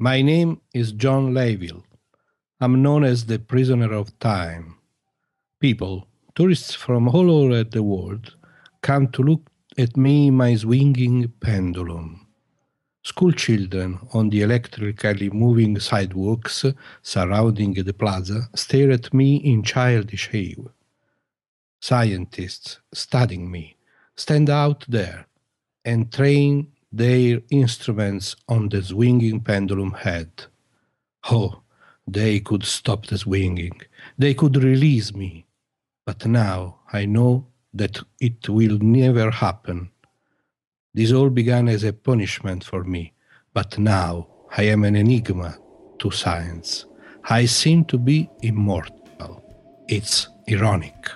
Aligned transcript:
My 0.00 0.22
name 0.22 0.60
is 0.74 0.90
John 0.90 1.32
Layville. 1.32 1.84
I'm 2.60 2.82
known 2.82 3.04
as 3.04 3.26
the 3.26 3.38
prisoner 3.38 3.92
of 3.92 4.18
time. 4.18 4.78
People, 5.60 6.08
tourists 6.34 6.74
from 6.74 7.06
all 7.08 7.30
over 7.30 7.62
the 7.62 7.84
world, 7.84 8.34
come 8.82 9.06
to 9.12 9.22
look 9.22 9.48
at 9.78 9.96
me 9.96 10.32
my 10.32 10.56
swinging 10.56 11.32
pendulum. 11.38 12.26
School 13.04 13.30
children 13.30 14.00
on 14.12 14.30
the 14.30 14.42
electrically 14.42 15.30
moving 15.30 15.78
sidewalks 15.78 16.64
surrounding 17.00 17.74
the 17.74 17.94
plaza 17.94 18.48
stare 18.56 18.90
at 18.90 19.14
me 19.14 19.36
in 19.36 19.62
childish 19.62 20.28
awe. 20.34 20.70
Scientists 21.80 22.80
studying 22.92 23.48
me 23.48 23.76
stand 24.16 24.50
out 24.50 24.84
there 24.88 25.28
and 25.84 26.12
train 26.12 26.72
their 26.96 27.40
instruments 27.50 28.36
on 28.48 28.68
the 28.68 28.82
swinging 28.82 29.40
pendulum 29.40 29.92
head. 29.92 30.30
Oh, 31.30 31.62
they 32.06 32.38
could 32.38 32.64
stop 32.64 33.06
the 33.06 33.18
swinging. 33.18 33.80
They 34.16 34.34
could 34.34 34.56
release 34.62 35.12
me. 35.14 35.46
But 36.06 36.24
now 36.26 36.80
I 36.92 37.06
know 37.06 37.46
that 37.72 37.98
it 38.20 38.48
will 38.48 38.78
never 38.78 39.30
happen. 39.30 39.90
This 40.92 41.10
all 41.10 41.30
began 41.30 41.68
as 41.68 41.82
a 41.82 41.92
punishment 41.92 42.62
for 42.62 42.84
me, 42.84 43.12
but 43.52 43.78
now 43.78 44.28
I 44.56 44.64
am 44.64 44.84
an 44.84 44.94
enigma 44.94 45.58
to 45.98 46.10
science. 46.12 46.84
I 47.24 47.46
seem 47.46 47.86
to 47.86 47.98
be 47.98 48.30
immortal. 48.42 49.42
It's 49.88 50.28
ironic. 50.48 51.08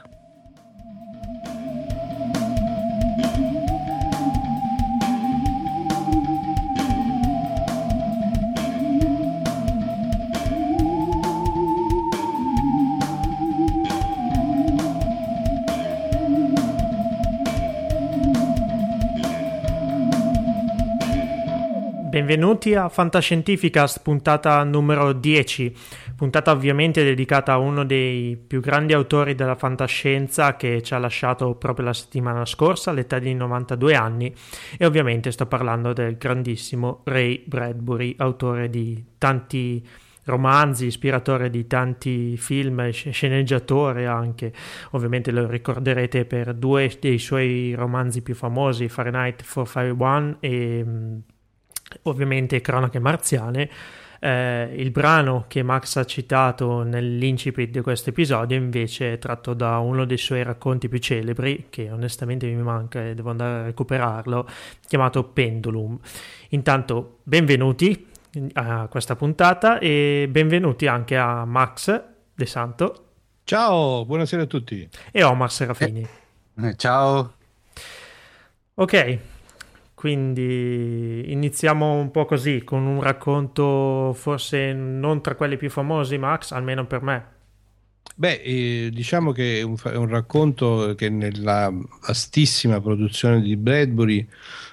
Benvenuti 22.29 22.75
a 22.75 22.91
Fantascientificast, 22.91 24.03
puntata 24.03 24.63
numero 24.63 25.15
10, 25.15 25.75
puntata 26.15 26.51
ovviamente 26.51 27.03
dedicata 27.03 27.55
a 27.55 27.57
uno 27.57 27.87
dei 27.87 28.37
più 28.37 28.61
grandi 28.61 28.93
autori 28.93 29.35
della 29.35 29.55
fantascienza 29.55 30.55
che 30.55 30.83
ci 30.83 30.93
ha 30.93 30.99
lasciato 30.99 31.55
proprio 31.55 31.87
la 31.87 31.95
settimana 31.95 32.45
scorsa 32.45 32.91
all'età 32.91 33.19
di 33.19 33.33
92 33.33 33.95
anni. 33.95 34.35
E 34.77 34.85
ovviamente 34.85 35.31
sto 35.31 35.47
parlando 35.47 35.95
del 35.95 36.19
grandissimo 36.19 37.01
Ray 37.05 37.45
Bradbury, 37.47 38.15
autore 38.19 38.69
di 38.69 39.03
tanti 39.17 39.83
romanzi, 40.25 40.85
ispiratore 40.85 41.49
di 41.49 41.67
tanti 41.67 42.37
film, 42.37 42.91
sceneggiatore 42.91 44.05
anche, 44.05 44.53
ovviamente 44.91 45.31
lo 45.31 45.49
ricorderete 45.49 46.27
per 46.27 46.53
due 46.53 46.95
dei 47.01 47.19
suoi 47.19 47.73
romanzi 47.73 48.21
più 48.21 48.35
famosi, 48.35 48.91
Fahrenheit 48.91 49.43
451 49.43 50.37
e 50.41 50.85
ovviamente 52.03 52.61
cronache 52.61 52.99
marziane. 52.99 53.71
Eh, 54.21 54.73
il 54.77 54.91
brano 54.91 55.45
che 55.47 55.63
Max 55.63 55.97
ha 55.97 56.05
citato 56.05 56.83
nell'incipit 56.83 57.71
di 57.71 57.81
questo 57.81 58.11
episodio 58.11 58.57
invece 58.57 59.13
è 59.13 59.19
tratto 59.19 59.55
da 59.55 59.79
uno 59.79 60.05
dei 60.05 60.19
suoi 60.19 60.43
racconti 60.43 60.89
più 60.89 60.99
celebri, 60.99 61.67
che 61.71 61.91
onestamente 61.91 62.47
mi 62.47 62.63
manca 62.63 63.05
e 63.05 63.15
devo 63.15 63.31
andare 63.31 63.61
a 63.61 63.65
recuperarlo, 63.67 64.49
chiamato 64.87 65.23
Pendulum. 65.25 65.99
Intanto, 66.51 67.19
benvenuti 67.23 68.07
a 68.55 68.89
questa 68.89 69.17
puntata 69.17 69.79
e 69.79 70.27
benvenuti 70.29 70.87
anche 70.87 71.17
a 71.17 71.45
Max 71.45 72.03
De 72.35 72.47
Santo. 72.47 73.05
Ciao, 73.45 74.05
buonasera 74.05 74.43
a 74.43 74.47
tutti. 74.47 74.89
E 75.11 75.23
Omar 75.23 75.51
Serafini. 75.51 76.07
Eh, 76.61 76.75
ciao. 76.77 77.35
Ok, 78.75 79.19
quindi 79.99 81.25
iniziamo 81.33 81.95
un 81.95 82.13
po' 82.13 82.25
così, 82.25 82.63
con 82.63 82.87
un 82.87 83.03
racconto 83.03 84.13
forse 84.15 84.73
non 84.73 85.21
tra 85.21 85.35
quelli 85.35 85.57
più 85.57 85.71
famosi, 85.71 86.17
Max, 86.19 86.53
almeno 86.53 86.87
per 86.87 87.03
me. 87.03 87.27
Beh, 88.15 88.41
eh, 88.45 88.91
diciamo 88.93 89.33
che 89.33 89.59
è 89.59 89.63
un, 89.63 89.75
è 89.83 89.97
un, 89.97 90.09
racconto 90.09 90.95
che 90.97 91.09
nella 91.09 91.73
vastissima 92.07 92.81
produzione 92.81 93.41
di 93.41 93.57
Bradbury 93.57 94.25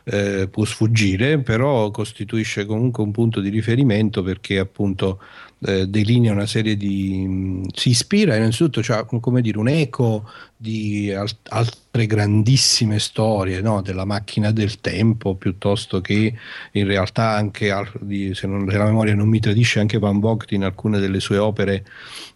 eh, 0.03 0.47
può 0.47 0.63
sfuggire, 0.63 1.39
però 1.39 1.89
costituisce 1.89 2.67
comunque 2.67 3.03
un 3.03 3.09
punto 3.09 3.39
di 3.39 3.49
riferimento 3.49 4.21
perché 4.21 4.59
appunto 4.59 5.19
eh, 5.59 5.87
delinea 5.87 6.31
una 6.31 6.45
serie 6.45 6.75
di... 6.75 7.25
Mh, 7.27 7.67
si 7.73 7.89
ispira 7.89 8.35
innanzitutto, 8.35 8.83
cioè, 8.83 9.05
come 9.05 9.41
dire, 9.41 9.57
un 9.57 9.67
eco 9.67 10.29
di 10.57 11.11
alt- 11.11 11.47
altre 11.49 12.05
grandissime 12.05 12.99
storie 12.99 13.61
no? 13.61 13.81
della 13.81 14.05
macchina 14.05 14.51
del 14.51 14.79
tempo, 14.79 15.35
piuttosto 15.35 16.01
che 16.01 16.33
in 16.71 16.85
realtà 16.87 17.31
anche, 17.31 17.73
di, 17.99 18.33
se, 18.33 18.47
non, 18.47 18.69
se, 18.69 18.77
la 18.77 18.85
memoria 18.85 19.15
non 19.15 19.27
mi 19.27 19.39
tradisce, 19.39 19.79
anche 19.79 19.99
Van 19.99 20.19
Vogt 20.19 20.51
in 20.51 20.63
alcune 20.63 20.99
delle 20.99 21.19
sue 21.19 21.37
opere 21.37 21.85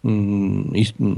mh, 0.00 0.74
is- 0.74 0.94
mh, 0.96 1.14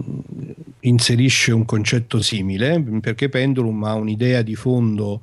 inserisce 0.81 1.53
un 1.53 1.65
concetto 1.65 2.21
simile, 2.21 2.83
perché 3.01 3.29
Pendulum 3.29 3.83
ha 3.85 3.95
un'idea 3.95 4.43
di 4.43 4.55
fondo 4.55 5.21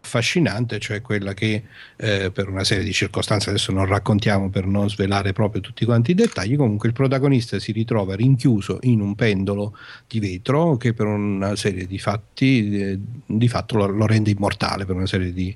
affascinante, 0.00 0.78
cioè 0.78 1.02
quella 1.02 1.34
che 1.34 1.64
eh, 1.96 2.30
per 2.30 2.48
una 2.48 2.64
serie 2.64 2.84
di 2.84 2.92
circostanze 2.92 3.50
adesso 3.50 3.72
non 3.72 3.86
raccontiamo 3.86 4.48
per 4.48 4.66
non 4.66 4.88
svelare 4.88 5.32
proprio 5.32 5.60
tutti 5.60 5.84
quanti 5.84 6.12
i 6.12 6.14
dettagli, 6.14 6.56
comunque 6.56 6.88
il 6.88 6.94
protagonista 6.94 7.58
si 7.58 7.72
ritrova 7.72 8.14
rinchiuso 8.14 8.78
in 8.82 9.00
un 9.00 9.14
pendolo 9.14 9.76
di 10.06 10.20
vetro 10.20 10.76
che 10.76 10.94
per 10.94 11.06
una 11.06 11.56
serie 11.56 11.86
di 11.86 11.98
fatti 11.98 12.80
eh, 12.80 12.98
di 13.26 13.48
fatto 13.48 13.76
lo, 13.76 13.86
lo 13.86 14.06
rende 14.06 14.30
immortale 14.30 14.84
per 14.86 14.96
una 14.96 15.06
serie 15.06 15.32
di, 15.32 15.54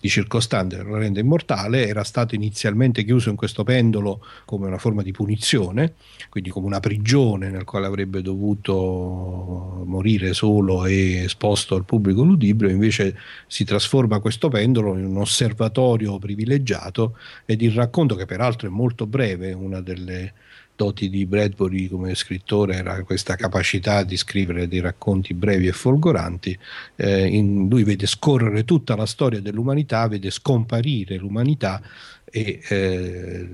di 0.00 0.08
circostanze 0.08 0.82
lo 0.82 0.96
rende 0.96 1.20
immortale, 1.20 1.86
era 1.86 2.04
stato 2.04 2.34
inizialmente 2.34 3.04
chiuso 3.04 3.30
in 3.30 3.36
questo 3.36 3.64
pendolo 3.64 4.24
come 4.44 4.66
una 4.66 4.78
forma 4.78 5.02
di 5.02 5.12
punizione, 5.12 5.94
quindi 6.28 6.50
come 6.50 6.66
una 6.66 6.80
prigione 6.80 7.50
nel 7.50 7.64
quale 7.64 7.86
avrebbe 7.86 8.22
dovuto 8.22 9.82
morire 9.86 10.32
solo 10.32 10.86
e 10.86 11.24
esposto 11.24 11.74
al 11.74 11.84
pubblico 11.84 12.22
ludibrio, 12.22 12.70
invece 12.70 13.16
si 13.46 13.64
trasforma 13.64 14.20
questo 14.20 14.48
pendolo 14.48 14.96
in 14.96 15.04
un 15.04 15.18
osservatorio 15.18 16.18
privilegiato 16.18 17.16
ed 17.44 17.62
il 17.62 17.72
racconto 17.72 18.14
che 18.14 18.26
peraltro 18.26 18.68
è 18.68 18.70
molto 18.70 19.06
breve, 19.06 19.52
una 19.52 19.80
delle 19.80 20.32
doti 20.76 21.08
di 21.10 21.26
Bradbury 21.26 21.88
come 21.88 22.14
scrittore 22.14 22.76
era 22.76 23.02
questa 23.02 23.34
capacità 23.34 24.04
di 24.04 24.16
scrivere 24.16 24.68
dei 24.68 24.80
racconti 24.80 25.34
brevi 25.34 25.66
e 25.66 25.72
folgoranti. 25.72 26.56
Eh, 26.94 27.26
in, 27.26 27.68
lui 27.68 27.82
vede 27.82 28.06
scorrere 28.06 28.64
tutta 28.64 28.94
la 28.94 29.06
storia 29.06 29.40
dell'umanità, 29.40 30.06
vede 30.06 30.30
scomparire 30.30 31.16
l'umanità 31.16 31.82
e 32.28 32.60
eh, 32.68 33.48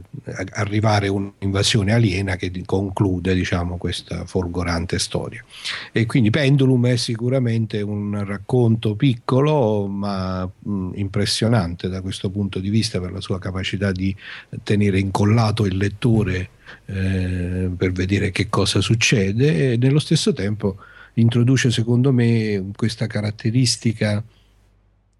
arrivare 0.53 1.09
un'invasione 1.09 1.93
aliena 1.93 2.37
che 2.37 2.51
conclude 2.65 3.35
diciamo, 3.35 3.77
questa 3.77 4.25
folgorante 4.25 4.99
storia. 4.99 5.45
E 5.93 6.07
quindi 6.07 6.31
Pendulum 6.31 6.87
è 6.87 6.97
sicuramente 6.97 7.83
un 7.83 8.25
racconto 8.25 8.95
piccolo 8.95 9.87
ma 9.87 10.45
mh, 10.45 10.93
impressionante 10.95 11.89
da 11.89 12.01
questo 12.01 12.31
punto 12.31 12.59
di 12.59 12.71
vista 12.71 12.99
per 13.01 13.13
la 13.13 13.21
sua 13.21 13.39
capacità 13.39 13.93
di 13.93 14.15
tenere 14.63 14.99
incollato 14.99 15.67
il 15.67 15.77
lettore 15.77 16.49
eh, 16.87 17.71
per 17.77 17.93
vedere 17.93 18.31
che 18.31 18.49
cosa 18.49 18.81
succede 18.81 19.73
e 19.73 19.77
nello 19.77 19.99
stesso 19.99 20.33
tempo 20.33 20.77
introduce 21.15 21.71
secondo 21.71 22.11
me 22.11 22.71
questa 22.75 23.07
caratteristica 23.07 24.25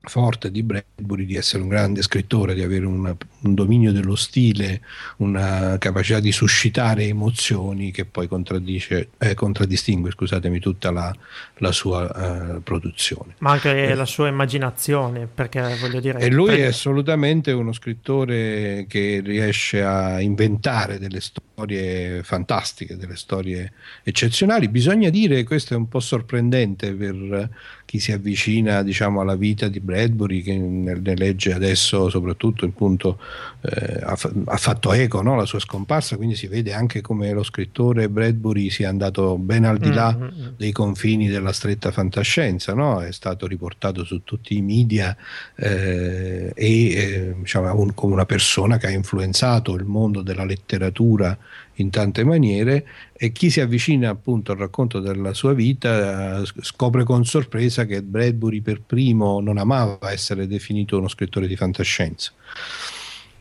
forte 0.05 0.51
di 0.51 0.63
Bradbury 0.63 1.25
di 1.25 1.37
essere 1.37 1.63
un 1.63 1.69
grande 1.69 2.03
scrittore, 2.03 2.55
di 2.55 2.63
avere 2.63 2.87
una, 2.87 3.15
un 3.41 3.55
dominio 3.55 3.93
dello 3.93 4.17
stile, 4.17 4.81
una 5.19 5.77
capacità 5.79 6.19
di 6.21 6.33
suscitare 6.33 7.05
emozioni 7.05 7.91
che 7.91 8.05
poi 8.05 8.25
eh, 8.27 9.35
contraddistingue 9.35 10.11
scusatemi, 10.11 10.59
tutta 10.59 10.91
la, 10.91 11.15
la 11.59 11.73
sua 11.73 12.55
uh, 12.57 12.63
produzione. 12.63 13.35
Ma 13.39 13.53
anche 13.53 13.89
eh. 13.89 13.95
la 13.95 14.07
sua 14.07 14.29
immaginazione, 14.29 15.29
perché 15.33 15.77
voglio 15.81 16.01
dire... 16.01 16.19
E 16.19 16.31
lui 16.31 16.57
è 16.57 16.67
assolutamente 16.67 17.53
uno 17.53 17.73
scrittore 17.73 18.87
che 18.89 19.21
riesce 19.25 19.83
a 19.83 20.21
inventare 20.21 20.99
delle 20.99 21.21
storie 21.21 21.52
storie 21.63 22.23
fantastiche, 22.25 22.97
delle 22.97 23.17
storie 23.17 23.73
eccezionali. 24.03 24.69
Bisogna 24.69 25.11
dire, 25.11 25.45
questo 25.45 25.75
è 25.75 25.77
un 25.77 25.89
po' 25.89 26.01
sorprendente 26.01 26.93
per 26.93 27.49
chi 27.85 28.01
si 28.01 28.11
avvicina 28.11 28.83
diciamo, 28.83 29.21
alla 29.21 29.37
vita 29.37 29.69
di 29.69 29.79
Bradbury, 29.79 30.43
che 30.43 30.57
ne, 30.57 30.99
legge 31.15 31.53
adesso 31.53 32.09
soprattutto 32.09 32.65
il 32.65 32.73
punto, 32.73 33.19
eh, 33.61 34.01
ha, 34.03 34.19
ha, 34.47 34.57
fatto 34.57 34.93
eco 34.93 35.23
no? 35.23 35.37
la 35.37 35.45
sua 35.45 35.61
scomparsa, 35.61 36.17
quindi 36.17 36.35
si 36.35 36.47
vede 36.47 36.73
anche 36.73 37.01
come 37.01 37.31
lo 37.33 37.43
scrittore 37.43 38.09
Bradbury 38.09 38.71
sia 38.71 38.89
andato 38.89 39.37
ben 39.37 39.65
al 39.65 39.79
di 39.79 39.93
là 39.93 40.17
mm-hmm. 40.17 40.49
dei 40.57 40.73
confini 40.73 41.29
della 41.29 41.53
stretta 41.53 41.93
fantascienza, 41.93 42.73
no? 42.75 43.01
è 43.03 43.13
stato 43.13 43.47
riportato 43.47 44.05
su 44.05 44.25
tutti 44.25 44.57
i 44.57 44.63
media 44.63 45.15
eh, 45.55 46.51
e 46.55 46.93
eh, 46.95 47.35
diciamo, 47.39 47.79
un, 47.79 47.95
come 47.95 48.15
una 48.15 48.27
persona 48.27 48.79
che 48.79 48.87
ha 48.87 48.91
influenzato 48.91 49.75
il 49.75 49.85
mondo 49.85 50.23
della 50.23 50.45
letteratura 50.45 51.37
in 51.75 51.91
tante 51.91 52.25
maniere 52.25 52.87
e 53.13 53.33
chi 53.33 53.51
si 53.51 53.61
avvicina 53.61 54.11
appunto 54.11 54.53
al 54.53 54.59
racconto 54.59 55.01
della 55.01 55.33
sua 55.35 55.53
vita 55.55 56.41
eh, 56.41 56.47
scopre 56.61 57.05
con 57.05 57.25
sorpresa 57.25 57.85
che 57.87 58.03
Bradbury 58.03 58.61
per 58.61 58.83
primo 58.83 59.41
non 59.41 59.59
amava 59.59 60.11
essere 60.11 60.47
definito 60.47 60.99
uno 60.99 61.09
scrittore 61.09 61.47
di 61.47 61.57
fantascienza. 61.57 62.33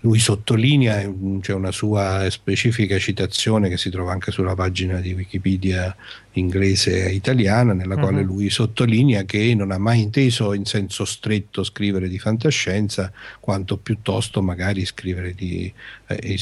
Lui 0.03 0.17
sottolinea, 0.17 1.13
c'è 1.41 1.53
una 1.53 1.71
sua 1.71 2.27
specifica 2.31 2.97
citazione 2.97 3.69
che 3.69 3.77
si 3.77 3.91
trova 3.91 4.11
anche 4.11 4.31
sulla 4.31 4.55
pagina 4.55 4.99
di 4.99 5.13
Wikipedia 5.13 5.95
inglese 6.33 7.07
e 7.07 7.13
italiana, 7.13 7.73
nella 7.73 7.95
uh-huh. 7.95 8.01
quale 8.01 8.21
lui 8.21 8.49
sottolinea 8.49 9.23
che 9.23 9.53
non 9.55 9.71
ha 9.71 9.77
mai 9.77 10.01
inteso 10.01 10.53
in 10.53 10.65
senso 10.65 11.05
stretto 11.05 11.63
scrivere 11.63 12.07
di 12.07 12.19
fantascienza, 12.19 13.11
quanto 13.39 13.77
piuttosto 13.77 14.41
magari 14.41 14.85
scrivere 14.85 15.33
di 15.33 15.71
eh, 16.07 16.39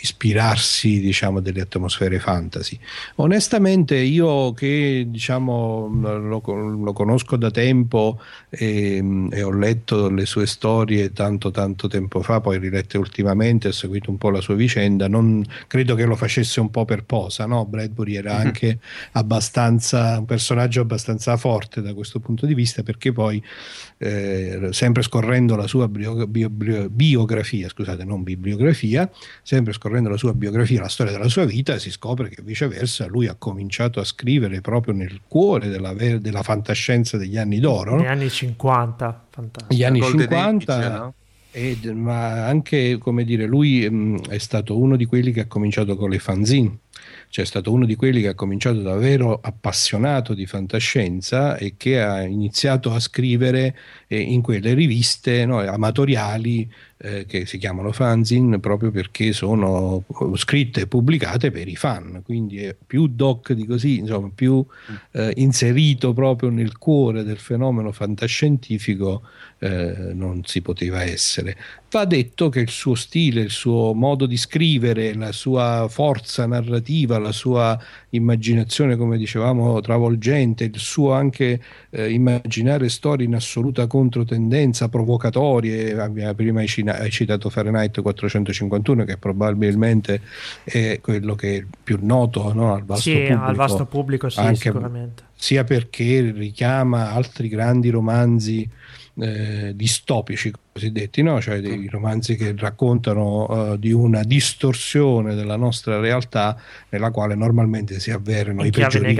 ispirarsi 0.00 1.00
diciamo 1.00 1.40
delle 1.40 1.60
atmosfere 1.60 2.18
fantasy. 2.18 2.78
Onestamente 3.16 3.96
io 3.96 4.52
che 4.52 5.06
diciamo 5.08 5.88
lo, 5.92 6.40
lo 6.40 6.92
conosco 6.92 7.36
da 7.36 7.50
tempo 7.50 8.20
e, 8.48 9.02
e, 9.30 9.42
ho 9.42 9.52
letto 9.52 10.08
le 10.08 10.26
sue 10.26 10.46
storie 10.46 11.12
tanto 11.12 11.50
tanto 11.50 11.88
tempo 11.88 12.22
fa, 12.22 12.40
poi 12.40 12.58
rilette 12.58 12.98
ultimamente, 12.98 13.68
ho 13.68 13.72
seguito 13.72 14.10
un 14.10 14.18
po' 14.18 14.30
la 14.30 14.40
sua 14.40 14.54
vicenda, 14.54 15.08
non 15.08 15.44
credo 15.66 15.94
che 15.94 16.04
lo 16.04 16.16
facesse 16.16 16.60
un 16.60 16.70
po' 16.70 16.84
per 16.84 17.04
posa, 17.04 17.46
no? 17.46 17.64
Bradbury 17.66 18.16
era 18.16 18.42
uh-huh. 18.42 18.52
Abbastanza, 19.26 20.18
un 20.20 20.24
personaggio 20.24 20.80
abbastanza 20.80 21.36
forte 21.36 21.82
da 21.82 21.92
questo 21.94 22.20
punto 22.20 22.46
di 22.46 22.54
vista 22.54 22.84
perché 22.84 23.12
poi 23.12 23.42
eh, 23.98 24.68
sempre 24.70 25.02
scorrendo 25.02 25.56
la 25.56 25.66
sua 25.66 25.88
bio, 25.88 26.26
bio, 26.28 26.48
bio, 26.48 26.88
biografia, 26.88 27.68
scusate, 27.68 28.04
non 28.04 28.22
bibliografia, 28.22 29.10
sempre 29.42 29.72
scorrendo 29.72 30.08
la 30.08 30.16
sua 30.16 30.32
biografia, 30.32 30.80
la 30.80 30.88
storia 30.88 31.12
della 31.12 31.28
sua 31.28 31.44
vita, 31.44 31.76
si 31.78 31.90
scopre 31.90 32.28
che 32.28 32.40
viceversa 32.42 33.06
lui 33.06 33.26
ha 33.26 33.34
cominciato 33.34 33.98
a 33.98 34.04
scrivere 34.04 34.60
proprio 34.60 34.94
nel 34.94 35.20
cuore 35.26 35.68
della, 35.68 35.92
della 35.92 36.42
fantascienza 36.44 37.16
degli 37.16 37.36
anni 37.36 37.58
d'oro. 37.58 37.96
Negli 37.96 38.06
anni 38.06 38.30
50, 38.30 39.26
fantastico. 39.28 39.74
Gli 39.74 39.82
anni 39.82 40.00
50. 40.02 40.98
no? 40.98 41.14
Ed, 41.50 41.86
ma 41.86 42.46
anche 42.46 42.98
come 42.98 43.24
dire, 43.24 43.46
lui 43.46 43.88
mh, 43.88 44.28
è 44.28 44.38
stato 44.38 44.78
uno 44.78 44.94
di 44.94 45.06
quelli 45.06 45.32
che 45.32 45.40
ha 45.40 45.46
cominciato 45.46 45.96
con 45.96 46.10
le 46.10 46.18
fanzine 46.18 46.78
cioè 47.28 47.44
è 47.44 47.48
stato 47.48 47.72
uno 47.72 47.84
di 47.84 47.96
quelli 47.96 48.20
che 48.20 48.28
ha 48.28 48.34
cominciato 48.34 48.80
davvero 48.80 49.38
appassionato 49.42 50.34
di 50.34 50.46
fantascienza 50.46 51.56
e 51.56 51.74
che 51.76 52.00
ha 52.00 52.22
iniziato 52.22 52.92
a 52.92 53.00
scrivere 53.00 53.76
eh, 54.06 54.20
in 54.20 54.42
quelle 54.42 54.74
riviste 54.74 55.44
no, 55.44 55.58
amatoriali 55.58 56.70
eh, 56.98 57.26
che 57.26 57.44
si 57.44 57.58
chiamano 57.58 57.92
fanzine 57.92 58.58
proprio 58.58 58.90
perché 58.90 59.32
sono 59.32 60.02
scritte 60.34 60.82
e 60.82 60.86
pubblicate 60.86 61.50
per 61.50 61.68
i 61.68 61.76
fan, 61.76 62.22
quindi 62.24 62.62
è 62.62 62.74
più 62.74 63.06
doc 63.06 63.52
di 63.52 63.66
così, 63.66 63.98
insomma, 63.98 64.30
più 64.34 64.64
eh, 65.12 65.32
inserito 65.36 66.14
proprio 66.14 66.48
nel 66.48 66.78
cuore 66.78 67.22
del 67.22 67.38
fenomeno 67.38 67.92
fantascientifico 67.92 69.22
eh, 69.58 70.12
non 70.12 70.42
si 70.44 70.60
poteva 70.60 71.02
essere. 71.02 71.56
Va 71.90 72.04
detto 72.04 72.50
che 72.50 72.60
il 72.60 72.68
suo 72.68 72.94
stile, 72.94 73.40
il 73.40 73.50
suo 73.50 73.94
modo 73.94 74.26
di 74.26 74.36
scrivere, 74.36 75.14
la 75.14 75.32
sua 75.32 75.86
forza 75.88 76.44
narrativa, 76.44 77.18
la 77.18 77.32
sua 77.32 77.78
immaginazione, 78.10 78.96
come 78.96 79.16
dicevamo, 79.16 79.80
travolgente, 79.80 80.64
il 80.64 80.78
suo 80.78 81.12
anche 81.12 81.60
eh, 81.90 82.10
immaginare 82.10 82.90
storie 82.90 83.24
in 83.24 83.34
assoluta 83.34 83.86
controtendenza, 83.86 84.88
provocatorie, 84.88 85.94
prima 86.34 86.60
hai, 86.60 86.68
hai 86.84 87.10
citato 87.10 87.48
Fahrenheit 87.48 88.02
451 88.02 89.04
che 89.04 89.16
probabilmente 89.16 90.20
è 90.64 90.98
quello 91.00 91.34
che 91.34 91.56
è 91.56 91.64
più 91.82 91.98
noto 92.02 92.52
no, 92.52 92.74
al 92.74 92.84
vasto 92.84 93.08
sì, 93.08 93.16
pubblico. 93.16 93.42
al 93.42 93.54
vasto 93.54 93.86
pubblico 93.86 94.28
sì, 94.28 94.40
anche, 94.40 94.56
sicuramente. 94.56 95.22
Sia 95.34 95.64
perché 95.64 96.32
richiama 96.34 97.12
altri 97.12 97.48
grandi 97.48 97.90
romanzi 97.90 98.68
eh, 99.18 99.72
distopici 99.74 100.52
cosiddetti, 100.72 101.22
no? 101.22 101.40
cioè 101.40 101.60
dei 101.60 101.88
romanzi 101.88 102.36
che 102.36 102.54
raccontano 102.56 103.46
uh, 103.72 103.76
di 103.78 103.90
una 103.90 104.22
distorsione 104.22 105.34
della 105.34 105.56
nostra 105.56 105.98
realtà 106.00 106.60
nella 106.90 107.10
quale 107.10 107.34
normalmente 107.34 107.98
si 107.98 108.10
avverano 108.10 108.62
i 108.62 108.70
peggiori, 108.70 109.18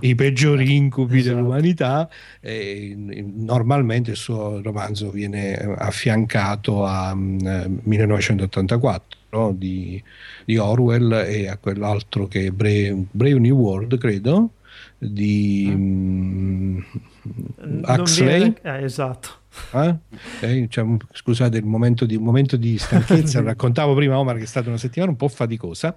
i 0.00 0.14
peggiori, 0.14 0.74
incubi 0.74 1.18
esatto. 1.18 1.34
dell'umanità 1.36 2.08
e 2.40 2.94
normalmente 2.96 4.12
il 4.12 4.16
suo 4.16 4.62
romanzo 4.62 5.10
viene 5.10 5.54
affiancato 5.54 6.86
a 6.86 7.12
um, 7.12 7.36
mm, 7.42 7.76
1984 7.82 9.18
no? 9.30 9.52
di, 9.52 10.02
di, 10.46 10.56
Orwell 10.56 11.12
e 11.12 11.48
a 11.48 11.58
quell'altro 11.58 12.26
che 12.26 12.46
è 12.46 12.50
Brave, 12.50 13.04
Brave 13.10 13.38
New 13.40 13.56
World 13.56 13.98
credo 13.98 14.52
di 14.96 15.66
mm. 15.68 15.74
um, 15.74 16.84
Huxley 17.82 18.38
viene... 18.38 18.54
eh, 18.62 18.84
esatto. 18.84 19.42
Eh? 19.72 19.94
Okay, 20.36 20.68
cioè, 20.68 20.84
scusate 21.12 21.58
il 21.58 21.64
momento 21.64 22.06
di, 22.06 22.18
momento 22.18 22.56
di 22.56 22.76
stanchezza. 22.76 23.40
Raccontavo 23.42 23.94
prima 23.94 24.18
Omar 24.18 24.36
che 24.36 24.42
è 24.42 24.46
stata 24.46 24.68
una 24.68 24.78
settimana 24.78 25.12
un 25.12 25.16
po' 25.16 25.28
faticosa. 25.28 25.96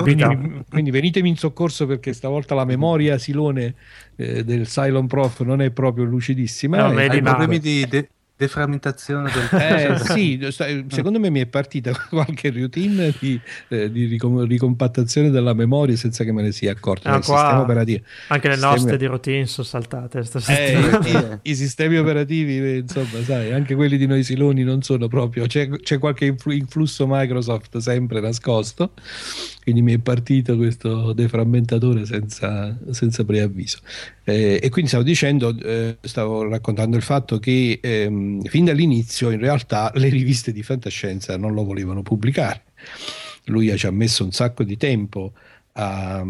Quindi, 0.00 0.64
quindi, 0.68 0.90
venitemi 0.90 1.28
in 1.28 1.36
soccorso 1.36 1.86
perché 1.86 2.12
stavolta 2.12 2.54
la 2.54 2.64
memoria 2.64 3.18
silone 3.18 3.74
eh, 4.16 4.44
del 4.44 4.66
Cylon 4.66 5.06
Prof 5.06 5.40
non 5.42 5.60
è 5.60 5.70
proprio 5.70 6.04
lucidissima. 6.04 6.88
No, 6.88 6.98
hai 6.98 7.22
problemi 7.22 7.58
di 7.58 7.86
de- 7.86 8.08
deframmentazione 8.40 9.30
del 9.30 9.60
eh, 9.60 9.98
sì, 9.98 10.48
secondo 10.88 11.20
me 11.20 11.28
mi 11.28 11.40
è 11.40 11.46
partita 11.46 11.92
qualche 12.08 12.50
routine 12.50 13.14
di, 13.18 13.38
eh, 13.68 13.92
di 13.92 14.06
ricom- 14.06 14.46
ricompattazione 14.46 15.28
della 15.28 15.52
memoria 15.52 15.94
senza 15.94 16.24
che 16.24 16.32
me 16.32 16.40
ne 16.40 16.50
sia 16.50 16.72
accorto. 16.72 17.06
Ah, 17.06 17.20
sistema 17.20 17.60
operativo. 17.60 18.02
Anche 18.28 18.48
le 18.48 18.54
sistemi... 18.54 18.74
nostre 18.74 18.96
di 18.96 19.04
routine 19.04 19.46
sono 19.46 19.66
saltate. 19.66 20.24
Eh, 20.48 20.78
i, 21.44 21.50
I, 21.50 21.54
sistemi 21.54 21.98
operativi, 21.98 22.58
eh, 22.58 22.76
insomma, 22.78 23.22
sai, 23.24 23.52
anche 23.52 23.74
quelli 23.74 23.98
di 23.98 24.06
noi 24.06 24.24
siloni 24.24 24.62
non 24.62 24.80
sono 24.80 25.06
proprio. 25.06 25.44
C'è, 25.44 25.68
c'è 25.68 25.98
qualche 25.98 26.34
influsso 26.46 27.04
Microsoft 27.06 27.76
sempre 27.76 28.20
nascosto, 28.20 28.92
quindi 29.70 29.82
mi 29.82 29.96
è 29.96 30.02
partito 30.02 30.56
questo 30.56 31.12
deframmentatore 31.12 32.04
senza, 32.04 32.76
senza 32.90 33.24
preavviso. 33.24 33.78
Eh, 34.24 34.58
e 34.60 34.68
quindi 34.68 34.90
stavo 34.90 35.04
dicendo, 35.04 35.56
eh, 35.56 35.96
stavo 36.00 36.48
raccontando 36.48 36.96
il 36.96 37.02
fatto 37.02 37.38
che 37.38 37.78
ehm, 37.80 38.42
fin 38.42 38.64
dall'inizio 38.64 39.30
in 39.30 39.38
realtà 39.38 39.92
le 39.94 40.08
riviste 40.08 40.52
di 40.52 40.62
fantascienza 40.62 41.36
non 41.36 41.54
lo 41.54 41.64
volevano 41.64 42.02
pubblicare. 42.02 42.62
Lui 43.44 43.76
ci 43.76 43.86
ha 43.86 43.92
messo 43.92 44.24
un 44.24 44.32
sacco 44.32 44.64
di 44.64 44.76
tempo 44.76 45.32
a, 45.72 46.18
a, 46.18 46.24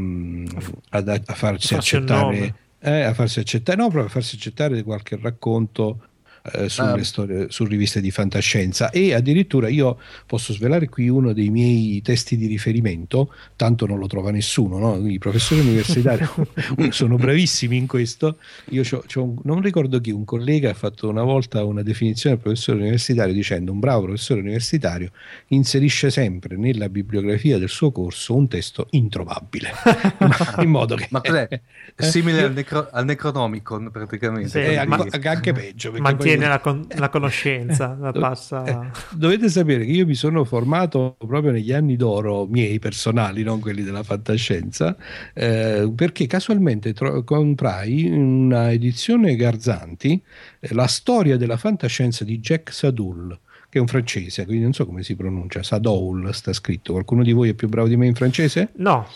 a 0.90 1.34
farsi 1.34 1.74
accettare. 1.74 2.54
Eh, 2.82 3.02
a 3.02 3.14
farsi 3.14 3.40
accettare, 3.40 3.78
no, 3.78 3.88
proprio 3.88 4.06
a 4.06 4.10
farsi 4.10 4.36
accettare 4.36 4.82
qualche 4.82 5.18
racconto 5.20 6.08
eh, 6.42 6.68
sulle 6.68 7.00
ah. 7.00 7.04
storie, 7.04 7.46
su 7.50 7.64
riviste 7.64 8.00
di 8.00 8.10
fantascienza 8.10 8.90
e 8.90 9.14
addirittura 9.14 9.68
io 9.68 9.98
posso 10.26 10.52
svelare 10.52 10.88
qui 10.88 11.08
uno 11.08 11.32
dei 11.32 11.50
miei 11.50 12.00
testi 12.02 12.36
di 12.36 12.46
riferimento, 12.46 13.32
tanto 13.56 13.86
non 13.86 13.98
lo 13.98 14.06
trova 14.06 14.30
nessuno, 14.30 14.78
no? 14.78 15.08
i 15.08 15.18
professori 15.18 15.60
universitari 15.60 16.26
sono 16.90 17.16
bravissimi 17.16 17.76
in 17.76 17.86
questo, 17.86 18.38
io 18.70 18.82
c'ho, 18.82 19.04
c'ho 19.06 19.22
un, 19.22 19.36
non 19.44 19.60
ricordo 19.60 20.00
chi, 20.00 20.10
un 20.10 20.24
collega 20.24 20.70
ha 20.70 20.74
fatto 20.74 21.08
una 21.08 21.22
volta 21.22 21.64
una 21.64 21.82
definizione 21.82 22.36
del 22.36 22.44
professore 22.44 22.78
universitario 22.78 23.34
dicendo 23.34 23.72
un 23.72 23.80
bravo 23.80 24.04
professore 24.04 24.40
universitario 24.40 25.10
inserisce 25.48 26.10
sempre 26.10 26.56
nella 26.56 26.88
bibliografia 26.88 27.58
del 27.58 27.68
suo 27.68 27.90
corso 27.92 28.34
un 28.34 28.48
testo 28.48 28.86
introvabile, 28.90 29.70
in 30.60 30.70
modo 30.70 30.94
che... 30.94 31.06
Ma 31.10 31.20
cos'è? 31.20 31.48
Simile 31.96 32.42
al, 32.42 32.52
necro, 32.52 32.88
al 32.90 33.04
Necronomicon 33.04 33.90
praticamente. 33.90 34.48
Sì, 34.48 34.58
eh, 34.58 34.76
anche, 34.76 35.28
anche 35.28 35.52
peggio. 35.52 35.92
Mantiene 35.98 36.29
tiene 36.36 36.48
la, 36.48 36.60
con- 36.60 36.86
la 36.96 37.08
conoscenza, 37.08 37.96
la 38.00 38.12
passa... 38.12 38.64
Eh, 38.64 38.90
dovete 39.10 39.48
sapere 39.48 39.84
che 39.84 39.90
io 39.90 40.06
mi 40.06 40.14
sono 40.14 40.44
formato 40.44 41.16
proprio 41.18 41.52
negli 41.52 41.72
anni 41.72 41.96
d'oro 41.96 42.46
miei 42.46 42.78
personali, 42.78 43.42
non 43.42 43.60
quelli 43.60 43.82
della 43.82 44.02
fantascienza, 44.02 44.96
eh, 45.34 45.90
perché 45.94 46.26
casualmente 46.26 46.92
tro- 46.92 47.22
comprai 47.24 48.08
una 48.10 48.70
edizione 48.70 49.36
Garzanti, 49.36 50.20
eh, 50.58 50.74
la 50.74 50.86
storia 50.86 51.36
della 51.36 51.56
fantascienza 51.56 52.24
di 52.24 52.38
Jack 52.38 52.72
Sadul 52.72 53.38
che 53.70 53.78
è 53.78 53.80
un 53.80 53.86
francese, 53.86 54.44
quindi 54.46 54.64
non 54.64 54.72
so 54.72 54.84
come 54.84 55.04
si 55.04 55.14
pronuncia, 55.14 55.62
Sadoul 55.62 56.34
sta 56.34 56.52
scritto. 56.52 56.92
Qualcuno 56.92 57.22
di 57.22 57.30
voi 57.30 57.50
è 57.50 57.54
più 57.54 57.68
bravo 57.68 57.86
di 57.86 57.96
me 57.96 58.08
in 58.08 58.16
francese? 58.16 58.70
No. 58.78 59.06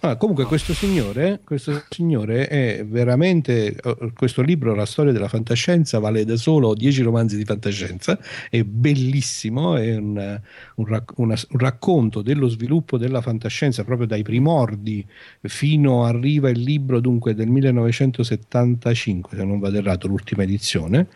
Ah, 0.00 0.16
comunque 0.16 0.46
questo, 0.46 0.74
signore, 0.74 1.40
questo 1.44 1.84
signore 1.90 2.48
è 2.48 2.84
veramente, 2.84 3.72
eh, 3.72 4.12
questo 4.16 4.42
libro, 4.42 4.74
La 4.74 4.84
storia 4.84 5.12
della 5.12 5.28
fantascienza, 5.28 6.00
vale 6.00 6.24
da 6.24 6.36
solo 6.36 6.74
10 6.74 7.02
romanzi 7.02 7.36
di 7.36 7.44
fantascienza, 7.44 8.18
è 8.50 8.64
bellissimo, 8.64 9.76
è 9.76 9.94
un, 9.94 10.40
un, 10.74 11.02
una, 11.16 11.36
un, 11.48 11.58
racconto 11.58 12.22
dello 12.22 12.48
sviluppo 12.48 12.98
della 12.98 13.20
fantascienza 13.20 13.84
proprio 13.84 14.08
dai 14.08 14.22
primordi 14.22 15.06
fino 15.42 16.04
arriva 16.04 16.50
il 16.50 16.60
libro 16.60 16.98
dunque 16.98 17.34
del 17.34 17.48
1975, 17.48 19.36
se 19.36 19.44
non 19.44 19.60
vado 19.60 19.78
errato, 19.78 20.08
l'ultima 20.08 20.42
edizione, 20.42 21.06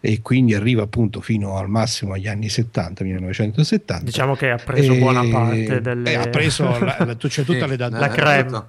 e 0.00 0.22
quindi 0.22 0.54
arriva 0.54 0.82
appunto 0.82 1.20
fino 1.20 1.58
al 1.58 1.68
massimo 1.68 2.14
agli 2.14 2.28
anni 2.28 2.48
70, 2.48 3.04
1970. 3.04 4.02
Diciamo 4.02 4.34
che 4.34 4.48
ha 4.48 4.56
preso 4.56 4.94
e, 4.94 4.98
buona 4.98 5.22
parte 5.28 5.82
delle... 5.82 6.12
Eh, 6.12 6.14
ha 6.14 6.28
preso, 6.28 6.64
la, 6.78 6.96
la, 7.04 7.16
c'è 7.16 7.44
tutta 7.44 7.66
le 7.66 7.76
date 7.76 8.12
crema. 8.14 8.68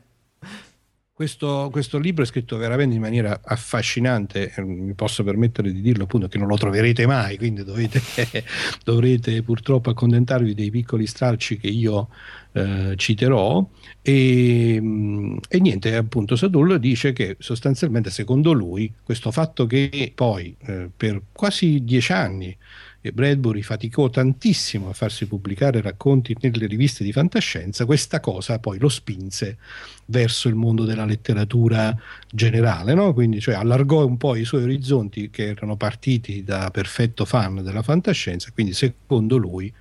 Questo, 1.15 1.69
questo, 1.71 1.97
libro 1.97 2.23
è 2.23 2.25
scritto 2.25 2.57
veramente 2.57 2.93
in 2.93 2.99
maniera 2.99 3.39
affascinante, 3.41 4.51
eh, 4.53 4.61
mi 4.61 4.93
posso 4.95 5.23
permettere 5.23 5.71
di 5.71 5.79
dirlo 5.79 6.03
appunto 6.03 6.27
che 6.27 6.37
non 6.37 6.49
lo 6.49 6.57
troverete 6.57 7.07
mai, 7.07 7.37
quindi 7.37 7.63
dovete, 7.63 8.01
dovrete 8.83 9.41
purtroppo 9.41 9.91
accontentarvi 9.91 10.53
dei 10.53 10.69
piccoli 10.71 11.07
stralci 11.07 11.57
che 11.57 11.67
io 11.67 12.09
eh, 12.51 12.95
citerò 12.97 13.65
e, 14.01 14.77
mm, 14.81 15.37
e, 15.47 15.59
niente, 15.61 15.95
appunto 15.95 16.35
Sadullo 16.35 16.77
dice 16.77 17.13
che 17.13 17.37
sostanzialmente 17.39 18.09
secondo 18.09 18.51
lui 18.51 18.93
questo 19.01 19.31
fatto 19.31 19.65
che 19.67 20.11
poi 20.13 20.53
eh, 20.65 20.89
per 20.97 21.21
quasi 21.31 21.85
dieci 21.85 22.11
anni 22.11 22.57
e 23.05 23.11
Bradbury 23.11 23.61
faticò 23.61 24.09
tantissimo 24.09 24.89
a 24.89 24.93
farsi 24.93 25.27
pubblicare 25.27 25.79
racconti 25.79 26.35
nelle 26.41 26.65
riviste 26.65 27.03
di 27.03 27.11
fantascienza, 27.11 27.85
questa 27.85 28.19
cosa 28.19 28.57
poi 28.57 28.79
lo 28.79 28.89
spinse 28.89 29.57
verso 30.05 30.47
il 30.47 30.55
mondo 30.55 30.85
della 30.85 31.05
letteratura 31.05 31.95
generale, 32.31 32.95
no? 32.95 33.13
quindi 33.13 33.39
cioè, 33.39 33.53
allargò 33.53 34.03
un 34.03 34.17
po' 34.17 34.35
i 34.35 34.43
suoi 34.43 34.63
orizzonti 34.63 35.29
che 35.29 35.49
erano 35.49 35.75
partiti 35.75 36.43
da 36.43 36.71
perfetto 36.71 37.25
fan 37.25 37.61
della 37.63 37.83
fantascienza, 37.83 38.49
quindi 38.51 38.73
secondo 38.73 39.37
lui 39.37 39.71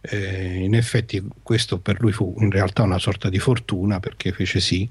eh, 0.00 0.64
in 0.64 0.74
effetti 0.74 1.22
questo 1.42 1.78
per 1.80 2.00
lui 2.00 2.12
fu 2.12 2.34
in 2.38 2.50
realtà 2.50 2.82
una 2.82 2.98
sorta 2.98 3.28
di 3.28 3.38
fortuna 3.38 4.00
perché 4.00 4.32
fece 4.32 4.60
sì 4.60 4.88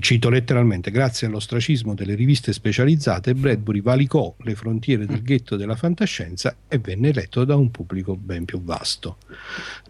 cito 0.00 0.28
letteralmente, 0.28 0.90
grazie 0.90 1.26
all'ostracismo 1.26 1.94
delle 1.94 2.14
riviste 2.14 2.52
specializzate, 2.52 3.34
Bradbury 3.34 3.80
valicò 3.80 4.34
le 4.38 4.54
frontiere 4.54 5.06
del 5.06 5.22
ghetto 5.22 5.56
della 5.56 5.76
fantascienza 5.76 6.56
e 6.68 6.78
venne 6.78 7.12
letto 7.12 7.44
da 7.44 7.56
un 7.56 7.70
pubblico 7.70 8.16
ben 8.16 8.44
più 8.44 8.62
vasto. 8.62 9.18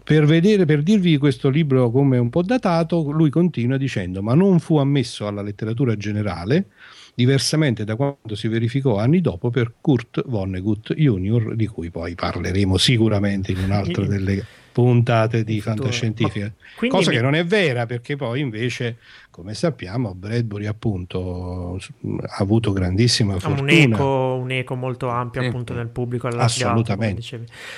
Per, 0.03 0.25
vedere, 0.25 0.65
per 0.65 0.83
dirvi 0.83 1.17
questo 1.17 1.49
libro 1.49 1.89
come 1.91 2.17
un 2.17 2.29
po' 2.29 2.41
datato, 2.41 3.11
lui 3.11 3.29
continua 3.29 3.77
dicendo, 3.77 4.21
ma 4.21 4.33
non 4.33 4.59
fu 4.59 4.77
ammesso 4.77 5.27
alla 5.27 5.41
letteratura 5.41 5.95
generale, 5.95 6.67
diversamente 7.15 7.83
da 7.83 7.95
quanto 7.95 8.35
si 8.35 8.47
verificò 8.47 8.97
anni 8.97 9.21
dopo 9.21 9.49
per 9.49 9.73
Kurt 9.79 10.23
Vonnegut 10.25 10.93
Jr., 10.93 11.55
di 11.55 11.67
cui 11.67 11.89
poi 11.89 12.15
parleremo 12.15 12.77
sicuramente 12.77 13.51
in 13.51 13.59
un'altra 13.59 14.05
delle 14.05 14.61
puntate 14.73 15.43
di 15.43 15.61
fantascientifica, 15.61 16.51
cosa 16.89 17.11
mi... 17.11 17.15
che 17.15 17.21
non 17.21 17.35
è 17.35 17.45
vera 17.45 17.85
perché 17.85 18.15
poi 18.15 18.41
invece, 18.41 18.97
come 19.29 19.53
sappiamo, 19.53 20.15
Bradbury 20.15 20.65
appunto 20.65 21.79
ha 22.21 22.35
avuto 22.39 22.73
grandissima 22.73 23.39
fortuna. 23.39 23.61
Un 23.61 23.69
eco, 23.69 24.39
un 24.41 24.51
eco 24.51 24.75
molto 24.75 25.07
ampio 25.09 25.41
sì. 25.41 25.47
appunto 25.47 25.73
nel 25.73 25.87
pubblico 25.87 26.27
Assolutamente. 26.27 27.21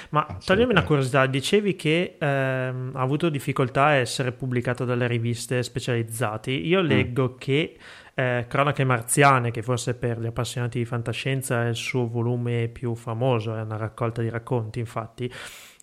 Ma 0.10 0.22
Assolutamente. 0.22 0.46
toglimi 0.46 0.72
una 0.72 0.84
curiosità, 0.84 1.26
dicevi 1.26 1.76
che 1.76 2.16
ehm, 2.18 2.92
ha 2.94 3.02
avuto 3.02 3.30
difficoltà 3.30 3.86
a 3.86 3.94
essere 3.96 4.32
pubblicato 4.32 4.86
dalle 4.86 5.08
riviste 5.08 5.62
specializzate. 5.62 6.52
Io 6.52 6.82
mm. 6.82 6.86
leggo 6.88 7.34
mm. 7.34 7.38
che 7.38 7.78
eh, 8.18 8.46
Cronache 8.48 8.86
Marziane, 8.86 9.52
che 9.52 9.62
forse 9.62 9.94
per 9.94 10.20
gli 10.20 10.26
appassionati 10.26 10.78
di 10.78 10.86
fantascienza 10.86 11.66
è 11.66 11.68
il 11.68 11.76
suo 11.76 12.08
volume 12.08 12.70
più 12.70 12.96
famoso, 12.96 13.56
è 13.56 13.62
una 13.62 13.76
raccolta 13.76 14.22
di 14.22 14.30
racconti, 14.30 14.80
infatti 14.80 15.30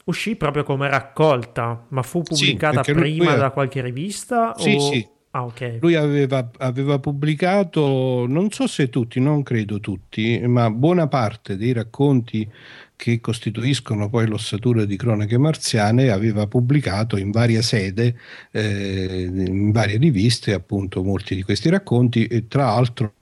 uscì 0.05 0.37
proprio 0.37 0.65
come 0.65 0.89
raccolta, 0.89 1.87
ma 1.89 2.03
fu 2.03 2.23
pubblicata 2.23 2.83
sì, 2.83 2.93
prima 2.93 3.31
lui, 3.31 3.39
da 3.39 3.51
qualche 3.51 3.81
rivista? 3.81 4.55
Sì, 4.57 4.75
o... 4.75 4.81
sì. 4.81 5.09
Ah, 5.35 5.45
okay. 5.45 5.79
Lui 5.81 5.95
aveva, 5.95 6.51
aveva, 6.59 6.99
pubblicato, 6.99 8.27
non 8.29 8.51
so 8.51 8.67
se 8.67 8.91
tutti, 8.91 9.19
non 9.19 9.43
credo 9.43 9.81
tutti, 9.81 10.39
ma 10.47 10.71
buona 10.71 11.09
parte 11.09 11.57
dei 11.57 11.73
racconti 11.73 12.47
che 12.95 13.19
costituiscono 13.19 14.11
poi 14.11 14.27
l'ossatura 14.27 14.85
di 14.85 14.95
cronache 14.97 15.39
marziane, 15.39 16.11
aveva 16.11 16.47
pubblicato 16.47 17.17
in 17.17 17.31
varie 17.31 17.63
sede, 17.63 18.15
eh, 18.51 19.23
in 19.23 19.73
varie 19.73 19.97
riviste, 19.97 20.53
appunto 20.53 21.03
molti 21.03 21.35
di 21.35 21.43
questi 21.43 21.71
racconti 21.71 22.27
e 22.27 22.47
tra 22.47 22.67
l'altro 22.67 23.15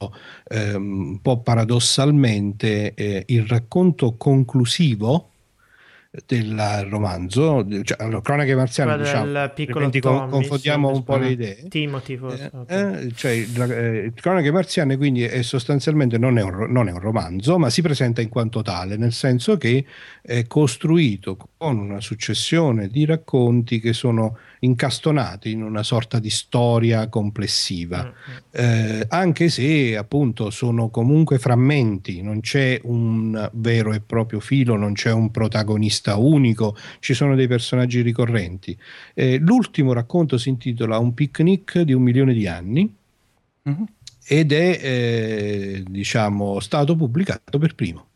eh, 0.48 0.74
un 0.74 1.20
po' 1.22 1.42
paradossalmente 1.42 2.92
eh, 2.92 3.22
il 3.28 3.46
racconto 3.46 4.16
conclusivo 4.16 5.29
del 6.26 6.86
romanzo, 6.88 7.64
cioè, 7.84 8.02
allora, 8.02 8.20
Cronache 8.20 8.56
Marziane, 8.56 8.98
diciamo, 8.98 9.48
piccolo 9.50 9.88
Tommy, 9.90 10.28
confondiamo 10.28 10.90
un 10.90 11.04
po' 11.04 11.16
le 11.16 11.30
idee. 11.30 11.68
Timothy, 11.68 12.16
forse. 12.16 12.50
Eh, 12.52 12.58
okay. 12.58 13.06
eh, 13.06 13.12
cioè, 13.14 13.30
eh, 13.32 14.12
Cronache 14.14 14.50
Marziane 14.50 14.96
quindi 14.96 15.22
è 15.22 15.42
sostanzialmente 15.42 16.18
non 16.18 16.36
è, 16.36 16.42
un, 16.42 16.66
non 16.68 16.88
è, 16.88 16.92
un, 16.92 16.98
romanzo, 16.98 17.58
ma 17.58 17.70
si 17.70 17.80
presenta 17.80 18.20
in 18.20 18.28
quanto 18.28 18.60
tale, 18.60 18.96
nel 18.96 19.12
senso 19.12 19.56
che 19.56 19.84
è 20.20 20.46
costruito 20.48 21.36
con 21.56 21.78
una 21.78 22.00
successione 22.00 22.88
di 22.88 23.04
racconti 23.04 23.78
che 23.78 23.92
sono 23.92 24.36
incastonati 24.60 25.50
in 25.50 25.62
una 25.62 25.82
sorta 25.82 26.18
di 26.18 26.30
storia 26.30 27.08
complessiva, 27.08 28.02
mm-hmm. 28.02 28.38
eh, 28.50 29.06
anche 29.08 29.48
se 29.48 29.96
appunto 29.96 30.50
sono 30.50 30.88
comunque 30.90 31.38
frammenti, 31.38 32.22
non 32.22 32.40
c'è 32.40 32.80
un 32.84 33.48
vero 33.54 33.92
e 33.92 34.00
proprio 34.00 34.40
filo, 34.40 34.76
non 34.76 34.92
c'è 34.92 35.12
un 35.12 35.30
protagonista 35.30 36.16
unico, 36.16 36.76
ci 36.98 37.14
sono 37.14 37.34
dei 37.34 37.46
personaggi 37.46 38.02
ricorrenti. 38.02 38.76
Eh, 39.14 39.38
l'ultimo 39.38 39.92
racconto 39.92 40.36
si 40.36 40.48
intitola 40.50 40.98
Un 40.98 41.14
picnic 41.14 41.80
di 41.80 41.92
un 41.92 42.02
milione 42.02 42.32
di 42.32 42.46
anni. 42.46 42.94
Mm-hmm. 43.68 43.82
Ed 44.32 44.52
è 44.52 44.78
eh, 44.80 45.84
diciamo 45.88 46.60
stato 46.60 46.94
pubblicato 46.94 47.58
per 47.58 47.74
primo. 47.74 48.06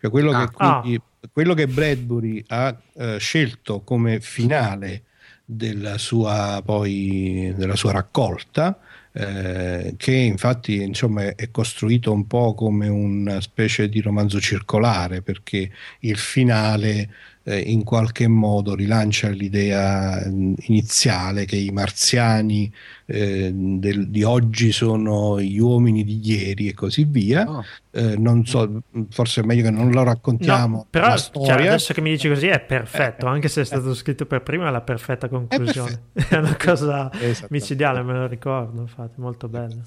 Cioè 0.00 0.10
quello, 0.10 0.30
ah, 0.30 0.48
che, 0.48 0.54
quindi, 0.54 0.94
ah. 0.94 1.28
quello 1.30 1.52
che 1.52 1.66
Bradbury 1.66 2.42
ha 2.48 2.74
eh, 2.94 3.18
scelto 3.18 3.80
come 3.80 4.20
finale 4.20 5.02
della 5.52 5.98
sua, 5.98 6.62
poi, 6.64 7.52
della 7.56 7.74
sua 7.74 7.92
raccolta, 7.92 8.78
eh, 9.12 9.94
che 9.96 10.12
infatti 10.12 10.80
insomma, 10.80 11.34
è 11.34 11.50
costruito 11.50 12.12
un 12.12 12.26
po' 12.26 12.54
come 12.54 12.86
una 12.88 13.40
specie 13.40 13.88
di 13.88 14.00
romanzo 14.00 14.40
circolare, 14.40 15.22
perché 15.22 15.70
il 16.00 16.16
finale 16.16 17.10
eh, 17.42 17.58
in 17.58 17.84
qualche 17.84 18.28
modo 18.28 18.74
rilancia 18.74 19.28
l'idea 19.28 20.22
iniziale 20.26 21.44
che 21.46 21.56
i 21.56 21.70
marziani 21.70 22.70
eh, 23.06 23.50
del, 23.52 24.08
di 24.08 24.22
oggi 24.22 24.72
sono 24.72 25.40
gli 25.40 25.58
uomini 25.58 26.04
di 26.04 26.20
ieri 26.22 26.68
e 26.68 26.74
così 26.74 27.04
via. 27.04 27.48
Oh. 27.48 27.64
Eh, 27.92 28.16
non 28.16 28.44
so, 28.46 28.82
forse 29.10 29.40
è 29.40 29.44
meglio 29.44 29.64
che 29.64 29.70
non 29.70 29.90
lo 29.90 30.02
raccontiamo. 30.02 30.76
No, 30.76 30.86
però 30.88 31.16
cioè, 31.16 31.66
adesso 31.66 31.92
che 31.92 32.00
mi 32.00 32.10
dici 32.10 32.28
così 32.28 32.46
è 32.46 32.60
perfetto, 32.60 33.26
anche 33.26 33.48
se 33.48 33.62
è 33.62 33.64
stato 33.64 33.94
scritto 33.94 34.26
per 34.26 34.42
prima 34.42 34.68
è 34.68 34.70
la 34.70 34.82
perfetta 34.82 35.28
conclusione. 35.28 36.02
È, 36.12 36.26
è 36.34 36.36
una 36.36 36.56
cosa 36.56 37.10
micidiale, 37.48 38.02
me 38.02 38.12
lo 38.12 38.26
ricordo, 38.26 38.82
infatti, 38.82 39.20
molto 39.20 39.48
bello. 39.48 39.82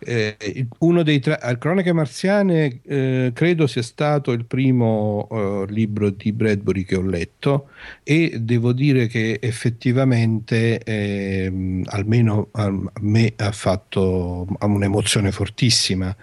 Eh, 0.00 0.66
uno 0.78 1.02
dei 1.02 1.18
tre, 1.18 1.38
Cronache 1.58 1.92
Marziane 1.92 2.80
eh, 2.84 3.32
credo 3.34 3.66
sia 3.66 3.82
stato 3.82 4.30
il 4.30 4.44
primo 4.44 5.26
eh, 5.30 5.64
libro 5.68 6.10
di 6.10 6.32
Bradbury 6.32 6.84
che 6.84 6.96
ho 6.96 7.02
letto 7.02 7.70
e 8.04 8.38
devo 8.40 8.72
dire 8.72 9.08
che 9.08 9.38
effettivamente 9.42 10.78
ehm, 10.78 11.82
almeno 11.86 12.48
a 12.52 12.72
me 13.00 13.32
ha 13.36 13.50
fatto 13.50 14.46
un'emozione 14.60 15.32
fortissima 15.32 16.14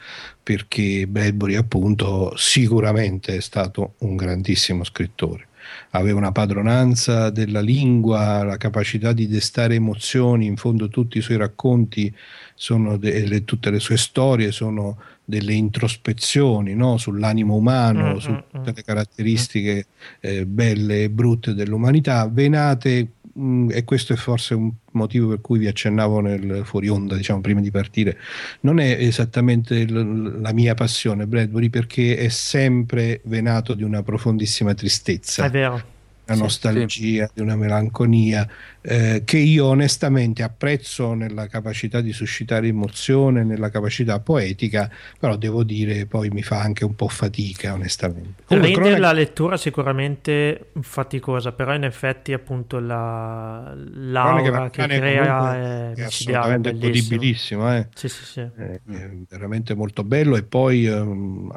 perché 0.41 1.07
Bradbury 1.07 1.55
appunto 1.55 2.33
sicuramente 2.37 3.35
è 3.35 3.41
stato 3.41 3.95
un 3.99 4.15
grandissimo 4.15 4.83
scrittore. 4.83 5.47
Aveva 5.91 6.19
una 6.19 6.31
padronanza 6.31 7.31
della 7.31 7.61
lingua, 7.61 8.43
la 8.43 8.57
capacità 8.57 9.11
di 9.11 9.27
destare 9.27 9.73
emozioni, 9.73 10.45
in 10.45 10.55
fondo 10.55 10.87
tutti 10.89 11.17
i 11.17 11.21
suoi 11.21 11.37
racconti 11.37 12.13
sono 12.55 12.97
de- 12.97 13.27
le, 13.27 13.43
tutte 13.43 13.69
le 13.69 13.79
sue 13.79 13.97
storie 13.97 14.51
sono 14.51 14.97
delle 15.23 15.53
introspezioni 15.53 16.73
no? 16.73 16.97
sull'animo 16.97 17.53
umano, 17.55 18.13
mm, 18.13 18.17
su 18.17 18.31
mm, 18.31 18.37
tutte 18.49 18.71
mm. 18.71 18.75
le 18.75 18.83
caratteristiche 18.83 19.85
eh, 20.21 20.45
belle 20.45 21.03
e 21.03 21.09
brutte 21.09 21.53
dell'umanità, 21.53 22.27
venate 22.31 23.07
mh, 23.33 23.69
e 23.71 23.83
questo 23.83 24.13
è 24.13 24.15
forse 24.15 24.53
un 24.53 24.71
motivo 24.91 25.27
per 25.29 25.41
cui 25.41 25.59
vi 25.59 25.67
accennavo 25.67 26.21
nel 26.21 26.61
fuori 26.63 26.87
onda, 26.87 27.15
diciamo 27.15 27.41
prima 27.41 27.59
di 27.59 27.71
partire, 27.71 28.17
non 28.61 28.79
è 28.79 28.95
esattamente 28.99 29.85
l- 29.85 30.39
la 30.39 30.53
mia 30.53 30.75
passione 30.75 31.27
Bradbury 31.27 31.69
perché 31.69 32.15
è 32.15 32.29
sempre 32.29 33.19
venato 33.25 33.73
di 33.73 33.83
una 33.83 34.01
profondissima 34.01 34.73
tristezza. 34.73 35.43
È 35.43 35.49
vero 35.49 35.93
una 36.27 36.37
nostalgia, 36.37 37.25
sì. 37.27 37.31
di 37.33 37.41
una 37.41 37.55
melanconia 37.55 38.47
eh, 38.81 39.23
che 39.25 39.37
io 39.37 39.65
onestamente 39.65 40.43
apprezzo 40.43 41.13
nella 41.13 41.47
capacità 41.47 42.01
di 42.01 42.13
suscitare 42.13 42.67
emozione, 42.67 43.43
nella 43.43 43.69
capacità 43.69 44.19
poetica, 44.19 44.89
però 45.19 45.35
devo 45.37 45.63
dire 45.63 46.05
poi 46.05 46.29
mi 46.29 46.43
fa 46.43 46.61
anche 46.61 46.85
un 46.85 46.95
po' 46.95 47.07
fatica 47.07 47.73
onestamente. 47.73 48.43
Rende 48.47 48.71
cronaca... 48.71 48.99
la 48.99 49.11
lettura 49.11 49.57
sicuramente 49.57 50.71
faticosa, 50.81 51.51
però 51.51 51.73
in 51.73 51.83
effetti 51.83 52.33
appunto 52.33 52.79
la 52.79 53.73
l'aura 53.75 54.69
che 54.69 54.85
crea 54.85 55.55
è, 55.55 55.91
è 55.93 56.03
assolutamente 56.03 56.73
godibilissimo, 56.77 57.75
eh? 57.75 57.87
sì, 57.93 58.07
sì, 58.07 58.23
sì. 58.23 58.39
È, 58.39 58.79
è 58.85 59.09
veramente 59.29 59.73
molto 59.73 60.03
bello 60.03 60.35
e 60.35 60.43
poi 60.43 60.85
um, 60.87 61.51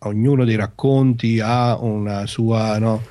ognuno 0.00 0.44
dei 0.44 0.56
racconti 0.56 1.40
ha 1.40 1.76
una 1.78 2.26
sua... 2.26 2.78
No, 2.78 3.02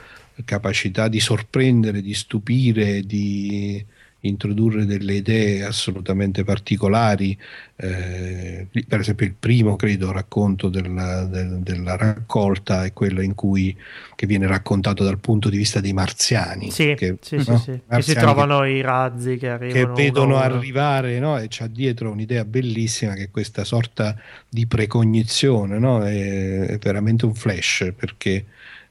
capacità 0.45 1.07
di 1.07 1.19
sorprendere, 1.19 2.01
di 2.01 2.13
stupire, 2.13 3.01
di 3.01 3.85
introdurre 4.25 4.85
delle 4.85 5.15
idee 5.15 5.63
assolutamente 5.63 6.43
particolari. 6.43 7.37
Eh, 7.75 8.67
per 8.87 8.99
esempio, 8.99 9.25
il 9.25 9.35
primo, 9.37 9.75
credo, 9.75 10.11
racconto 10.11 10.69
della, 10.69 11.25
del, 11.25 11.59
della 11.59 11.95
raccolta 11.95 12.85
è 12.85 12.93
quello 12.93 13.21
in 13.21 13.35
cui 13.35 13.75
che 14.15 14.25
viene 14.25 14.47
raccontato 14.47 15.03
dal 15.03 15.19
punto 15.19 15.49
di 15.49 15.57
vista 15.57 15.79
dei 15.79 15.93
marziani. 15.93 16.71
Sì, 16.71 16.93
che, 16.95 17.17
sì, 17.21 17.43
no? 17.47 17.57
sì, 17.57 17.79
che 17.87 18.01
si 18.01 18.13
trovano 18.13 18.61
che, 18.61 18.69
i 18.69 18.81
razzi 18.81 19.37
che 19.37 19.49
arrivano. 19.49 19.93
Che 19.93 20.01
vedono 20.01 20.37
arrivare 20.37 21.19
no? 21.19 21.37
e 21.37 21.47
c'ha 21.49 21.67
dietro 21.67 22.11
un'idea 22.11 22.45
bellissima 22.45 23.13
che 23.13 23.23
è 23.23 23.31
questa 23.31 23.63
sorta 23.63 24.15
di 24.47 24.65
precognizione, 24.67 25.77
no? 25.79 26.03
è, 26.03 26.67
è 26.67 26.77
veramente 26.77 27.25
un 27.25 27.33
flash 27.33 27.91
perché 27.95 28.45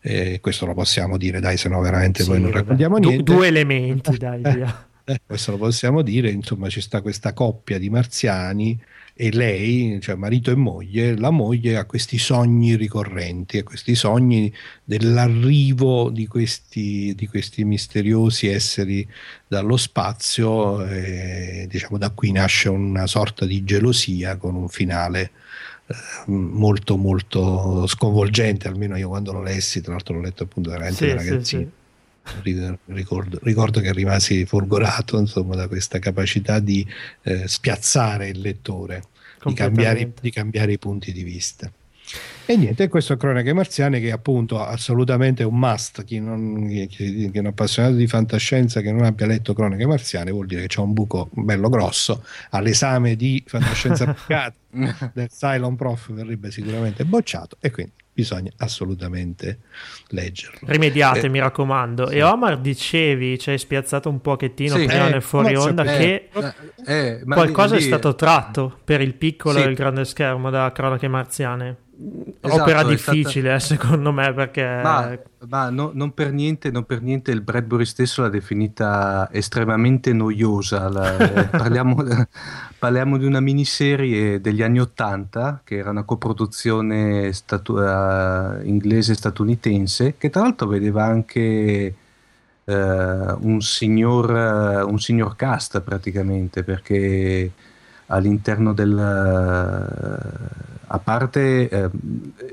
eh, 0.04 0.40
questo 0.40 0.66
lo 0.66 0.74
possiamo 0.74 1.16
dire, 1.16 1.38
dai, 1.38 1.56
se 1.56 1.68
no 1.68 1.80
veramente 1.80 2.22
sì, 2.22 2.28
poi 2.28 2.40
non 2.40 2.50
vabbè. 2.50 2.60
raccontiamo 2.60 2.96
niente. 2.96 3.22
Du- 3.22 3.34
due 3.34 3.46
elementi, 3.46 4.16
dai, 4.16 4.40
via. 4.42 4.88
Eh, 5.04 5.20
questo 5.24 5.52
lo 5.52 5.58
possiamo 5.58 6.02
dire, 6.02 6.28
insomma, 6.30 6.68
ci 6.68 6.80
sta 6.80 7.00
questa 7.00 7.32
coppia 7.32 7.78
di 7.78 7.88
marziani 7.88 8.78
e 9.14 9.30
lei, 9.30 10.00
cioè 10.00 10.16
marito 10.16 10.50
e 10.50 10.56
moglie, 10.56 11.16
la 11.16 11.30
moglie 11.30 11.76
ha 11.76 11.84
questi 11.84 12.18
sogni 12.18 12.76
ricorrenti, 12.76 13.58
ha 13.58 13.62
questi 13.62 13.94
sogni 13.94 14.52
dell'arrivo 14.82 16.10
di 16.10 16.26
questi, 16.26 17.14
di 17.14 17.26
questi 17.28 17.64
misteriosi 17.64 18.48
esseri 18.48 19.06
dallo 19.46 19.76
spazio, 19.76 20.84
e, 20.84 21.66
diciamo 21.68 21.98
da 21.98 22.10
qui 22.10 22.32
nasce 22.32 22.68
una 22.68 23.06
sorta 23.06 23.44
di 23.44 23.62
gelosia 23.62 24.36
con 24.36 24.56
un 24.56 24.68
finale 24.68 25.30
molto 26.26 26.96
molto 26.96 27.86
sconvolgente 27.86 28.68
almeno 28.68 28.96
io 28.96 29.08
quando 29.08 29.32
lo 29.32 29.42
lessi 29.42 29.80
tra 29.80 29.92
l'altro 29.92 30.14
l'ho 30.14 30.20
letto 30.20 30.44
appunto 30.44 30.70
veramente 30.70 30.96
sì, 30.96 31.06
da 31.06 31.14
ragazzino. 31.14 31.70
sì, 32.24 32.42
sì. 32.42 32.76
ricordo, 32.86 33.38
ricordo, 33.42 33.80
che 33.80 33.92
rimasi 33.92 34.44
folgorato 34.46 35.18
insomma 35.18 35.54
da 35.56 35.68
questa 35.68 35.98
capacità 35.98 36.58
di 36.58 36.86
eh, 37.22 37.48
spiazzare 37.48 38.28
il 38.28 38.40
lettore 38.40 39.04
di 39.44 39.54
cambiare, 39.54 40.12
di 40.20 40.30
cambiare 40.30 40.72
i 40.72 40.78
punti 40.78 41.12
di 41.12 41.22
vista 41.22 41.70
e 42.44 42.56
niente, 42.56 42.88
questo 42.88 43.12
è 43.12 43.16
Cronache 43.16 43.52
Marziane 43.52 44.00
che 44.00 44.10
appunto 44.10 44.60
assolutamente 44.60 45.42
è 45.42 45.46
un 45.46 45.58
must. 45.58 46.04
Chi, 46.04 46.20
non, 46.20 46.66
chi, 46.68 46.86
chi, 46.88 47.30
è 47.32 47.38
un 47.38 47.46
appassionato 47.46 47.94
di 47.94 48.06
fantascienza 48.06 48.80
che 48.80 48.90
non 48.92 49.04
abbia 49.04 49.26
letto 49.26 49.54
Cronache 49.54 49.86
Marziane 49.86 50.30
vuol 50.30 50.46
dire 50.46 50.62
che 50.62 50.66
c'è 50.66 50.80
un 50.80 50.92
buco 50.92 51.28
bello 51.32 51.68
grosso. 51.68 52.24
All'esame 52.50 53.16
di 53.16 53.42
fantascienza 53.46 54.04
applicata 54.10 54.54
del 55.12 55.28
Cylon 55.30 55.76
Prof 55.76 56.12
verrebbe 56.12 56.50
sicuramente 56.50 57.04
bocciato 57.04 57.56
e 57.60 57.70
quindi 57.70 57.92
bisogna 58.12 58.50
assolutamente 58.58 59.60
leggerlo. 60.08 60.60
Rimediate, 60.62 61.26
eh, 61.26 61.28
mi 61.28 61.38
raccomando. 61.38 62.08
Sì. 62.08 62.16
E 62.16 62.22
Omar, 62.22 62.58
dicevi, 62.58 63.38
ci 63.38 63.50
hai 63.50 63.58
spiazzato 63.58 64.08
un 64.08 64.20
pochettino 64.20 64.76
sì, 64.76 64.84
prima 64.84 65.06
eh, 65.06 65.10
nel 65.10 65.22
fuori 65.22 65.56
onda 65.56 65.82
che 65.82 66.28
eh, 66.32 66.54
eh 66.86 67.22
qualcosa 67.24 67.76
lì, 67.76 67.80
è 67.80 67.84
stato 67.84 68.14
tratto 68.14 68.78
per 68.84 69.00
il 69.00 69.14
piccolo 69.14 69.58
sì. 69.58 69.64
e 69.64 69.68
il 69.68 69.74
grande 69.74 70.04
schermo 70.04 70.50
da 70.50 70.70
Cronache 70.72 71.08
Marziane. 71.08 71.76
Esatto, 72.40 72.62
opera 72.62 72.82
difficile 72.82 73.58
stata... 73.60 73.80
secondo 73.80 74.12
me 74.12 74.32
perché 74.32 74.64
ma, 74.64 75.16
ma 75.48 75.70
no, 75.70 75.90
non, 75.94 76.12
per 76.14 76.32
niente, 76.32 76.70
non, 76.70 76.84
per 76.84 77.02
niente, 77.02 77.30
il 77.30 77.40
Bradbury 77.40 77.84
stesso 77.84 78.22
l'ha 78.22 78.28
definita 78.28 79.28
estremamente 79.32 80.12
noiosa. 80.12 80.88
La, 80.88 81.16
eh, 81.18 81.44
parliamo, 81.48 82.04
parliamo, 82.78 83.16
di 83.16 83.24
una 83.24 83.40
miniserie 83.40 84.40
degli 84.40 84.62
anni 84.62 84.80
Ottanta 84.80 85.60
che 85.64 85.76
era 85.76 85.90
una 85.90 86.04
coproduzione 86.04 87.32
statu- 87.32 87.76
uh, 87.76 88.60
inglese-statunitense 88.64 90.14
che 90.16 90.30
tra 90.30 90.42
l'altro 90.42 90.68
vedeva 90.68 91.04
anche 91.04 91.94
uh, 92.64 92.72
un, 92.72 93.58
signor, 93.60 94.30
uh, 94.84 94.88
un 94.88 95.00
signor 95.00 95.34
cast 95.36 95.80
praticamente 95.80 96.62
perché 96.62 97.50
all'interno 98.06 98.72
del 98.72 98.90
a 100.94 100.98
parte 100.98 101.68
eh, 101.70 101.90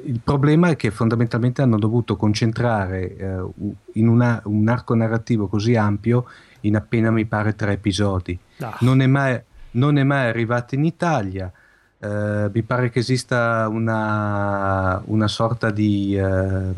il 0.06 0.22
problema 0.24 0.70
è 0.70 0.78
che 0.78 0.92
fondamentalmente 0.92 1.62
hanno 1.62 1.78
dovuto 1.78 2.16
concentrare 2.16 3.16
eh, 3.18 3.46
in 3.94 4.08
una, 4.08 4.42
un 4.46 4.68
arco 4.70 4.96
narrativo 4.96 5.48
così 5.48 5.76
ampio 5.76 6.26
in 6.62 6.78
appena 6.78 7.12
mi 7.12 7.26
pare 7.26 7.56
tre 7.56 7.74
episodi. 7.74 8.40
Ah. 8.60 8.78
Non, 8.80 9.02
è 9.02 9.08
mai, 9.08 9.40
non, 9.72 9.98
è 9.98 10.04
mai, 10.04 10.30
arrivato 10.30 10.76
in 10.76 10.86
Italia. 10.86 11.52
Eh, 12.00 12.50
mi 12.54 12.62
pare 12.64 12.90
che 12.90 13.00
esista 13.00 13.68
una, 13.68 15.02
una 15.06 15.28
sorta 15.28 15.70
di 15.70 16.16
eh, 16.16 16.72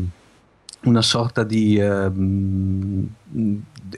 una 0.83 1.01
sorta 1.01 1.43
di 1.43 1.77
eh, 1.77 2.11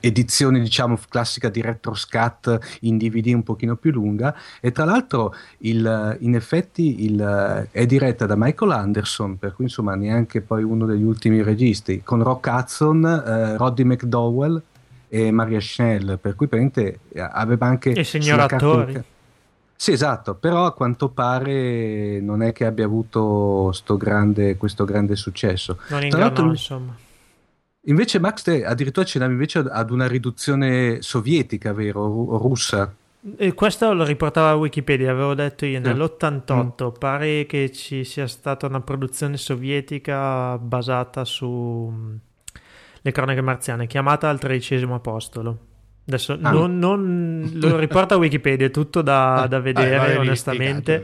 edizione 0.02 0.60
diciamo 0.60 0.98
classica 1.08 1.50
di 1.50 1.62
retro 1.62 1.94
scat 1.94 2.78
in 2.82 2.98
DVD 2.98 3.28
un 3.28 3.44
pochino 3.44 3.76
più 3.76 3.92
lunga. 3.92 4.36
E 4.60 4.72
tra 4.72 4.86
l'altro 4.86 5.34
il, 5.60 6.18
in 6.20 6.36
effetti 6.36 7.06
il, 7.06 7.68
è 7.72 7.86
diretta 7.86 8.26
da 8.26 8.36
Michael 8.36 8.72
Anderson 8.72 9.38
per 9.38 9.54
cui 9.54 9.66
insomma 9.66 9.96
neanche 9.96 10.42
poi 10.42 10.64
uno 10.64 10.86
degli 10.86 11.04
ultimi 11.04 11.42
registi 11.42 12.02
con 12.04 12.22
Rock 12.24 12.48
Hudson, 12.52 13.06
eh, 13.06 13.58
Roddy 13.58 13.84
McDowell 13.84 14.62
e 15.08 15.32
Maria 15.32 15.60
Schnell 15.60 16.18
per 16.20 16.36
cui 16.36 16.48
praticamente 16.48 17.00
aveva 17.16 17.68
anche 17.68 17.92
i 17.92 18.04
signor 18.04 18.40
attori 18.40 19.04
sì, 19.76 19.92
esatto, 19.92 20.36
però 20.36 20.66
a 20.66 20.74
quanto 20.74 21.10
pare 21.10 22.20
non 22.22 22.42
è 22.42 22.54
che 22.54 22.66
abbia 22.66 22.86
avuto 22.86 23.74
grande, 23.98 24.56
questo 24.56 24.86
grande 24.86 25.16
successo. 25.16 25.80
Non 25.90 26.04
ingannò, 26.04 26.46
insomma. 26.46 26.96
Invece 27.88 28.20
Max 28.20 28.44
te 28.44 28.64
addirittura 28.64 29.06
accennavi 29.06 29.34
invece 29.34 29.60
ad 29.60 29.92
una 29.92 30.08
riduzione 30.08 31.02
sovietica, 31.02 31.74
vero? 31.74 32.02
O 32.02 32.38
russa. 32.38 32.94
E 33.38 33.54
questo 33.54 33.94
lo 33.94 34.04
riportava 34.04 34.56
Wikipedia, 34.56 35.12
avevo 35.12 35.34
detto 35.34 35.66
io, 35.66 35.80
nell'88 35.80 36.86
mm. 36.86 36.98
pare 36.98 37.46
che 37.46 37.72
ci 37.72 38.04
sia 38.04 38.28
stata 38.28 38.68
una 38.68 38.82
produzione 38.82 39.38
sovietica 39.38 40.58
basata 40.58 41.26
su 41.26 41.90
mm, 41.92 42.16
le 43.02 43.12
cronache 43.12 43.42
marziane, 43.42 43.88
chiamata 43.88 44.30
al 44.30 44.40
tredicesimo 44.40 44.96
apostolo. 44.96 45.72
Adesso 46.06 46.38
ah. 46.42 46.52
non, 46.52 46.80
non, 46.80 47.52
lo 47.56 47.78
riporta 47.78 48.18
Wikipedia, 48.18 48.68
è 48.68 48.72
tutto 48.72 49.02
da, 49.02 49.46
da 49.50 49.60
vedere 49.60 50.16
ah, 50.16 50.20
onestamente. 50.20 51.04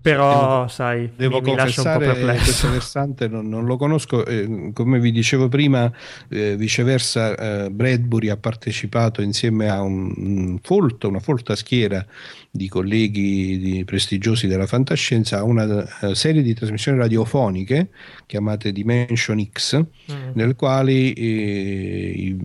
Però, 0.00 0.40
devo, 0.40 0.68
sai, 0.68 1.10
devo 1.14 1.40
mi, 1.40 1.54
confessare 1.54 2.14
mi 2.14 2.36
questo 2.38 2.70
versante 2.70 3.28
non, 3.28 3.48
non 3.48 3.64
lo 3.64 3.76
conosco. 3.76 4.24
Eh, 4.24 4.70
come 4.72 5.00
vi 5.00 5.10
dicevo 5.10 5.48
prima, 5.48 5.90
eh, 6.28 6.56
viceversa, 6.56 7.64
eh, 7.64 7.70
Bradbury 7.70 8.28
ha 8.28 8.36
partecipato 8.36 9.20
insieme 9.22 9.68
a 9.68 9.82
un, 9.82 10.12
un 10.16 10.58
folto, 10.62 11.08
una 11.08 11.20
folta 11.20 11.56
schiera 11.56 12.04
di 12.50 12.68
colleghi 12.68 13.58
di 13.58 13.84
prestigiosi 13.84 14.46
della 14.46 14.66
fantascienza 14.66 15.38
a 15.38 15.44
una 15.44 15.86
uh, 16.00 16.12
serie 16.14 16.42
di 16.42 16.54
trasmissioni 16.54 16.98
radiofoniche 16.98 17.90
chiamate 18.26 18.72
Dimension 18.72 19.46
X, 19.52 19.78
mm. 19.78 20.30
nel 20.32 20.56
quali 20.56 21.12
eh, 21.12 22.36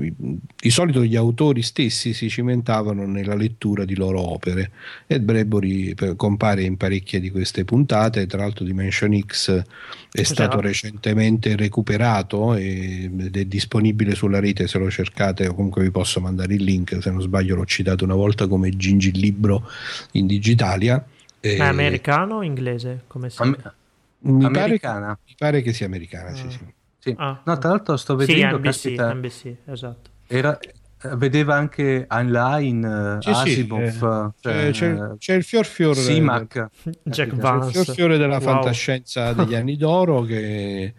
di 0.55 0.69
solito 0.69 1.03
gli 1.03 1.15
autori 1.15 1.61
stessi 1.61 2.13
si 2.13 2.29
cimentavano 2.29 3.05
nella 3.05 3.35
lettura 3.35 3.85
di 3.85 3.95
loro 3.95 4.19
opere 4.19 4.71
e 5.07 5.19
Bradbury 5.19 5.93
compare 6.15 6.63
in 6.63 6.77
parecchie 6.77 7.19
di 7.19 7.29
queste 7.29 7.42
puntate, 7.65 8.25
tra 8.25 8.39
l'altro 8.39 8.65
Dimension 8.65 9.17
X 9.19 9.51
è 9.51 9.63
Cos'era? 10.09 10.23
stato 10.23 10.59
recentemente 10.59 11.55
recuperato 11.55 12.55
ed 12.55 13.35
è 13.35 13.45
disponibile 13.45 14.15
sulla 14.15 14.39
rete 14.39 14.67
se 14.67 14.77
lo 14.77 14.89
cercate 14.89 15.47
o 15.47 15.53
comunque 15.53 15.83
vi 15.83 15.91
posso 15.91 16.19
mandare 16.19 16.53
il 16.53 16.63
link, 16.63 16.97
se 17.01 17.11
non 17.11 17.21
sbaglio 17.21 17.55
l'ho 17.55 17.65
citato 17.65 18.03
una 18.03 18.15
volta 18.15 18.47
come 18.47 18.69
Gingi 18.69 19.11
Libro 19.11 19.69
in 20.11 20.27
Digitalia. 20.27 21.03
è 21.39 21.59
americano 21.59 22.35
o 22.35 22.43
inglese? 22.43 23.03
Come 23.07 23.29
Am- 23.35 23.73
mi, 24.25 24.51
pare 24.51 24.79
che, 24.79 24.87
mi 24.87 25.35
pare 25.37 25.61
che 25.61 25.73
sia 25.73 25.85
americana, 25.85 26.29
ah. 26.29 26.35
sì, 26.35 26.49
sì. 26.49 26.59
sì. 26.99 27.15
Ah, 27.17 27.41
no, 27.43 27.57
tra 27.57 27.69
l'altro 27.69 27.97
sto 27.97 28.15
vedendo... 28.15 28.55
Sì, 28.55 28.61
NBC, 28.61 28.63
caspita, 28.63 29.13
NBC 29.13 29.55
esatto. 29.65 30.09
Era, 30.27 30.57
vedeva 31.15 31.55
anche 31.55 32.05
online 32.09 33.17
Sì, 33.21 33.29
uh, 33.29 33.33
sì, 33.33 33.39
Asimov, 33.51 34.33
eh, 34.41 34.41
cioè, 34.41 34.53
c'è, 34.53 34.71
c'è- 34.71 35.17
c'è 35.17 35.33
il 35.35 35.43
fior 35.43 35.65
fior 35.65 35.95
Simac. 35.95 36.67
Jack 37.03 37.29
capito? 37.29 37.35
il 37.35 37.41
Vance. 37.41 37.71
fior 37.71 37.95
fiore 37.95 38.17
della 38.17 38.37
Wow. 38.37 38.41
fantascienza 38.41 39.33
degli 39.33 39.55
anni 39.55 39.75
d'oro 39.77 40.21
che, 40.23 40.93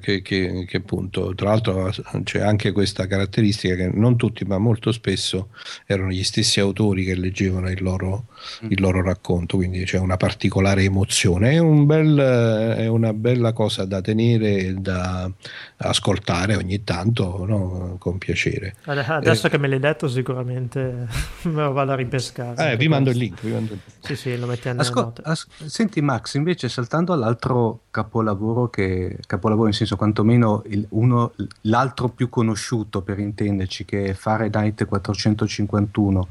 che, 0.00 0.20
che- 0.22 0.64
che 0.66 0.76
appunto 0.76 1.34
tra 1.34 1.50
l'altro 1.50 1.90
c'è 2.24 2.40
anche 2.40 2.72
questa 2.72 3.06
caratteristica 3.06 3.74
che 3.76 3.90
non 3.92 4.16
tutti 4.16 4.44
ma 4.44 4.58
molto 4.58 4.90
spesso 4.92 5.50
erano 5.86 6.10
gli 6.10 6.24
stessi 6.24 6.58
autori 6.60 7.04
che 7.04 7.14
leggevano 7.14 7.70
il 7.70 7.82
loro, 7.82 8.26
il 8.68 8.80
loro 8.80 9.02
racconto 9.02 9.56
quindi 9.56 9.84
c'è 9.84 9.98
una 9.98 10.16
particolare 10.16 10.82
emozione 10.84 11.52
è, 11.52 11.58
un 11.58 11.86
bel, 11.86 12.16
è 12.18 12.86
una 12.86 13.12
bella 13.12 13.52
cosa 13.52 13.84
da 13.84 14.00
tenere 14.00 14.56
e 14.58 14.74
da 14.74 15.30
ascoltare 15.78 16.56
ogni 16.56 16.84
tanto 16.84 17.44
no? 17.46 17.96
con 17.98 18.18
piacere 18.18 18.74
Ade- 18.84 19.04
Adesso 19.04 19.48
che 19.48 19.58
me 19.58 19.68
l'hai 19.68 19.78
detto, 19.80 20.08
sicuramente 20.08 21.06
me 21.42 21.62
lo 21.62 21.72
vado 21.72 21.92
a 21.92 21.94
ripescare. 21.94 22.72
eh, 22.72 22.76
vi 22.76 22.88
mando 22.88 23.10
link, 23.10 23.40
vi 23.42 23.50
mando 23.50 23.72
il 23.72 23.80
link. 23.84 24.04
Sì, 24.06 24.16
sì, 24.16 24.38
lo 24.38 24.46
mettiamo 24.46 24.80
Ascol- 24.80 25.12
as- 25.22 25.46
senti 25.64 26.00
Max, 26.00 26.34
invece 26.34 26.68
saltando 26.68 27.12
all'altro 27.12 27.82
capolavoro 27.90 28.68
che 28.68 29.18
capolavoro 29.26 29.68
in 29.68 29.74
senso 29.74 29.96
quantomeno 29.96 30.62
il- 30.68 30.86
uno, 30.90 31.32
l'altro 31.62 32.08
più 32.08 32.28
conosciuto 32.28 33.00
per 33.02 33.18
intenderci 33.18 33.84
che 33.84 34.04
è 34.06 34.12
Fahrenheit 34.14 34.84
451. 34.86 36.28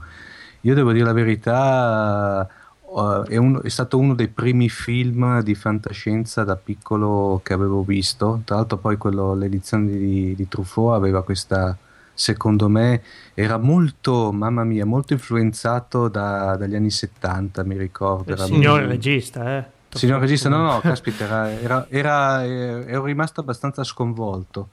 Io 0.62 0.74
devo 0.76 0.92
dire 0.92 1.06
la 1.06 1.14
verità, 1.14 2.48
eh, 2.48 3.24
è, 3.30 3.38
uno- 3.38 3.62
è 3.62 3.70
stato 3.70 3.98
uno 3.98 4.14
dei 4.14 4.28
primi 4.28 4.70
film 4.70 5.42
di 5.42 5.56
fantascienza 5.56 6.44
da 6.44 6.56
piccolo 6.56 7.40
che 7.44 7.54
avevo 7.54 7.84
visto. 7.84 8.42
Tra 8.46 8.56
l'altro 8.58 8.78
poi 8.78 8.98
quello, 8.98 9.34
l'edizione 9.36 9.88
di, 9.90 10.36
di 10.36 10.48
Truffaut 10.48 10.96
aveva 10.96 11.24
questa, 11.24 11.78
secondo 12.14 12.68
me, 12.68 13.02
era 13.34 13.58
molto, 13.58 14.32
mamma 14.34 14.64
mia, 14.66 14.86
molto 14.86 15.14
influenzato 15.14 16.08
da- 16.10 16.56
dagli 16.58 16.76
anni 16.76 16.92
70, 16.92 17.64
mi 17.64 17.78
ricordo. 17.78 18.32
Il 18.34 18.40
signor 18.40 18.80
molto- 18.80 18.88
regista, 18.88 19.58
eh. 19.58 19.66
Signor 19.92 20.20
regista, 20.20 20.50
no, 20.50 20.62
no, 20.62 20.80
caspita, 20.82 21.26
era, 21.26 21.58
era- 21.60 21.88
era- 21.90 22.44
eh, 22.44 22.84
ero 22.86 23.06
rimasto 23.06 23.40
abbastanza 23.42 23.84
sconvolto. 23.84 24.70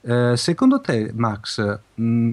Eh, 0.00 0.32
secondo 0.36 0.80
te, 0.80 1.12
Max, 1.14 1.78
mh, 1.94 2.32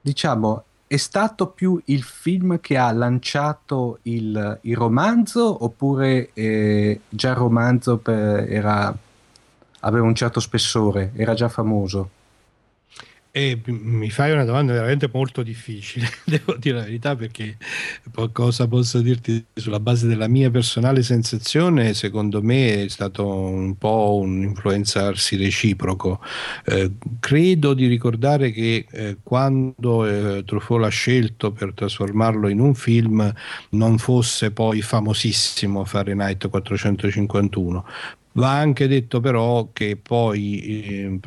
diciamo, 0.00 0.64
è 0.94 0.96
stato 0.96 1.48
più 1.48 1.80
il 1.86 2.02
film 2.02 2.60
che 2.60 2.76
ha 2.76 2.90
lanciato 2.92 3.98
il, 4.02 4.58
il 4.62 4.76
romanzo 4.76 5.64
oppure 5.64 6.30
eh, 6.34 7.00
già 7.08 7.30
il 7.30 7.36
romanzo 7.36 7.96
per- 7.98 8.50
era- 8.50 8.96
aveva 9.80 10.06
un 10.06 10.14
certo 10.14 10.40
spessore, 10.40 11.12
era 11.16 11.34
già 11.34 11.48
famoso? 11.48 12.08
E 13.36 13.60
mi 13.66 14.10
fai 14.10 14.30
una 14.30 14.44
domanda 14.44 14.72
veramente 14.74 15.10
molto 15.12 15.42
difficile, 15.42 16.06
devo 16.24 16.54
dire 16.54 16.76
la 16.76 16.84
verità, 16.84 17.16
perché 17.16 17.56
cosa 18.30 18.68
posso 18.68 19.00
dirti 19.00 19.44
sulla 19.52 19.80
base 19.80 20.06
della 20.06 20.28
mia 20.28 20.52
personale 20.52 21.02
sensazione? 21.02 21.94
Secondo 21.94 22.40
me 22.42 22.84
è 22.84 22.88
stato 22.88 23.26
un 23.28 23.76
po' 23.76 24.20
un 24.22 24.40
influenzarsi 24.44 25.34
reciproco. 25.34 26.20
Eh, 26.64 26.92
credo 27.18 27.74
di 27.74 27.88
ricordare 27.88 28.52
che 28.52 28.86
eh, 28.88 29.16
quando 29.20 30.06
eh, 30.06 30.44
Truffaut 30.44 30.80
l'ha 30.80 30.88
scelto 30.88 31.50
per 31.50 31.72
trasformarlo 31.74 32.46
in 32.46 32.60
un 32.60 32.76
film 32.76 33.34
non 33.70 33.98
fosse 33.98 34.52
poi 34.52 34.80
famosissimo 34.80 35.84
Fahrenheit 35.84 36.48
451. 36.48 37.84
Va 38.36 38.50
anche 38.58 38.88
detto 38.88 39.20
però 39.20 39.70
che 39.72 39.96
poi, 39.96 40.60
eh, 40.60 41.20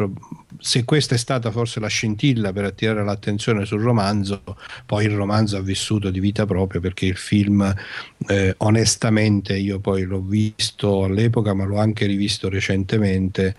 se 0.60 0.84
questa 0.84 1.15
è 1.15 1.17
stata 1.17 1.52
forse 1.52 1.80
la 1.80 1.88
scintilla 1.88 2.52
per 2.52 2.65
attirare 2.65 3.02
l'attenzione 3.06 3.63
sul 3.65 3.80
romanzo, 3.80 4.43
poi 4.86 5.06
il 5.06 5.15
romanzo 5.15 5.56
ha 5.56 5.62
vissuto 5.62 6.10
di 6.10 6.20
vita 6.20 6.46
propria 6.46 6.82
perché 6.82 7.06
il 7.06 7.15
film, 7.15 7.74
eh, 8.28 8.54
onestamente, 8.58 9.56
io 9.56 9.80
poi 9.80 10.04
l'ho 10.04 10.22
visto 10.22 11.06
all'epoca, 11.06 11.54
ma 11.54 11.63
l'ho 11.63 11.80
anche 11.80 12.06
rivisto 12.08 12.50
recentemente, 12.50 13.56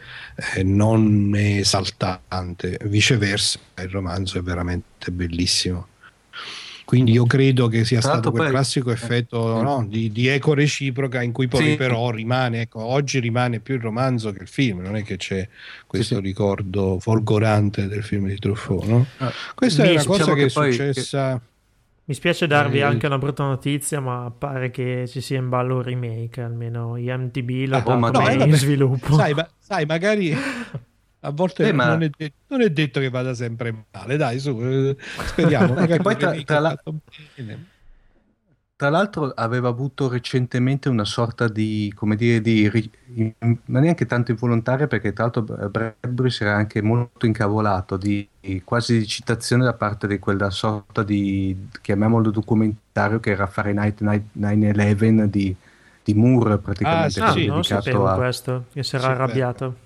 eh, 0.54 0.62
non 0.62 1.32
è 1.34 1.60
esaltante, 1.60 2.78
viceversa, 2.84 3.58
il 3.78 3.88
romanzo 3.88 4.38
è 4.38 4.42
veramente 4.42 5.10
bellissimo. 5.10 5.86
Quindi 6.88 7.12
io 7.12 7.26
credo 7.26 7.68
che 7.68 7.84
sia 7.84 8.00
Tra 8.00 8.12
stato 8.12 8.30
quel 8.30 8.44
poi- 8.44 8.50
classico 8.50 8.90
effetto 8.90 9.58
eh. 9.58 9.62
no, 9.62 9.84
di, 9.86 10.10
di 10.10 10.26
eco 10.26 10.54
reciproca 10.54 11.20
in 11.20 11.32
cui 11.32 11.46
poi 11.46 11.72
Sì. 11.72 11.76
però 11.76 12.08
rimane, 12.10 12.62
ecco, 12.62 12.82
oggi 12.82 13.18
rimane 13.18 13.60
più 13.60 13.74
il 13.74 13.82
romanzo 13.82 14.32
che 14.32 14.40
il 14.40 14.48
film, 14.48 14.80
non 14.80 14.96
è 14.96 15.02
che 15.02 15.16
c'è 15.18 15.46
questo 15.86 16.14
sì. 16.14 16.20
ricordo 16.22 16.98
folgorante 16.98 17.88
del 17.88 18.02
film 18.02 18.26
di 18.28 18.38
Truffaut, 18.38 18.86
no? 18.86 19.06
Ah, 19.18 19.30
Questa 19.54 19.82
mi- 19.82 19.88
è 19.88 19.92
una 19.92 20.00
diciamo 20.00 20.16
cosa 20.18 20.32
che, 20.32 20.40
che 20.40 20.46
è 20.46 20.48
successa... 20.72 21.42
Mi 22.04 22.14
spiace 22.14 22.46
darvi 22.46 22.78
Eh, 22.78 22.82
anche 22.84 23.04
una 23.04 23.18
brutta 23.18 23.44
notizia, 23.44 24.00
ma 24.00 24.32
pare 24.36 24.70
che 24.70 25.04
ci 25.06 25.20
sia 25.20 25.36
in 25.36 25.50
ballo 25.50 25.74
un 25.76 25.82
remake, 25.82 26.40
almeno 26.40 26.96
IMDb 26.96 27.68
l'ha 27.68 27.82
Ah, 27.82 27.82
oh, 27.84 27.98
ma 27.98 28.08
dato 28.10 28.24
no, 28.24 28.30
eh, 28.30 28.32
in 28.32 28.38
vabbè. 28.38 28.56
sviluppo. 28.56 29.14
Sai, 29.14 29.34
ma, 29.34 29.46
sai, 29.58 29.84
magari 29.84 30.34
a 31.28 31.30
volte 31.32 31.68
Eh, 31.68 31.72
ma- 31.72 31.88
non, 31.88 32.02
è 32.02 32.08
de- 32.10 32.32
non 32.48 32.60
è 32.62 32.70
detto 32.70 33.00
che 33.00 33.10
vada 33.10 33.34
sempre 33.34 33.86
male, 33.92 34.16
dai, 34.16 34.38
su, 34.38 34.50
eh, 34.60 34.96
speriamo. 35.24 35.74
Che 35.74 35.78
magari 35.80 36.02
poi 36.02 36.16
tra- 36.16 36.42
tra 36.42 36.58
la-. 36.60 36.76
Tra 38.78 38.90
l'altro 38.90 39.32
aveva 39.34 39.68
avuto 39.68 40.08
recentemente 40.08 40.88
una 40.88 41.04
sorta 41.04 41.48
di, 41.48 41.92
come 41.96 42.14
dire, 42.14 42.40
di, 42.40 42.70
ma 43.64 43.80
neanche 43.80 44.06
tanto 44.06 44.30
involontaria 44.30 44.86
perché 44.86 45.12
tra 45.12 45.24
l'altro 45.24 45.42
Bradbury 45.42 46.30
si 46.30 46.44
era 46.44 46.54
anche 46.54 46.80
molto 46.80 47.26
incavolato 47.26 47.96
di, 47.96 48.28
quasi 48.62 48.98
di 49.00 49.06
citazione 49.08 49.64
da 49.64 49.72
parte 49.74 50.06
di 50.06 50.20
quella 50.20 50.50
sorta 50.50 51.02
di, 51.02 51.56
chiamiamolo 51.82 52.30
documentario 52.30 53.18
che 53.18 53.30
era 53.30 53.48
Fahrenheit 53.48 54.00
9-11 54.00 55.26
di, 55.28 55.56
di 56.04 56.14
Moore 56.14 56.58
praticamente. 56.58 57.20
Ah, 57.20 57.32
sì, 57.32 57.46
non 57.46 57.64
sapevo 57.64 58.06
a- 58.06 58.14
questo, 58.14 58.66
che 58.72 58.84
si 58.84 58.94
era 58.94 59.06
Sì, 59.06 59.10
arrabbiato. 59.10 59.76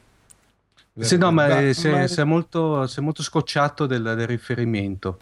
Sì, 0.98 1.16
no, 1.16 1.32
ma, 1.32 1.48
Ma- 1.48 1.72
si, 1.72 1.88
è, 1.88 1.90
ma- 1.90 2.06
si 2.06 2.20
è 2.20 2.24
molto, 2.24 2.86
si 2.86 2.98
è 2.98 3.02
molto 3.02 3.22
scocciato 3.22 3.86
del, 3.86 4.02
del 4.02 4.26
riferimento. 4.26 5.18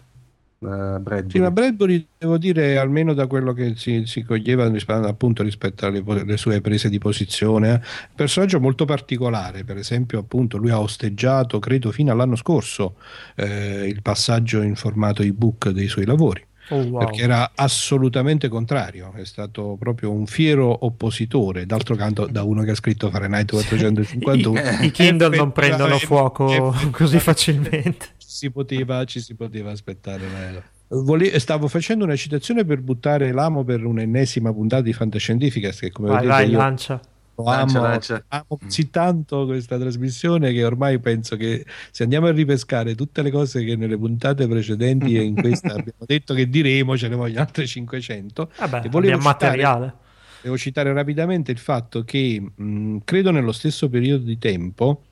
eh, 0.59 0.99
Bradbury. 0.99 1.29
Sì, 1.29 1.39
ma 1.39 1.49
Bradbury, 1.51 2.07
devo 2.17 2.37
dire, 2.37 2.77
almeno 2.77 3.13
da 3.13 3.25
quello 3.27 3.53
che 3.53 3.75
si, 3.77 4.05
si 4.05 4.23
coglieva 4.23 4.69
appunto 5.07 5.43
rispetto 5.43 5.85
alle, 5.85 6.03
alle 6.05 6.37
sue 6.37 6.59
prese 6.61 6.89
di 6.89 6.97
posizione, 6.99 7.75
eh, 7.75 7.81
personaggio 8.13 8.59
molto 8.59 8.83
particolare. 8.85 9.63
Per 9.63 9.77
esempio, 9.77 10.19
appunto, 10.19 10.57
lui 10.57 10.71
ha 10.71 10.79
osteggiato, 10.79 11.59
credo, 11.59 11.91
fino 11.91 12.11
all'anno 12.11 12.35
scorso, 12.35 12.97
eh, 13.35 13.87
il 13.87 14.01
passaggio 14.01 14.61
in 14.61 14.75
formato 14.75 15.21
ebook 15.23 15.69
dei 15.69 15.87
suoi 15.87 16.05
lavori. 16.05 16.45
Oh, 16.69 16.81
wow. 16.83 16.99
Perché 16.99 17.23
era 17.23 17.51
assolutamente 17.55 18.47
contrario, 18.47 19.11
è 19.15 19.25
stato 19.25 19.75
proprio 19.79 20.11
un 20.11 20.25
fiero 20.25 20.85
oppositore. 20.85 21.65
D'altro 21.65 21.95
canto, 21.95 22.27
da 22.27 22.43
uno 22.43 22.63
che 22.63 22.71
ha 22.71 22.75
scritto 22.75 23.09
Fahrenheit 23.09 23.51
451, 23.51 24.59
I, 24.81 24.85
i 24.85 24.91
Kindle 24.91 25.35
non 25.35 25.51
prendono 25.51 25.97
fuoco 25.97 26.73
così 26.91 27.19
facilmente. 27.19 28.07
ci 28.17 28.27
si 28.27 28.51
poteva, 28.51 29.03
ci 29.05 29.19
si 29.19 29.35
poteva 29.35 29.71
aspettare. 29.71 30.69
Vole- 30.87 31.39
stavo 31.39 31.67
facendo 31.67 32.03
una 32.03 32.15
citazione 32.15 32.65
per 32.65 32.81
buttare 32.81 33.31
l'amo 33.31 33.63
per 33.63 33.85
un'ennesima 33.85 34.51
puntata 34.51 34.81
di 34.81 34.91
Fantascientificast 34.91 35.79
che 35.79 35.91
come 35.91 36.09
Vai, 36.09 36.17
vedete 36.17 36.33
vai, 36.33 36.49
io 36.49 36.57
lancia. 36.57 37.01
Lo 37.43 37.49
Lancia, 37.49 37.77
amo, 37.79 37.87
lancia. 37.87 38.23
amo 38.29 38.57
così 38.61 38.89
tanto 38.89 39.45
questa 39.45 39.77
trasmissione 39.77 40.51
che 40.53 40.63
ormai 40.63 40.99
penso 40.99 41.35
che 41.35 41.65
se 41.91 42.03
andiamo 42.03 42.27
a 42.27 42.31
ripescare 42.31 42.95
tutte 42.95 43.21
le 43.21 43.31
cose 43.31 43.63
che 43.63 43.75
nelle 43.75 43.97
puntate 43.97 44.47
precedenti 44.47 45.17
e 45.17 45.21
in 45.23 45.35
questa 45.35 45.69
abbiamo 45.73 46.05
detto 46.05 46.33
che 46.33 46.49
diremo, 46.49 46.97
ce 46.97 47.07
ne 47.07 47.15
vogliono 47.15 47.41
altre 47.41 47.65
500. 47.67 48.51
Vabbè, 48.57 48.77
E 48.85 48.89
volevo 48.89 49.13
abbiamo 49.15 49.21
citare- 49.33 49.57
materiale. 49.63 49.93
Devo 50.43 50.57
citare 50.57 50.91
rapidamente 50.91 51.51
il 51.51 51.59
fatto 51.59 52.03
che 52.03 52.41
mh, 52.55 52.97
credo 53.03 53.29
nello 53.31 53.51
stesso 53.51 53.89
periodo 53.89 54.23
di 54.23 54.39
tempo 54.39 55.03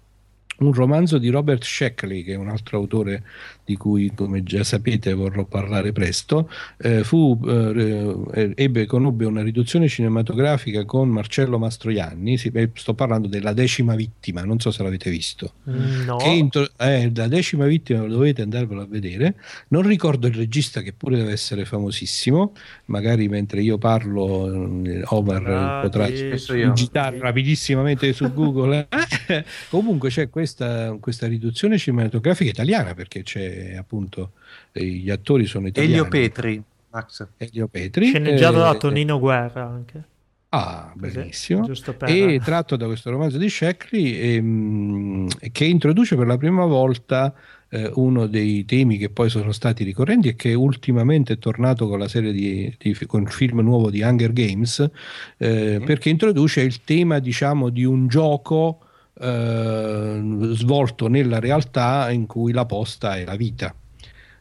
un 0.60 0.74
romanzo 0.74 1.18
di 1.18 1.30
Robert 1.30 1.64
Sheckley, 1.64 2.24
che 2.24 2.34
è 2.34 2.36
un 2.36 2.50
altro 2.50 2.78
autore 2.78 3.24
di 3.64 3.76
cui, 3.78 4.12
come 4.16 4.42
già 4.44 4.64
sapete, 4.64 5.14
vorrò 5.14 5.46
parlare 5.46 5.92
presto, 5.92 6.50
eh, 6.78 7.04
fu, 7.04 7.40
eh, 7.48 8.52
ebbe, 8.56 8.86
conobbe 8.88 9.26
una 9.26 9.44
riduzione 9.44 9.88
cinematografica 9.88 10.86
con 10.86 11.08
Marcello 11.10 11.60
Mastroianni, 11.60 12.38
si- 12.38 12.52
eh, 12.54 12.72
sto 12.74 12.94
parlando 12.96 13.28
della 13.28 13.54
decima 13.54 13.96
vittima, 13.96 14.44
non 14.44 14.60
so 14.60 14.72
se 14.72 14.82
l'avete 14.84 15.10
visto. 15.10 15.54
Mm, 15.70 15.98
No, 16.06 16.16
Che 16.18 16.30
intro- 16.30 16.70
eh, 16.78 17.12
la 17.14 17.28
decima 17.28 17.66
vittima 17.66 18.06
dovete 18.06 18.42
andarvelo 18.42 18.82
a 18.82 18.88
vedere. 18.88 19.36
Non 19.70 19.84
ricordo 19.84 20.26
il 20.28 20.34
regista, 20.34 20.82
che 20.82 20.94
pure 20.94 21.18
deve 21.18 21.32
essere 21.32 21.66
famosissimo. 21.66 22.54
Magari 22.86 23.28
mentre 23.28 23.62
io 23.62 23.78
parlo, 23.78 24.84
eh, 24.86 25.02
Omar 25.06 25.48
eh, 25.48 25.54
Ah, 25.54 25.80
potrà 25.84 26.08
digitare 26.10 27.20
rapidissimamente 27.20 28.12
su 28.14 28.34
Google. 28.34 28.88
eh. 29.28 29.46
Comunque 29.70 30.10
c'è 30.10 30.30
questa, 30.50 30.98
questa 31.00 31.28
riduzione 31.28 31.78
cinematografica 31.78 32.50
italiana 32.50 32.94
perché 32.94 33.24
c'è 33.24 33.76
appunto 33.76 34.32
eh, 34.72 34.84
gli 34.84 35.10
attori 35.10 35.46
sono 35.46 35.68
italiani. 35.68 35.94
Elio 35.94 36.08
Petri, 36.08 36.64
Max. 36.90 37.28
Elio 37.38 37.68
Petri. 37.68 38.08
sceneggiato 38.08 38.58
da 38.58 38.74
eh, 38.74 38.78
Tonino 38.78 39.20
Guerra 39.20 39.66
anche. 39.66 40.04
Ah, 40.50 40.92
benissimo. 40.96 41.68
Per... 41.68 42.10
E 42.10 42.40
tratto 42.44 42.76
da 42.76 42.88
questo 42.88 43.12
romanzo 43.12 43.38
di 43.38 43.50
Sheckley 43.50 44.14
ehm, 44.14 45.28
che 45.52 45.66
introduce 45.66 46.16
per 46.16 46.26
la 46.26 46.38
prima 46.38 46.66
volta 46.66 47.32
eh, 47.70 47.92
uno 47.94 48.26
dei 48.26 48.66
temi 48.66 48.98
che 48.98 49.12
poi 49.12 49.30
sono 49.30 49.52
stati 49.52 49.84
ricorrenti 49.84 50.30
e 50.30 50.36
che 50.36 50.56
ultimamente 50.56 51.34
è 51.34 51.38
tornato 51.38 51.88
con 51.88 52.00
la 52.00 52.08
serie 52.08 52.32
di, 52.32 52.74
di 52.80 52.98
con 53.06 53.22
il 53.22 53.30
film 53.30 53.60
nuovo 53.60 53.92
di 53.92 54.02
Hunger 54.02 54.34
Games, 54.34 54.90
eh, 55.38 55.78
mm. 55.80 55.86
perché 55.86 56.10
introduce 56.10 56.62
il 56.62 56.84
tema, 56.84 57.20
diciamo, 57.20 57.70
di 57.70 57.84
un 57.84 58.08
gioco 58.08 58.80
eh, 59.20 60.20
svolto 60.54 61.08
nella 61.08 61.40
realtà 61.40 62.10
in 62.12 62.26
cui 62.26 62.54
la 62.54 62.66
posta 62.66 63.18
è 63.18 63.26
la 63.26 63.36
vita. 63.36 63.74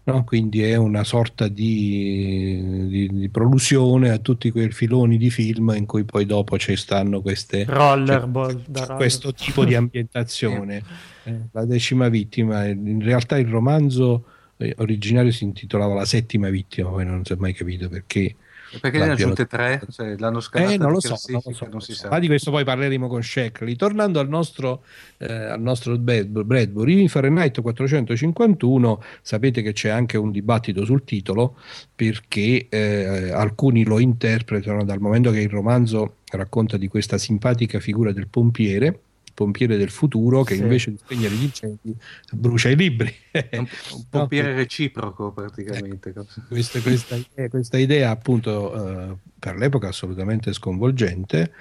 No? 0.04 0.24
Quindi 0.24 0.62
è 0.62 0.74
una 0.74 1.04
sorta 1.04 1.48
di, 1.48 2.86
di, 2.88 3.08
di, 3.12 3.28
prolusione 3.28 4.08
a 4.08 4.16
tutti 4.16 4.50
quei 4.50 4.70
filoni 4.70 5.18
di 5.18 5.28
film 5.28 5.74
in 5.76 5.84
cui 5.84 6.04
poi 6.04 6.24
dopo 6.24 6.56
ci 6.56 6.76
stanno 6.76 7.20
queste 7.20 7.64
rollerball, 7.68 8.64
cioè, 8.72 8.96
questo 8.96 9.34
tipo 9.34 9.66
di 9.66 9.74
ambientazione. 9.74 10.82
eh, 11.24 11.40
la 11.52 11.66
decima 11.66 12.08
vittima, 12.08 12.64
in 12.64 13.02
realtà 13.02 13.36
il 13.36 13.48
romanzo 13.48 14.24
eh, 14.56 14.74
originario 14.78 15.30
si 15.30 15.44
intitolava 15.44 15.92
La 15.92 16.06
settima 16.06 16.48
vittima, 16.48 16.88
poi 16.88 17.04
non 17.04 17.22
si 17.26 17.34
è 17.34 17.36
mai 17.36 17.52
capito 17.52 17.90
perché 17.90 18.34
perché 18.80 18.98
ne 18.98 19.08
ha 19.08 19.12
aggiunte 19.12 19.46
tre? 19.46 19.80
Cioè, 19.90 20.16
l'hanno 20.18 20.40
scalata 20.40 20.72
eh, 20.72 20.76
non 20.76 20.92
lo 20.92 21.00
so, 21.00 21.16
non 21.28 21.40
lo 21.44 21.52
so, 21.52 21.68
non 21.70 21.80
si 21.80 21.94
sa. 21.94 22.08
Ma 22.08 22.18
di 22.18 22.26
questo 22.26 22.50
poi 22.50 22.64
parleremo 22.64 23.08
con 23.08 23.22
Sheckley. 23.22 23.76
Tornando 23.76 24.20
al 24.20 24.28
nostro, 24.28 24.82
eh, 25.18 25.32
al 25.32 25.60
nostro 25.60 25.96
Bradbury, 25.98 27.00
in 27.00 27.08
Fahrenheit 27.08 27.60
451 27.60 29.02
sapete 29.22 29.62
che 29.62 29.72
c'è 29.72 29.88
anche 29.88 30.16
un 30.16 30.30
dibattito 30.30 30.84
sul 30.84 31.04
titolo 31.04 31.56
perché 31.94 32.66
eh, 32.68 33.30
alcuni 33.32 33.84
lo 33.84 33.98
interpretano 33.98 34.84
dal 34.84 35.00
momento 35.00 35.30
che 35.30 35.40
il 35.40 35.50
romanzo 35.50 36.16
racconta 36.30 36.76
di 36.76 36.88
questa 36.88 37.18
simpatica 37.18 37.80
figura 37.80 38.12
del 38.12 38.28
pompiere 38.28 39.00
pompiere 39.38 39.76
del 39.76 39.90
futuro 39.90 40.42
che 40.42 40.56
sì. 40.56 40.62
invece 40.62 40.90
di 40.90 40.96
spegnere 40.96 41.32
gli 41.32 41.44
incendi 41.44 41.96
brucia 42.32 42.70
i 42.70 42.74
libri. 42.74 43.14
un, 43.52 43.58
un 43.94 44.04
pompiere 44.10 44.50
no, 44.50 44.56
reciproco 44.56 45.30
praticamente. 45.30 46.08
Ecco, 46.08 46.26
questa, 46.48 46.80
questa, 46.80 47.16
questa, 47.48 47.78
idea 47.78 48.10
appunto 48.10 49.12
eh, 49.12 49.16
per 49.38 49.54
l'epoca 49.54 49.86
assolutamente 49.86 50.52
sconvolgente, 50.52 51.52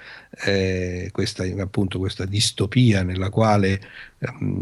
eh, 0.44 1.10
questa, 1.12 1.44
appunto 1.60 2.00
questa 2.00 2.24
distopia 2.24 3.04
nella 3.04 3.30
quale 3.30 3.80
um, 4.18 4.60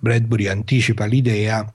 Bradbury 0.00 0.48
anticipa 0.48 1.04
l'idea, 1.04 1.72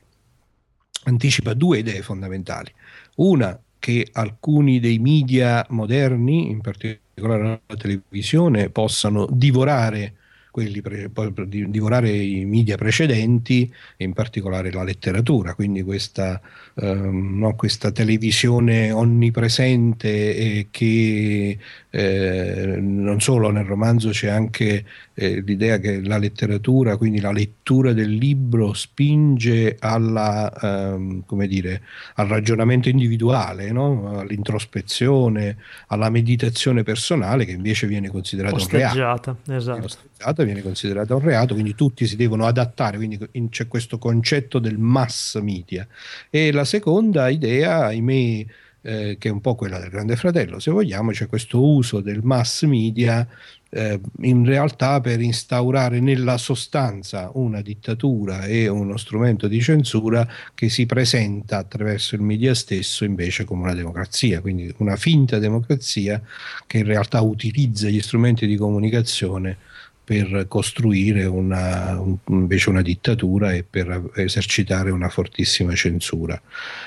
anticipa 1.06 1.54
due 1.54 1.78
idee 1.80 2.02
fondamentali. 2.02 2.74
Una 3.16 3.58
che 3.80 4.06
alcuni 4.12 4.82
dei 4.82 5.00
media 5.00 5.66
moderni, 5.70 6.50
in 6.50 6.60
particolare 6.60 7.62
la 7.66 7.76
televisione, 7.78 8.70
possano 8.70 9.30
divorare 9.32 10.16
quelli 10.54 10.84
pre, 10.84 11.10
di 11.48 11.68
divorare 11.72 12.12
i 12.12 12.46
media 12.46 12.78
precedenti 12.78 13.74
e 13.98 14.04
in 14.04 14.14
particolare 14.14 14.72
la 14.72 14.84
letteratura, 14.84 15.56
quindi 15.56 15.82
questa, 15.82 16.40
ehm, 16.76 17.40
no, 17.40 17.56
questa 17.56 17.92
televisione 17.92 18.92
onnipresente 18.92 20.68
che 20.70 21.58
eh, 21.90 22.78
non 22.80 23.20
solo 23.20 23.50
nel 23.50 23.66
romanzo 23.66 24.12
c'è 24.12 24.30
anche 24.30 24.86
eh, 25.16 25.42
l'idea 25.42 25.78
che 25.78 26.02
la 26.02 26.18
letteratura, 26.18 26.98
quindi 26.98 27.20
la 27.20 27.32
lettura 27.32 27.94
del 27.94 28.12
libro 28.16 28.74
spinge 28.74 29.78
alla, 29.80 30.52
ehm, 30.52 31.24
come 31.26 31.48
dire, 31.48 31.82
al 32.16 32.28
ragionamento 32.28 32.90
individuale, 32.90 33.72
no? 33.72 34.20
all'introspezione, 34.20 35.58
alla 35.88 36.10
meditazione 36.10 36.84
personale 36.84 37.46
che 37.46 37.52
invece 37.52 37.86
viene 37.86 38.10
considerata 38.10 38.56
un 38.56 38.68
reato. 38.70 39.38
Esatto. 39.48 40.44
viene 40.44 40.62
considerata 40.62 41.14
un 41.14 41.22
reato, 41.22 41.54
quindi 41.54 41.76
tutti 41.76 42.08
si 42.08 42.16
devono 42.16 42.46
adattare, 42.46 42.98
quindi 42.98 43.20
c'è 43.50 43.68
questo 43.68 44.00
concetto 44.00 44.58
del 44.58 44.80
mass 44.80 45.40
media. 45.40 45.88
E 46.30 46.52
la 46.52 46.66
seconda 46.66 47.30
idea, 47.30 47.86
ahimè, 47.86 48.46
eh, 48.86 49.16
che 49.18 49.30
è 49.30 49.32
un 49.32 49.42
po' 49.42 49.56
quella 49.56 49.80
del 49.80 49.90
Grande 49.90 50.16
Fratello, 50.16 50.60
se 50.60 50.72
vogliamo, 50.72 51.12
c'è 51.12 51.28
questo 51.28 51.64
uso 51.64 52.02
del 52.02 52.22
mass 52.22 52.66
media 52.66 53.28
eh, 53.74 54.00
in 54.22 54.46
realtà 54.46 55.02
per 55.02 55.20
instaurare 55.20 56.00
nella 56.00 56.38
sostanza 56.38 57.32
una 57.34 57.62
dittatura 57.62 58.46
e 58.46 58.68
uno 58.68 58.98
strumento 58.98 59.48
di 59.48 59.60
censura 59.62 60.28
che 60.54 60.70
si 60.70 60.86
presenta 60.86 61.58
attraverso 61.58 62.14
il 62.14 62.22
media 62.22 62.54
stesso 62.54 63.04
invece 63.04 63.46
come 63.46 63.64
una 63.64 63.74
democrazia, 63.74 64.42
quindi 64.42 64.72
una 64.78 64.96
finta 64.96 65.40
democrazia 65.40 66.22
che 66.68 66.78
in 66.78 66.86
realtà 66.86 67.22
utilizza 67.22 67.90
gli 67.90 68.02
strumenti 68.02 68.46
di 68.46 68.56
comunicazione 68.58 69.58
per 70.04 70.46
costruire 70.50 71.26
una, 71.26 72.00
un, 72.00 72.18
invece 72.28 72.70
una 72.70 72.82
dittatura 72.82 73.54
e 73.54 73.64
per 73.64 74.12
esercitare 74.16 74.92
una 74.92 75.10
fortissima 75.10 75.74
censura. 75.74 76.40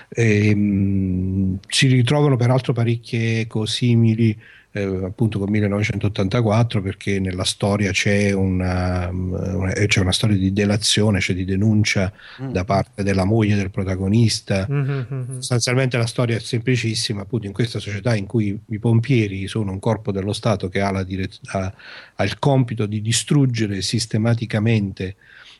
E, 0.09 0.49
ehm, 0.49 0.59
mh, 0.59 1.59
si 1.69 1.89
ritrovano 1.89 2.37
peraltro 2.37 2.73
parecchie 2.73 3.41
eco 3.41 3.65
simili 3.65 4.39
eh, 4.77 5.05
appunto 5.05 5.39
con 5.39 5.49
1984 5.49 6.83
perché 6.83 7.19
nella 7.19 7.45
storia 7.45 7.91
c'è 7.93 8.33
una, 8.33 9.09
una, 9.11 9.73
eh, 9.73 9.87
c'è 9.87 10.01
una 10.01 10.13
storia 10.13 10.37
di 10.37 10.53
delazione, 10.53 11.21
cioè 11.21 11.35
di 11.35 11.47
denuncia 11.47 12.13
mm. 12.43 12.51
da 12.51 12.65
parte 12.65 13.03
della 13.03 13.25
moglie 13.25 13.57
del 13.57 13.71
protagonista. 13.71 14.67
Mm-hmm. 14.71 15.35
Sostanzialmente 15.37 15.97
la 15.97 16.07
storia 16.07 16.37
è 16.37 16.41
semplicissima, 16.41 17.23
appunto 17.23 17.47
in 17.47 17.55
questa 17.55 17.79
società 17.79 18.15
in 18.15 18.27
cui 18.27 18.59
i 18.67 18.79
pompieri 18.79 19.49
sono 19.49 19.73
un 19.73 19.79
corpo 19.79 20.13
dello 20.13 20.35
Stato 20.35 20.69
che 20.69 20.81
ha, 20.81 20.91
la 20.91 21.03
direz- 21.03 21.41
ha, 21.47 21.73
ha 22.15 22.25
il 22.25 22.39
compito 22.39 22.85
di 22.85 23.01
distruggere 23.01 23.81
sistematicamente 23.81 25.17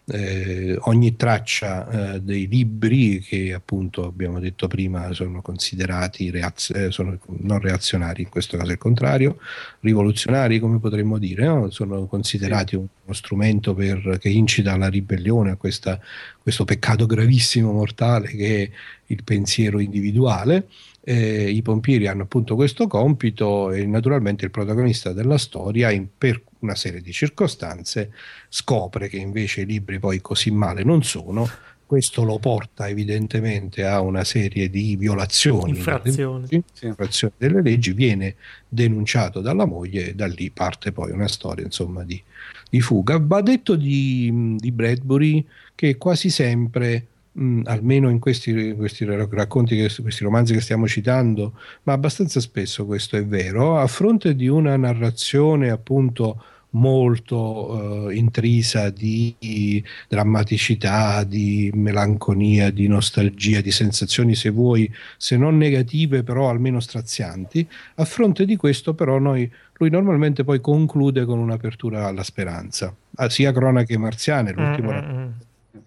eh, 0.09 0.77
ogni 0.83 1.17
traccia 1.17 2.15
eh, 2.15 2.21
dei 2.21 2.47
libri 2.47 3.21
che 3.21 3.53
appunto 3.53 4.07
abbiamo 4.07 4.39
detto 4.39 4.69
prima 4.69 5.13
sono 5.13 5.43
considerati 5.43 6.31
reaz- 6.31 6.71
eh, 6.71 6.91
sono 6.93 7.19
non 7.41 7.59
reazionari, 7.59 8.23
in 8.23 8.29
questo 8.29 8.57
caso 8.57 8.71
è 8.71 8.75
il 8.75 8.79
contrario, 8.79 9.39
rivoluzionari 9.81 10.61
come 10.61 10.79
potremmo 10.79 11.19
dire, 11.19 11.47
no? 11.47 11.71
sono 11.71 12.07
considerati 12.07 12.77
uno 12.77 12.89
strumento 13.11 13.75
per, 13.75 14.19
che 14.21 14.29
incita 14.29 14.73
alla 14.73 14.89
ribellione, 14.89 15.51
a 15.51 15.57
questa, 15.57 16.01
questo 16.41 16.65
peccato 16.65 17.07
gravissimo 17.07 17.73
mortale 17.73 18.29
che 18.29 18.63
è 18.63 18.71
il 19.07 19.25
pensiero 19.25 19.81
individuale 19.81 20.69
eh, 21.09 21.49
i 21.49 21.63
pompieri 21.63 22.09
hanno 22.09 22.25
appunto 22.25 22.57
questo 22.57 22.89
compito 22.89 23.71
e 23.71 23.87
naturalmente 23.87 24.45
il 24.45 24.51
protagonista 24.51 25.13
della 25.13 25.39
storia 25.39 25.93
in, 25.93 26.09
per 26.19 26.43
una 26.59 26.75
serie 26.75 27.01
di 27.01 27.13
circostanze 27.13 28.13
scopre 28.49 29.09
che 29.09 29.17
invece 29.17 29.61
i 29.61 29.67
libri 29.67 30.01
poi 30.01 30.21
così 30.21 30.51
male 30.51 30.83
non 30.83 31.05
sono. 31.05 31.49
Questo 31.87 32.25
lo 32.25 32.41
porta 32.41 32.89
evidentemente 32.89 33.87
a 33.87 34.01
una 34.01 34.25
serie 34.25 34.69
di 34.69 34.97
violazioni 34.97 35.77
infrazioni. 35.77 36.47
Delle, 36.49 36.65
leggi, 36.65 36.87
infrazioni 36.87 37.35
delle 37.37 37.63
leggi 37.63 37.93
viene 37.93 38.35
denunciato 38.69 39.41
dalla 39.41 39.65
moglie 39.65 40.09
e 40.09 40.15
da 40.17 40.27
lì 40.27 40.51
parte 40.51 40.91
poi 40.91 41.13
una 41.13 41.29
storia 41.29 41.65
insomma 41.65 42.03
di, 42.03 42.21
di 42.69 42.81
fuga. 42.81 43.21
Va 43.23 43.41
detto 43.43 43.77
di, 43.77 44.57
di 44.59 44.73
Bradbury 44.73 45.47
che 45.77 45.97
quasi 45.97 46.31
sempre 46.31 47.07
mh, 47.37 47.45
mm, 47.45 47.61
almeno 47.67 48.09
in 48.09 48.19
questi, 48.19 48.75
questi 48.75 49.05
racconti, 49.05 49.77
che, 49.77 49.91
questi 50.01 50.25
romanzi 50.25 50.55
che 50.55 50.61
stiamo 50.61 50.89
citando, 50.89 51.53
ma 51.85 51.93
abbastanza 51.93 52.41
spesso 52.41 52.87
questo 52.87 53.17
è 53.17 53.25
vero, 53.25 53.79
a 53.79 53.87
fronte 53.87 54.35
di 54.35 54.49
una 54.49 54.77
narrazione 54.77 55.71
appunto 55.71 56.43
molto 56.71 58.09
eh, 58.11 58.17
intrisa 58.17 58.91
di 58.91 59.83
drammaticità, 60.09 61.25
di 61.25 61.71
melanconia, 61.75 62.71
di 62.71 62.87
nostalgia, 62.87 63.61
di 63.61 63.71
sensazioni, 63.71 64.35
se 64.35 64.51
vuoi, 64.51 64.93
se 65.17 65.37
non 65.37 65.57
negative, 65.57 66.23
però 66.23 66.51
almeno 66.51 66.81
strazianti. 66.81 67.67
A 67.95 68.05
fronte 68.05 68.45
di 68.45 68.57
questo, 68.57 68.95
però, 68.95 69.19
noi, 69.19 69.51
lui 69.79 69.91
normalmente 69.91 70.45
poi 70.45 70.61
conclude 70.61 71.25
con 71.25 71.39
un'apertura 71.39 72.07
alla 72.07 72.25
speranza, 72.25 72.95
ah, 73.15 73.31
sia 73.31 73.53
cronache 73.53 73.97
marziane, 73.97 74.53
l'ultimo 74.53 74.93
mm-hmm 74.93 75.29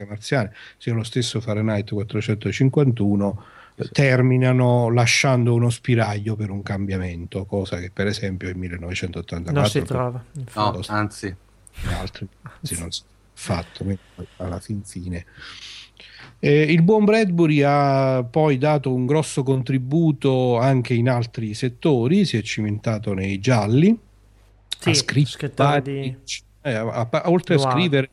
marziane, 0.05 0.53
sia 0.77 0.93
lo 0.93 1.03
stesso 1.03 1.39
Fahrenheit 1.41 1.91
451, 1.91 3.43
sì. 3.77 3.89
terminano 3.91 4.89
lasciando 4.89 5.53
uno 5.53 5.69
spiraglio 5.69 6.35
per 6.35 6.49
un 6.49 6.63
cambiamento, 6.63 7.45
cosa 7.45 7.79
che 7.79 7.91
per 7.91 8.07
esempio 8.07 8.49
in 8.49 8.57
1984 8.57 9.61
non 9.61 9.69
si 9.69 9.81
trova. 9.81 10.23
No, 10.55 10.79
anzi, 10.87 11.35
altri 11.97 12.27
anzi. 12.41 12.79
non 12.79 12.91
si 12.91 13.01
è 13.01 13.05
fatto 13.33 13.85
alla 14.37 14.59
fin 14.59 14.83
fine. 14.83 15.25
Eh, 16.41 16.61
il 16.61 16.83
buon 16.83 17.03
Bradbury 17.03 17.61
ha 17.63 18.23
poi 18.23 18.57
dato 18.57 18.93
un 18.93 19.05
grosso 19.05 19.43
contributo 19.43 20.57
anche 20.57 20.93
in 20.93 21.09
altri 21.09 21.53
settori, 21.53 22.23
si 22.23 22.37
è 22.37 22.41
cimentato 22.41 23.13
nei 23.13 23.39
gialli, 23.39 23.97
sì, 24.79 24.89
ha 24.89 24.93
scritto 24.93 25.49
vari, 25.55 26.01
di... 26.23 26.41
eh, 26.61 26.73
a, 26.73 27.07
a, 27.09 27.21
oltre 27.25 27.55
Noir. 27.55 27.67
a 27.67 27.71
scrivere 27.71 28.09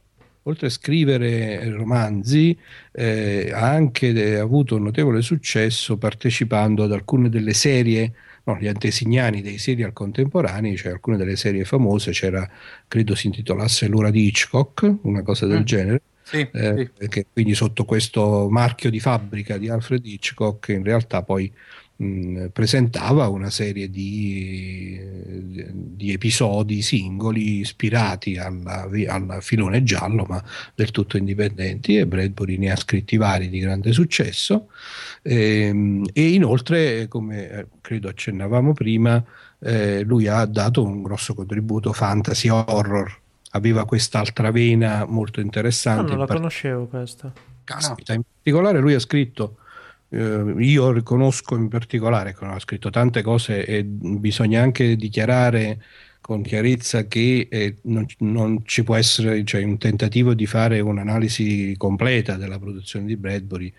oltre 0.47 0.67
a 0.69 0.71
scrivere 0.71 1.69
romanzi, 1.71 2.57
eh, 2.93 3.51
ha 3.53 3.71
anche 3.71 4.39
avuto 4.39 4.77
un 4.77 4.85
notevole 4.85 5.23
successo 5.23 5.97
partecipando 5.97 6.85
ad 6.85 6.93
alcune 6.93 7.29
delle 7.29 7.53
serie 7.53 8.13
no, 8.45 8.57
gli 8.59 8.69
antesignani 8.69 9.43
dei 9.43 9.59
serial 9.59 9.93
contemporanei, 9.93 10.77
cioè 10.77 10.93
alcune 10.93 11.17
delle 11.17 11.37
serie 11.37 11.65
famose, 11.65 12.13
c'era, 12.13 12.49
credo 12.87 13.15
si 13.15 13.27
intitolasse 13.27 13.89
L'ora 13.89 14.11
di 14.11 14.27
Hitchcock, 14.27 14.99
una 15.03 15.23
cosa 15.23 15.47
del 15.47 15.61
mm. 15.61 15.65
genere. 15.65 16.03
Sì, 16.23 16.49
eh, 16.53 16.91
sì. 16.99 17.09
Che 17.09 17.27
quindi 17.33 17.55
sotto 17.55 17.85
questo 17.85 18.49
marchio 18.51 18.91
di 18.91 18.99
fabbrica 18.99 19.59
di 19.59 19.69
Alfred 19.69 20.05
Hitchcock 20.05 20.69
in 20.69 20.83
realtà 20.83 21.23
poi 21.23 21.53
mh, 21.97 22.47
presentava 22.53 23.29
una 23.29 23.51
serie 23.51 23.91
di, 23.91 25.01
di, 25.73 26.13
episodi 26.13 26.83
singoli 26.83 27.61
ispirati 27.61 28.37
al 28.39 29.39
filone 29.41 29.83
giallo 29.83 30.25
ma 30.29 30.43
del 30.75 30.91
tutto 30.91 31.17
indipendenti 31.17 31.97
e 31.97 32.07
Bradbury 32.07 32.59
ne 32.59 32.71
ha 32.71 32.77
scritti 32.77 33.17
vari 33.17 33.49
di 33.49 33.59
grande 33.59 33.93
successo 33.93 34.69
e, 35.23 35.63
ehm, 35.63 36.07
e 36.13 36.29
inoltre 36.29 37.09
come 37.09 37.51
eh, 37.51 37.67
credo 37.81 38.09
accennavamo 38.09 38.73
prima 38.73 39.23
eh, 39.59 40.03
lui 40.03 40.27
ha 40.27 40.45
dato 40.45 40.83
un 40.85 41.03
grosso 41.03 41.35
contributo 41.35 41.93
fantasy 41.93 42.49
horror 42.49 43.25
aveva 43.51 43.87
quest'altra 43.87 44.51
vena 44.51 45.07
molto 45.09 45.41
interessante. 45.41 46.03
No, 46.03 46.19
non 46.19 46.27
la 46.27 46.27
conoscevo 46.27 46.87
questa. 46.87 47.33
Caspita, 47.65 48.13
in 48.13 48.23
particolare 48.23 48.79
lui 48.81 48.95
ha 48.95 49.01
scritto 49.01 49.57
eh, 50.09 50.55
io 50.59 50.93
riconosco 50.93 51.57
in 51.57 51.69
particolare 51.69 52.35
che 52.35 52.45
ha 52.45 52.59
scritto 52.59 52.91
tante 52.91 53.23
cose 53.23 53.65
e 53.65 53.85
bisogna 53.85 54.63
anche 54.63 54.97
dichiarare 54.97 55.83
con 56.27 56.43
chiarezza 56.43 57.07
che 57.07 57.47
eh, 57.49 57.77
non, 57.83 58.05
non, 58.19 58.63
ci 58.65 58.83
può 58.83 58.97
essere 58.97 59.45
cioè, 59.45 59.63
un 59.63 59.79
tentativo 59.79 60.35
di 60.35 60.45
fare 60.45 60.81
un'analisi 60.81 61.73
completa 61.79 62.35
della 62.35 62.59
produzione 62.59 63.07
di 63.07 63.17
Bradbury 63.17 63.73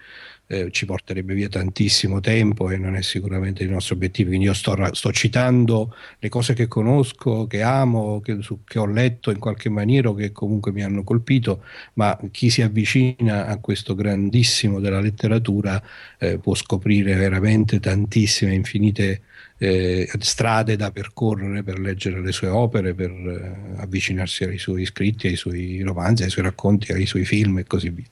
eh, 0.47 0.71
ci 0.71 0.86
porterebbe 0.86 1.33
via 1.33 1.49
tantissimo 1.49 2.21
tempo 2.21 2.69
e 2.69 2.77
non 2.77 2.95
è 2.95 3.01
sicuramente 3.01 3.63
il 3.63 3.69
nostro 3.69 3.95
obiettivo. 3.95 4.29
Quindi 4.29 4.45
io 4.45 4.53
sto, 4.53 4.77
sto 4.93 5.12
citando 5.12 5.93
le 6.19 6.29
cose 6.29 6.53
che 6.53 6.69
conosco, 6.69 7.47
che 7.47 7.62
amo, 7.62 8.21
che, 8.21 8.41
su, 8.41 8.63
che, 8.63 8.79
ho 8.79 8.86
letto 8.86 9.29
in 9.29 9.39
qualche 9.39 9.67
maniera 9.67 10.07
o 10.07 10.13
che 10.13 10.31
comunque 10.31 10.71
mi 10.71 10.83
hanno 10.83 11.03
colpito, 11.03 11.65
ma 11.95 12.17
chi 12.31 12.49
si 12.49 12.62
avvicina 12.62 13.47
a 13.47 13.57
questo 13.57 13.93
grandissimo 13.93 14.79
della 14.79 15.01
letteratura 15.01 15.83
eh, 16.17 16.38
può 16.38 16.55
scoprire 16.55 17.13
veramente 17.15 17.81
tantissime, 17.81 18.53
infinite 18.53 19.23
eh, 19.58 20.10
strade 20.20 20.76
da 20.76 20.91
percorrere 20.91 21.63
per 21.63 21.80
leggere 21.80 22.22
le 22.22 22.32
sue 22.32 22.48
opere, 22.48 22.93
per 22.93 23.10
eh, 23.10 23.82
avvicinarsi 23.82 24.43
ai 24.43 24.58
suoi 24.58 24.86
scritti, 24.86 25.28
ai 25.28 25.36
suoi 25.36 25.82
romanzi, 25.82 26.24
ai 26.24 26.30
suoi 26.30 26.46
racconti, 26.46 26.91
ai 26.91 27.06
suoi 27.06 27.26
film 27.26 27.60
e 27.60 27.65
così 27.65 27.89
via. 27.89 28.06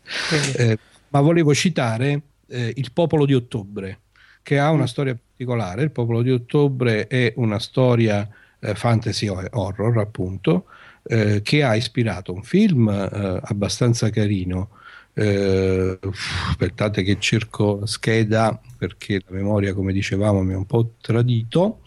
Eh, 0.57 0.77
ma 1.09 1.21
volevo 1.21 1.53
citare 1.53 2.21
eh, 2.47 2.73
Il 2.75 2.91
popolo 2.91 3.25
di 3.25 3.33
ottobre, 3.33 3.99
che 4.41 4.59
ha 4.59 4.71
una 4.71 4.83
mm. 4.83 4.87
storia 4.87 5.15
particolare. 5.15 5.83
Il 5.83 5.91
popolo 5.91 6.21
di 6.21 6.31
ottobre 6.31 7.07
è 7.07 7.33
una 7.37 7.59
storia 7.59 8.27
eh, 8.59 8.75
fantasy 8.75 9.27
horror, 9.27 9.97
appunto, 9.97 10.65
eh, 11.03 11.41
che 11.43 11.63
ha 11.63 11.75
ispirato 11.75 12.33
un 12.33 12.43
film 12.43 12.87
abbastanza 12.89 14.09
carino. 14.09 14.69
Eh, 15.17 15.97
aspettate 16.49 17.01
che 17.01 17.17
cerco 17.19 17.85
scheda 17.85 18.59
perché 18.77 19.21
la 19.25 19.33
memoria, 19.33 19.73
come 19.73 19.93
dicevamo, 19.93 20.43
mi 20.43 20.53
ha 20.53 20.57
un 20.57 20.65
po' 20.65 20.95
tradito. 20.99 21.79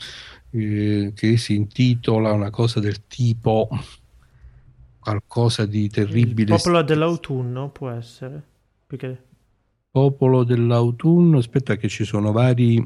Eh, 0.50 1.12
che 1.14 1.36
si 1.36 1.54
intitola 1.54 2.32
una 2.32 2.48
cosa 2.48 2.80
del 2.80 3.06
tipo 3.06 3.68
qualcosa 4.98 5.66
di 5.66 5.88
terribile. 5.90 6.54
Il 6.54 6.60
popolo 6.62 6.82
dell'autunno 6.82 7.70
può 7.70 7.90
essere. 7.90 8.42
Perché... 8.86 9.24
Popolo 9.90 10.44
dell'autunno, 10.44 11.38
aspetta 11.38 11.76
che 11.76 11.88
ci 11.88 12.04
sono 12.04 12.32
vari, 12.32 12.82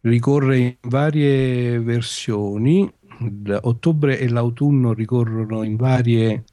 ricorre 0.00 0.58
in 0.58 0.76
varie 0.80 1.78
versioni, 1.80 2.90
ottobre 3.60 4.18
e 4.18 4.28
l'autunno 4.28 4.92
ricorrono 4.92 5.62
in 5.62 5.76
varie 5.76 6.44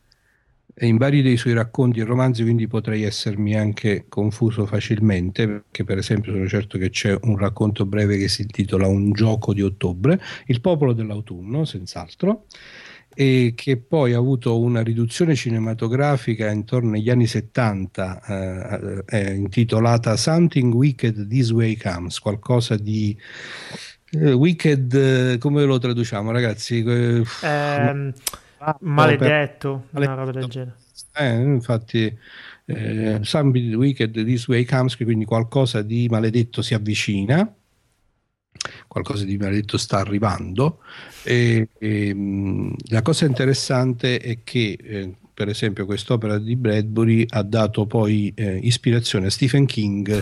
in 0.81 0.97
vari 0.97 1.21
dei 1.21 1.37
suoi 1.37 1.53
racconti 1.53 1.99
e 1.99 2.03
romanzi, 2.03 2.43
quindi 2.43 2.67
potrei 2.67 3.03
essermi 3.03 3.55
anche 3.55 4.05
confuso 4.07 4.65
facilmente, 4.65 5.47
perché 5.47 5.83
per 5.83 5.97
esempio 5.97 6.33
sono 6.33 6.47
certo 6.47 6.77
che 6.77 6.89
c'è 6.89 7.17
un 7.23 7.37
racconto 7.37 7.85
breve 7.85 8.17
che 8.17 8.27
si 8.27 8.43
intitola 8.43 8.87
Un 8.87 9.11
gioco 9.11 9.53
di 9.53 9.61
ottobre, 9.61 10.19
Il 10.45 10.61
popolo 10.61 10.93
dell'autunno, 10.93 11.65
senz'altro, 11.65 12.45
e 13.13 13.53
che 13.55 13.77
poi 13.77 14.13
ha 14.13 14.17
avuto 14.17 14.59
una 14.59 14.81
riduzione 14.81 15.35
cinematografica 15.35 16.49
intorno 16.49 16.95
agli 16.95 17.09
anni 17.09 17.27
70 17.27 18.21
eh, 18.25 19.03
eh, 19.07 19.33
intitolata 19.33 20.15
Something 20.15 20.73
Wicked 20.73 21.27
This 21.27 21.49
Way 21.51 21.75
Comes, 21.75 22.19
qualcosa 22.19 22.77
di 22.77 23.17
eh, 24.11 24.31
wicked, 24.31 24.93
eh, 24.93 25.37
come 25.37 25.63
lo 25.65 25.77
traduciamo 25.77 26.31
ragazzi? 26.31 26.83
Eh, 26.83 27.23
ehm, 28.59 28.75
maledetto, 28.79 29.85
per... 29.91 30.01
una 30.01 30.13
roba 30.13 30.31
del 30.31 30.45
genere. 30.45 30.75
Eh, 31.15 31.35
infatti 31.35 32.17
eh, 32.65 33.19
Something 33.21 33.75
Wicked 33.75 34.23
This 34.23 34.47
Way 34.47 34.65
Comes, 34.65 34.95
quindi 34.95 35.25
qualcosa 35.25 35.81
di 35.81 36.07
maledetto 36.09 36.61
si 36.61 36.73
avvicina 36.73 37.53
qualcosa 38.87 39.23
di 39.23 39.37
maledetto 39.37 39.77
sta 39.77 39.99
arrivando. 39.99 40.79
E, 41.23 41.69
e, 41.77 42.73
la 42.89 43.01
cosa 43.01 43.25
interessante 43.25 44.19
è 44.19 44.39
che, 44.43 44.77
eh, 44.81 45.13
per 45.33 45.49
esempio, 45.49 45.85
quest'opera 45.85 46.37
di 46.37 46.55
Bradbury 46.55 47.25
ha 47.29 47.43
dato 47.43 47.85
poi 47.85 48.31
eh, 48.35 48.57
ispirazione 48.57 49.27
a 49.27 49.29
Stephen 49.29 49.65
King 49.65 50.19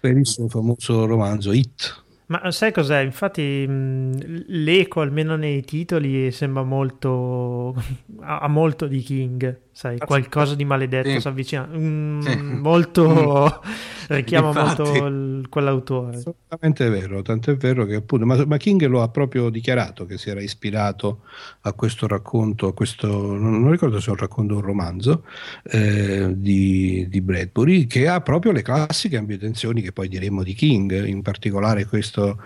per 0.00 0.16
il 0.16 0.26
suo 0.26 0.48
famoso 0.48 1.06
romanzo 1.06 1.52
It. 1.52 2.01
Ma 2.32 2.50
sai 2.50 2.72
cos'è? 2.72 3.00
Infatti 3.00 3.66
l'eco, 3.68 5.02
almeno 5.02 5.36
nei 5.36 5.62
titoli, 5.64 6.30
sembra 6.30 6.62
molto... 6.62 7.74
ha 8.20 8.48
molto 8.48 8.86
di 8.86 9.00
King 9.00 9.60
sai, 9.72 9.98
qualcosa 9.98 10.54
di 10.54 10.64
maledetto 10.64 11.08
sì. 11.08 11.20
si 11.20 11.28
avvicina. 11.28 11.66
Mm, 11.66 12.20
sì. 12.20 12.36
Molto 12.36 13.62
richiama 14.08 14.48
Infatti, 14.48 14.82
molto 14.82 15.06
il, 15.06 15.46
quell'autore. 15.48 16.16
Assolutamente 16.16 16.88
vero, 16.88 17.22
tanto 17.22 17.50
è 17.50 17.56
vero 17.56 17.84
che 17.84 17.96
appunto, 17.96 18.26
ma, 18.26 18.44
ma, 18.46 18.56
King 18.58 18.84
lo 18.86 19.02
ha 19.02 19.08
proprio 19.08 19.48
dichiarato 19.50 20.04
che 20.04 20.18
si 20.18 20.30
era 20.30 20.40
ispirato 20.40 21.20
a 21.62 21.72
questo 21.72 22.06
racconto, 22.06 22.68
a 22.68 22.74
questo, 22.74 23.08
non, 23.08 23.60
non 23.60 23.70
ricordo 23.70 23.98
se 23.98 24.08
è 24.08 24.10
un 24.10 24.18
racconto 24.18 24.54
o 24.54 24.56
un 24.58 24.62
romanzo 24.62 25.24
eh, 25.64 26.32
di, 26.36 27.06
di, 27.08 27.20
Bradbury, 27.20 27.86
che 27.86 28.08
ha 28.08 28.20
proprio 28.20 28.52
le 28.52 28.62
classiche 28.62 29.16
ambientazioni 29.16 29.80
che 29.82 29.92
poi 29.92 30.08
diremmo 30.08 30.42
di 30.42 30.54
King, 30.54 31.06
in 31.06 31.22
particolare 31.22 31.86
questo. 31.86 32.38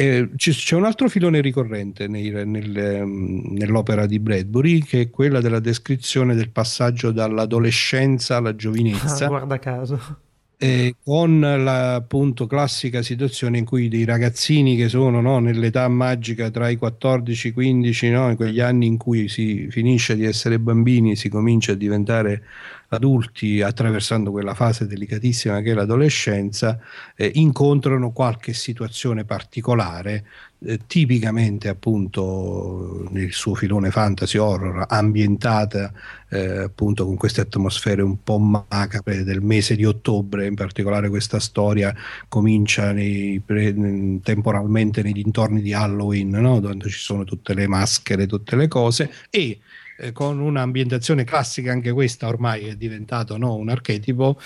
Eh, 0.00 0.30
c'è 0.36 0.76
un 0.76 0.84
altro 0.84 1.08
filone 1.08 1.40
ricorrente 1.40 2.06
nei, 2.06 2.30
nel, 2.30 2.76
ehm, 2.76 3.48
nell'opera 3.54 4.06
di 4.06 4.20
Bradbury 4.20 4.78
che 4.78 5.00
è 5.00 5.10
quella 5.10 5.40
della 5.40 5.58
descrizione 5.58 6.36
del 6.36 6.50
passaggio 6.50 7.10
dall'adolescenza 7.10 8.36
alla 8.36 8.54
giovinezza. 8.54 9.24
Ah, 9.24 9.26
guarda 9.28 9.58
caso. 9.58 10.18
Eh, 10.56 10.94
con 11.02 11.40
la 11.40 11.96
appunto 11.96 12.46
classica 12.46 13.02
situazione 13.02 13.58
in 13.58 13.64
cui 13.64 13.88
dei 13.88 14.04
ragazzini 14.04 14.76
che 14.76 14.88
sono 14.88 15.20
no, 15.20 15.40
nell'età 15.40 15.88
magica 15.88 16.48
tra 16.50 16.68
i 16.68 16.76
14 16.76 17.48
e 17.48 17.50
i 17.50 17.52
15, 17.52 18.10
no, 18.10 18.30
in 18.30 18.36
quegli 18.36 18.60
anni 18.60 18.86
in 18.86 18.98
cui 18.98 19.26
si 19.26 19.66
finisce 19.68 20.14
di 20.14 20.24
essere 20.24 20.60
bambini, 20.60 21.16
si 21.16 21.28
comincia 21.28 21.72
a 21.72 21.74
diventare 21.74 22.44
adulti 22.88 23.60
attraversando 23.60 24.30
quella 24.30 24.54
fase 24.54 24.86
delicatissima 24.86 25.60
che 25.60 25.72
è 25.72 25.74
l'adolescenza, 25.74 26.78
eh, 27.16 27.30
incontrano 27.34 28.12
qualche 28.12 28.54
situazione 28.54 29.24
particolare, 29.24 30.24
eh, 30.60 30.80
tipicamente 30.86 31.68
appunto 31.68 33.06
nel 33.10 33.32
suo 33.32 33.54
filone 33.54 33.90
fantasy 33.90 34.38
horror, 34.38 34.86
ambientata 34.88 35.92
eh, 36.30 36.58
appunto 36.62 37.04
con 37.04 37.16
queste 37.16 37.42
atmosfere 37.42 38.02
un 38.02 38.22
po' 38.22 38.38
macabre 38.38 39.22
del 39.22 39.42
mese 39.42 39.76
di 39.76 39.84
ottobre, 39.84 40.46
in 40.46 40.54
particolare 40.54 41.08
questa 41.10 41.38
storia 41.40 41.94
comincia 42.28 42.92
nei, 42.92 43.40
pre, 43.44 43.74
temporalmente 44.22 45.02
nei 45.02 45.12
dintorni 45.12 45.60
di 45.60 45.74
Halloween, 45.74 46.30
no? 46.30 46.58
dove 46.58 46.76
ci 46.88 46.98
sono 46.98 47.24
tutte 47.24 47.52
le 47.54 47.68
maschere, 47.68 48.26
tutte 48.26 48.56
le 48.56 48.66
cose 48.66 49.10
e 49.30 49.60
eh, 49.98 50.12
con 50.12 50.38
un'ambientazione 50.38 51.24
classica, 51.24 51.72
anche 51.72 51.92
questa 51.92 52.28
ormai 52.28 52.66
è 52.66 52.76
diventato 52.76 53.36
no, 53.36 53.54
un 53.54 53.68
archetipo. 53.68 54.38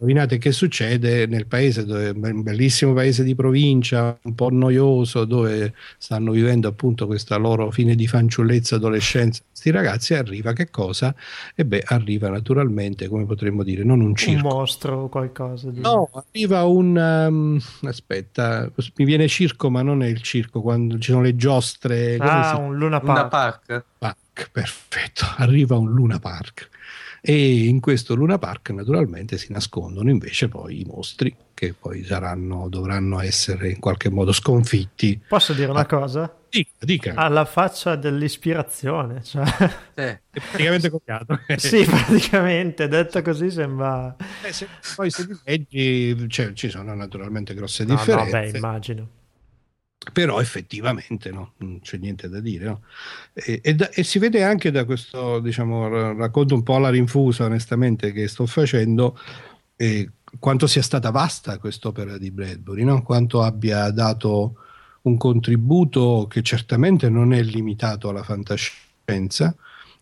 Indovinate 0.00 0.38
che 0.38 0.52
succede 0.52 1.26
nel 1.26 1.48
paese, 1.48 1.84
dove, 1.84 2.10
un 2.10 2.42
bellissimo 2.42 2.92
paese 2.92 3.24
di 3.24 3.34
provincia, 3.34 4.16
un 4.22 4.34
po' 4.36 4.48
noioso, 4.48 5.24
dove 5.24 5.74
stanno 5.98 6.30
vivendo 6.30 6.68
appunto 6.68 7.06
questa 7.06 7.34
loro 7.34 7.72
fine 7.72 7.96
di 7.96 8.06
fanciullezza, 8.06 8.76
adolescenza. 8.76 9.42
Questi 9.50 9.72
ragazzi 9.72 10.14
arriva 10.14 10.52
che 10.52 10.70
cosa? 10.70 11.12
E 11.52 11.64
beh, 11.64 11.82
arriva 11.86 12.28
naturalmente, 12.28 13.08
come 13.08 13.26
potremmo 13.26 13.64
dire, 13.64 13.82
non 13.82 14.00
un 14.00 14.14
circo. 14.14 14.46
Un 14.46 14.54
mostro 14.54 14.96
o 14.98 15.08
qualcosa. 15.08 15.68
Di... 15.68 15.80
No, 15.80 16.08
arriva 16.12 16.62
un... 16.62 16.96
Um, 16.96 17.60
aspetta, 17.82 18.70
mi 18.94 19.04
viene 19.04 19.26
circo, 19.26 19.68
ma 19.68 19.82
non 19.82 20.04
è 20.04 20.06
il 20.06 20.22
circo, 20.22 20.60
quando 20.60 20.96
ci 21.00 21.10
sono 21.10 21.22
le 21.22 21.34
giostre. 21.34 22.18
Ah, 22.20 22.54
si... 22.54 22.60
un 22.60 22.76
Luna 22.76 23.00
Park. 23.00 23.66
Luna 23.66 23.84
Park. 23.98 24.18
Park, 24.38 24.50
perfetto. 24.52 25.24
Arriva 25.36 25.76
un 25.76 25.90
Luna 25.90 26.18
Park 26.20 26.68
e 27.20 27.64
in 27.64 27.80
questo 27.80 28.14
Luna 28.14 28.38
Park 28.38 28.70
naturalmente 28.70 29.38
si 29.38 29.50
nascondono 29.50 30.08
invece 30.08 30.46
poi 30.46 30.82
i 30.82 30.84
mostri 30.84 31.34
che 31.52 31.74
poi 31.74 32.04
saranno, 32.04 32.68
dovranno 32.68 33.20
essere 33.20 33.70
in 33.70 33.80
qualche 33.80 34.08
modo 34.08 34.30
sconfitti. 34.30 35.20
Posso 35.26 35.52
dire 35.52 35.70
una 35.70 35.80
ah, 35.80 35.86
cosa? 35.86 36.32
Dica, 36.48 36.70
dica. 36.78 37.14
Alla 37.16 37.44
faccia 37.44 37.96
dell'ispirazione, 37.96 39.24
cioè... 39.24 39.42
Eh, 39.94 40.20
è 40.30 40.40
praticamente 40.40 40.88
copiato. 40.88 41.40
sì, 41.58 41.84
praticamente, 41.84 42.86
detto 42.86 43.20
così 43.22 43.50
sembra... 43.50 44.14
Eh, 44.44 44.52
se, 44.52 44.68
poi 44.94 45.10
se 45.10 45.24
li 45.24 45.36
leggi, 45.42 46.28
cioè, 46.28 46.52
ci 46.52 46.68
sono 46.68 46.94
naturalmente 46.94 47.52
grosse 47.54 47.84
no, 47.84 47.96
differenze. 47.96 48.36
No, 48.36 48.50
beh, 48.52 48.56
immagino 48.56 49.08
però 50.12 50.40
effettivamente 50.40 51.30
no, 51.30 51.54
non 51.58 51.80
c'è 51.80 51.98
niente 51.98 52.28
da 52.28 52.40
dire. 52.40 52.64
No? 52.66 52.82
E, 53.32 53.60
e, 53.62 53.74
da, 53.74 53.90
e, 53.90 54.02
si 54.04 54.18
vede 54.18 54.42
anche 54.42 54.70
da 54.70 54.84
questo, 54.84 55.40
diciamo, 55.40 56.14
racconto 56.14 56.54
un 56.54 56.62
po' 56.62 56.76
alla 56.76 56.90
rinfusa, 56.90 57.44
onestamente, 57.44 58.12
che 58.12 58.28
sto 58.28 58.46
facendo, 58.46 59.18
eh, 59.76 60.10
quanto 60.38 60.66
sia 60.66 60.82
stata 60.82 61.10
vasta 61.10 61.58
quest'opera 61.58 62.16
di 62.16 62.30
Bradbury, 62.30 62.84
no? 62.84 63.02
quanto 63.02 63.42
abbia 63.42 63.90
dato 63.90 64.54
un 65.02 65.16
contributo 65.16 66.26
che 66.28 66.42
certamente 66.42 67.08
non 67.08 67.32
è 67.32 67.42
limitato 67.42 68.08
alla 68.08 68.22
fantascienza, 68.22 69.54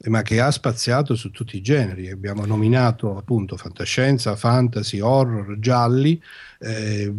ma 0.05 0.22
che 0.22 0.40
ha 0.40 0.51
spaziato 0.51 1.14
su 1.14 1.30
tutti 1.30 1.57
i 1.57 1.62
generi. 1.62 2.11
Abbiamo 2.11 2.44
nominato 2.44 3.16
appunto 3.16 3.57
fantascienza, 3.57 4.36
fantasy, 4.36 5.01
horror, 5.01 5.59
gialli. 5.59 6.20
Eh, 6.59 7.12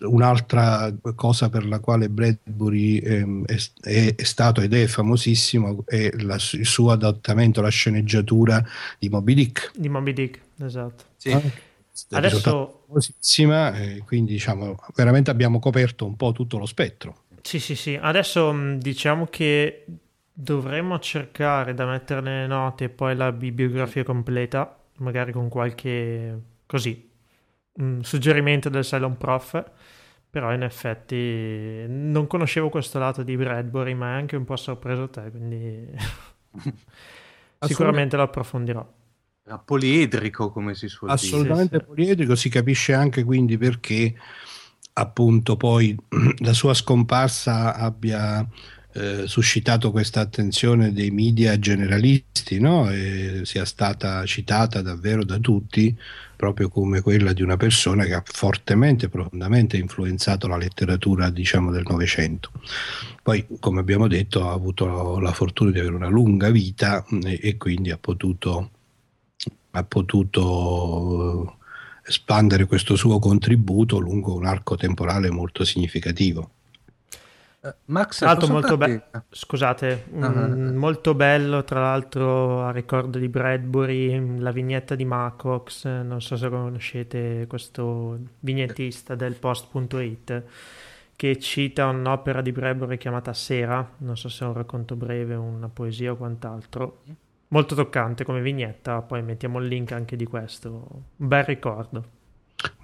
un'altra 0.00 0.94
cosa 1.14 1.50
per 1.50 1.66
la 1.66 1.78
quale 1.78 2.08
Bradbury 2.08 2.96
eh, 2.98 3.42
è, 3.80 4.14
è, 4.14 4.22
stato 4.22 4.62
ed 4.62 4.72
è 4.72 4.86
famosissimo 4.86 5.84
è 5.84 6.10
la, 6.20 6.38
il 6.52 6.66
suo 6.66 6.90
adattamento 6.90 7.60
alla 7.60 7.68
sceneggiatura 7.68 8.64
di 8.98 9.08
Moby 9.08 9.34
Dick. 9.34 9.72
Di 9.76 9.88
Moby 9.88 10.12
Dick, 10.12 10.40
esatto. 10.58 11.04
Sì. 11.16 11.32
Ah, 11.32 11.40
Adesso 12.10 12.84
famosissima, 12.86 13.74
eh, 13.78 14.02
quindi 14.06 14.32
diciamo 14.32 14.78
veramente 14.94 15.30
abbiamo 15.30 15.58
coperto 15.58 16.06
un 16.06 16.16
po' 16.16 16.32
tutto 16.32 16.56
lo 16.56 16.66
spettro. 16.66 17.24
Sì, 17.42 17.58
sì, 17.58 17.74
sì. 17.74 17.98
Adesso 18.00 18.76
diciamo 18.78 19.26
che 19.26 19.84
Dovremmo 20.32 20.98
cercare 20.98 21.74
da 21.74 21.86
mettere 21.86 22.20
nelle 22.20 22.46
note 22.46 22.88
poi 22.88 23.14
la 23.14 23.32
bibliografia 23.32 24.02
completa, 24.02 24.78
magari 24.98 25.32
con 25.32 25.48
qualche 25.48 26.40
così 26.66 27.10
suggerimento 28.00 28.68
del 28.68 28.84
Cylon 28.84 29.16
Prof. 29.16 29.70
Però 30.30 30.50
in 30.54 30.62
effetti 30.62 31.84
non 31.86 32.26
conoscevo 32.26 32.70
questo 32.70 32.98
lato 32.98 33.22
di 33.22 33.36
Bradbury, 33.36 33.92
ma 33.92 34.12
è 34.12 34.14
anche 34.14 34.36
un 34.36 34.44
po' 34.44 34.56
sorpreso 34.56 35.10
te, 35.10 35.30
quindi 35.30 35.86
sicuramente 37.60 38.16
lo 38.16 38.22
approfondirò. 38.22 38.90
Era 39.44 39.58
poliedrico, 39.58 40.50
come 40.50 40.74
si 40.74 40.88
suol 40.88 41.10
dire. 41.14 41.22
Assolutamente 41.22 41.78
sì, 41.78 41.84
poliedrico, 41.84 42.34
si 42.34 42.48
capisce 42.48 42.94
anche 42.94 43.24
quindi 43.24 43.58
perché 43.58 44.14
appunto 44.94 45.56
poi 45.58 45.94
la 46.38 46.52
sua 46.54 46.72
scomparsa 46.72 47.74
abbia 47.74 48.46
eh, 48.94 49.26
suscitato 49.26 49.90
questa 49.90 50.20
attenzione 50.20 50.92
dei 50.92 51.10
media 51.10 51.58
generalisti, 51.58 52.60
no? 52.60 52.88
sia 53.42 53.64
stata 53.64 54.24
citata 54.26 54.82
davvero 54.82 55.24
da 55.24 55.38
tutti 55.38 55.96
proprio 56.42 56.70
come 56.70 57.02
quella 57.02 57.32
di 57.32 57.40
una 57.40 57.56
persona 57.56 58.04
che 58.04 58.14
ha 58.14 58.22
fortemente, 58.26 59.08
profondamente 59.08 59.76
influenzato 59.76 60.48
la 60.48 60.56
letteratura 60.56 61.30
diciamo, 61.30 61.70
del 61.70 61.84
Novecento. 61.88 62.50
Poi, 63.22 63.46
come 63.60 63.78
abbiamo 63.78 64.08
detto, 64.08 64.48
ha 64.48 64.52
avuto 64.52 65.20
la 65.20 65.30
fortuna 65.30 65.70
di 65.70 65.78
avere 65.78 65.94
una 65.94 66.08
lunga 66.08 66.50
vita 66.50 67.04
e, 67.22 67.38
e 67.40 67.56
quindi 67.56 67.92
ha 67.92 67.96
potuto, 67.96 68.70
ha 69.70 69.84
potuto 69.84 71.58
espandere 72.04 72.66
questo 72.66 72.96
suo 72.96 73.20
contributo 73.20 74.00
lungo 74.00 74.34
un 74.34 74.44
arco 74.44 74.74
temporale 74.74 75.30
molto 75.30 75.64
significativo. 75.64 76.50
Uh, 77.64 77.72
Max, 77.84 78.18
tra 78.18 78.26
l'altro 78.26 78.52
molto 78.52 78.76
bello, 78.76 79.02
scusate, 79.30 80.06
uh-huh. 80.10 80.28
mh, 80.28 80.74
molto 80.74 81.14
bello 81.14 81.62
tra 81.62 81.80
l'altro 81.80 82.64
a 82.64 82.72
ricordo 82.72 83.20
di 83.20 83.28
Bradbury, 83.28 84.40
la 84.40 84.50
vignetta 84.50 84.96
di 84.96 85.04
Macox, 85.04 85.84
non 85.84 86.20
so 86.20 86.36
se 86.36 86.48
conoscete 86.48 87.46
questo 87.46 88.18
vignettista 88.40 89.14
del 89.14 89.36
post.it 89.36 90.42
che 91.14 91.38
cita 91.38 91.86
un'opera 91.86 92.40
di 92.40 92.50
Bradbury 92.50 92.96
chiamata 92.96 93.32
Sera, 93.32 93.88
non 93.98 94.16
so 94.16 94.28
se 94.28 94.44
è 94.44 94.48
un 94.48 94.54
racconto 94.54 94.96
breve, 94.96 95.36
una 95.36 95.68
poesia 95.68 96.10
o 96.10 96.16
quant'altro. 96.16 97.02
Molto 97.46 97.76
toccante 97.76 98.24
come 98.24 98.40
vignetta, 98.40 99.02
poi 99.02 99.22
mettiamo 99.22 99.60
il 99.60 99.68
link 99.68 99.92
anche 99.92 100.16
di 100.16 100.24
questo, 100.24 100.68
un 101.16 101.28
bel 101.28 101.44
ricordo. 101.44 102.04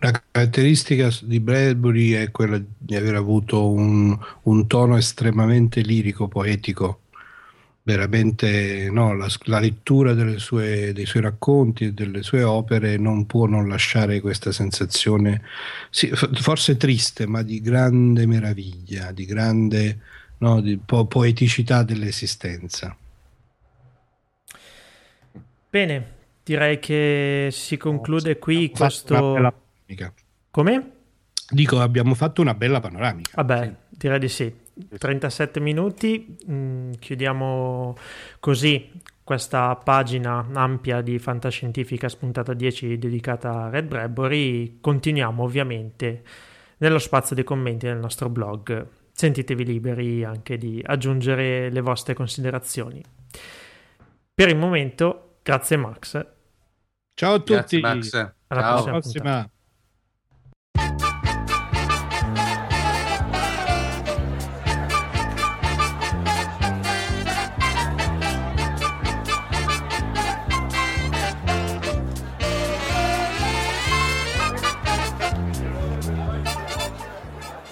Una 0.00 0.22
caratteristica 0.30 1.10
di 1.22 1.40
Bradbury 1.40 2.12
è 2.12 2.30
quella 2.30 2.60
di 2.76 2.94
aver 2.96 3.14
avuto 3.14 3.70
un, 3.70 4.16
un 4.42 4.66
tono 4.66 4.96
estremamente 4.96 5.80
lirico, 5.80 6.28
poetico. 6.28 7.00
Veramente 7.82 8.90
no, 8.90 9.14
la, 9.14 9.26
la 9.44 9.60
lettura 9.60 10.14
sue, 10.38 10.92
dei 10.92 11.06
suoi 11.06 11.22
racconti 11.22 11.84
e 11.84 11.92
delle 11.92 12.22
sue 12.22 12.42
opere 12.42 12.98
non 12.98 13.24
può 13.24 13.46
non 13.46 13.66
lasciare 13.66 14.20
questa 14.20 14.52
sensazione, 14.52 15.42
sì, 15.88 16.10
forse 16.12 16.76
triste, 16.76 17.26
ma 17.26 17.40
di 17.40 17.62
grande 17.62 18.26
meraviglia, 18.26 19.10
di 19.12 19.24
grande 19.24 20.00
no, 20.38 20.60
di 20.60 20.76
po- 20.76 21.06
poeticità 21.06 21.82
dell'esistenza. 21.82 22.94
Bene, 25.70 26.14
direi 26.44 26.78
che 26.78 27.48
si 27.50 27.76
conclude 27.78 28.38
qui 28.38 28.70
questo 28.70 29.66
panoramica. 29.88 30.12
Come? 30.50 30.92
Dico, 31.50 31.80
abbiamo 31.80 32.14
fatto 32.14 32.42
una 32.42 32.54
bella 32.54 32.80
panoramica. 32.80 33.30
Vabbè, 33.34 33.64
sì. 33.64 33.96
direi 33.96 34.18
di 34.18 34.28
sì. 34.28 34.54
37 34.96 35.60
minuti, 35.60 36.36
mm, 36.48 36.92
chiudiamo 36.98 37.96
così 38.38 38.90
questa 39.24 39.74
pagina 39.76 40.46
ampia 40.54 41.00
di 41.00 41.18
Fantascientifica 41.18 42.08
spuntata 42.08 42.54
10 42.54 42.96
dedicata 42.98 43.64
a 43.64 43.70
Red 43.70 43.86
Bradbury. 43.86 44.78
Continuiamo 44.80 45.42
ovviamente 45.42 46.22
nello 46.78 46.98
spazio 46.98 47.34
dei 47.34 47.44
commenti 47.44 47.86
del 47.86 47.98
nostro 47.98 48.28
blog. 48.28 48.86
Sentitevi 49.12 49.64
liberi 49.64 50.22
anche 50.22 50.56
di 50.56 50.80
aggiungere 50.84 51.70
le 51.70 51.80
vostre 51.80 52.14
considerazioni. 52.14 53.02
Per 54.32 54.48
il 54.48 54.56
momento, 54.56 55.38
grazie 55.42 55.76
Max. 55.76 56.26
Ciao 57.14 57.34
a 57.34 57.38
tutti. 57.38 57.52
Grazie, 57.52 57.80
Max. 57.80 58.12
Alla 58.46 58.60
Ciao. 58.60 58.72
prossima. 58.74 58.92
prossima. 59.00 59.50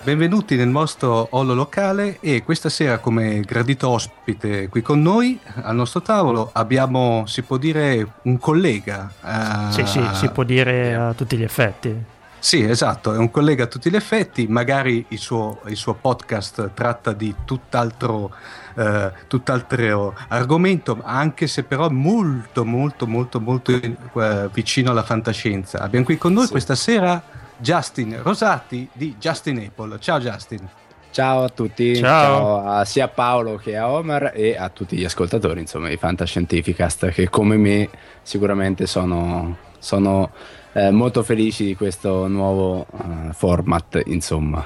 Benvenuti 0.07 0.55
nel 0.55 0.69
nostro 0.69 1.27
hall 1.33 1.53
locale 1.53 2.19
e 2.21 2.45
questa 2.45 2.69
sera 2.69 2.99
come 2.99 3.41
gradito 3.41 3.89
ospite 3.89 4.69
qui 4.69 4.81
con 4.81 5.03
noi 5.03 5.37
al 5.63 5.75
nostro 5.75 6.01
tavolo 6.01 6.51
abbiamo, 6.53 7.25
si 7.27 7.43
può 7.43 7.57
dire, 7.57 8.07
un 8.23 8.39
collega. 8.39 9.13
Uh, 9.21 9.73
sì, 9.73 9.85
sì, 9.85 10.09
si 10.13 10.29
può 10.29 10.45
dire 10.45 10.95
a 10.95 11.13
tutti 11.13 11.37
gli 11.37 11.43
effetti. 11.43 11.93
Sì, 12.39 12.63
esatto, 12.63 13.15
è 13.15 13.19
un 13.19 13.33
collega 13.33 13.65
a 13.65 13.67
tutti 13.67 13.91
gli 13.91 13.97
effetti, 13.97 14.47
magari 14.47 15.05
il 15.09 15.19
suo, 15.19 15.59
il 15.67 15.77
suo 15.77 15.95
podcast 15.95 16.71
tratta 16.73 17.13
di 17.13 17.35
tutt'altro, 17.45 18.33
uh, 18.75 19.11
tutt'altro 19.27 20.15
argomento, 20.29 21.01
anche 21.03 21.49
se 21.49 21.65
però 21.65 21.91
molto, 21.91 22.65
molto, 22.65 23.09
molto, 23.09 23.41
molto 23.41 23.73
uh, 23.73 24.51
vicino 24.53 24.93
alla 24.93 25.03
fantascienza. 25.03 25.81
Abbiamo 25.81 26.05
qui 26.05 26.17
con 26.17 26.33
noi 26.33 26.45
sì. 26.45 26.53
questa 26.53 26.77
sera 26.77 27.37
Justin 27.59 28.21
Rosati 28.23 28.89
di 28.93 29.17
Justin 29.19 29.59
Apple. 29.59 29.99
Ciao 29.99 30.19
Justin. 30.19 30.69
Ciao 31.11 31.45
a 31.45 31.49
tutti, 31.49 31.97
ciao, 31.97 32.03
ciao 32.03 32.69
a 32.69 32.85
sia 32.85 33.09
Paolo 33.09 33.57
che 33.57 33.75
a 33.75 33.91
Omar 33.91 34.33
e 34.35 34.55
a 34.55 34.69
tutti 34.69 34.99
gli 34.99 35.05
ascoltatori, 35.05 35.61
insomma, 35.61 35.89
di 35.89 35.97
Fantascientificast 35.97 37.09
che 37.09 37.31
come 37.31 37.57
me 37.57 37.89
sicuramente 38.21 38.87
sono, 38.87 39.57
sono 39.79 40.31
eh, 40.75 40.91
molto 40.91 41.23
felici 41.23 41.65
di 41.65 41.75
questo 41.75 42.27
nuovo 42.27 42.87
uh, 42.91 43.33
format, 43.33 44.03
insomma. 44.05 44.63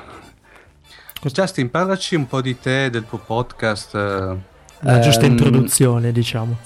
Justin, 1.23 1.71
parlaci 1.71 2.17
un 2.17 2.27
po' 2.27 2.41
di 2.41 2.59
te, 2.59 2.91
del 2.91 3.07
tuo 3.07 3.19
podcast. 3.19 3.95
La 3.95 4.99
giusta 4.99 5.27
um, 5.27 5.31
introduzione, 5.31 6.11
diciamo. 6.11 6.57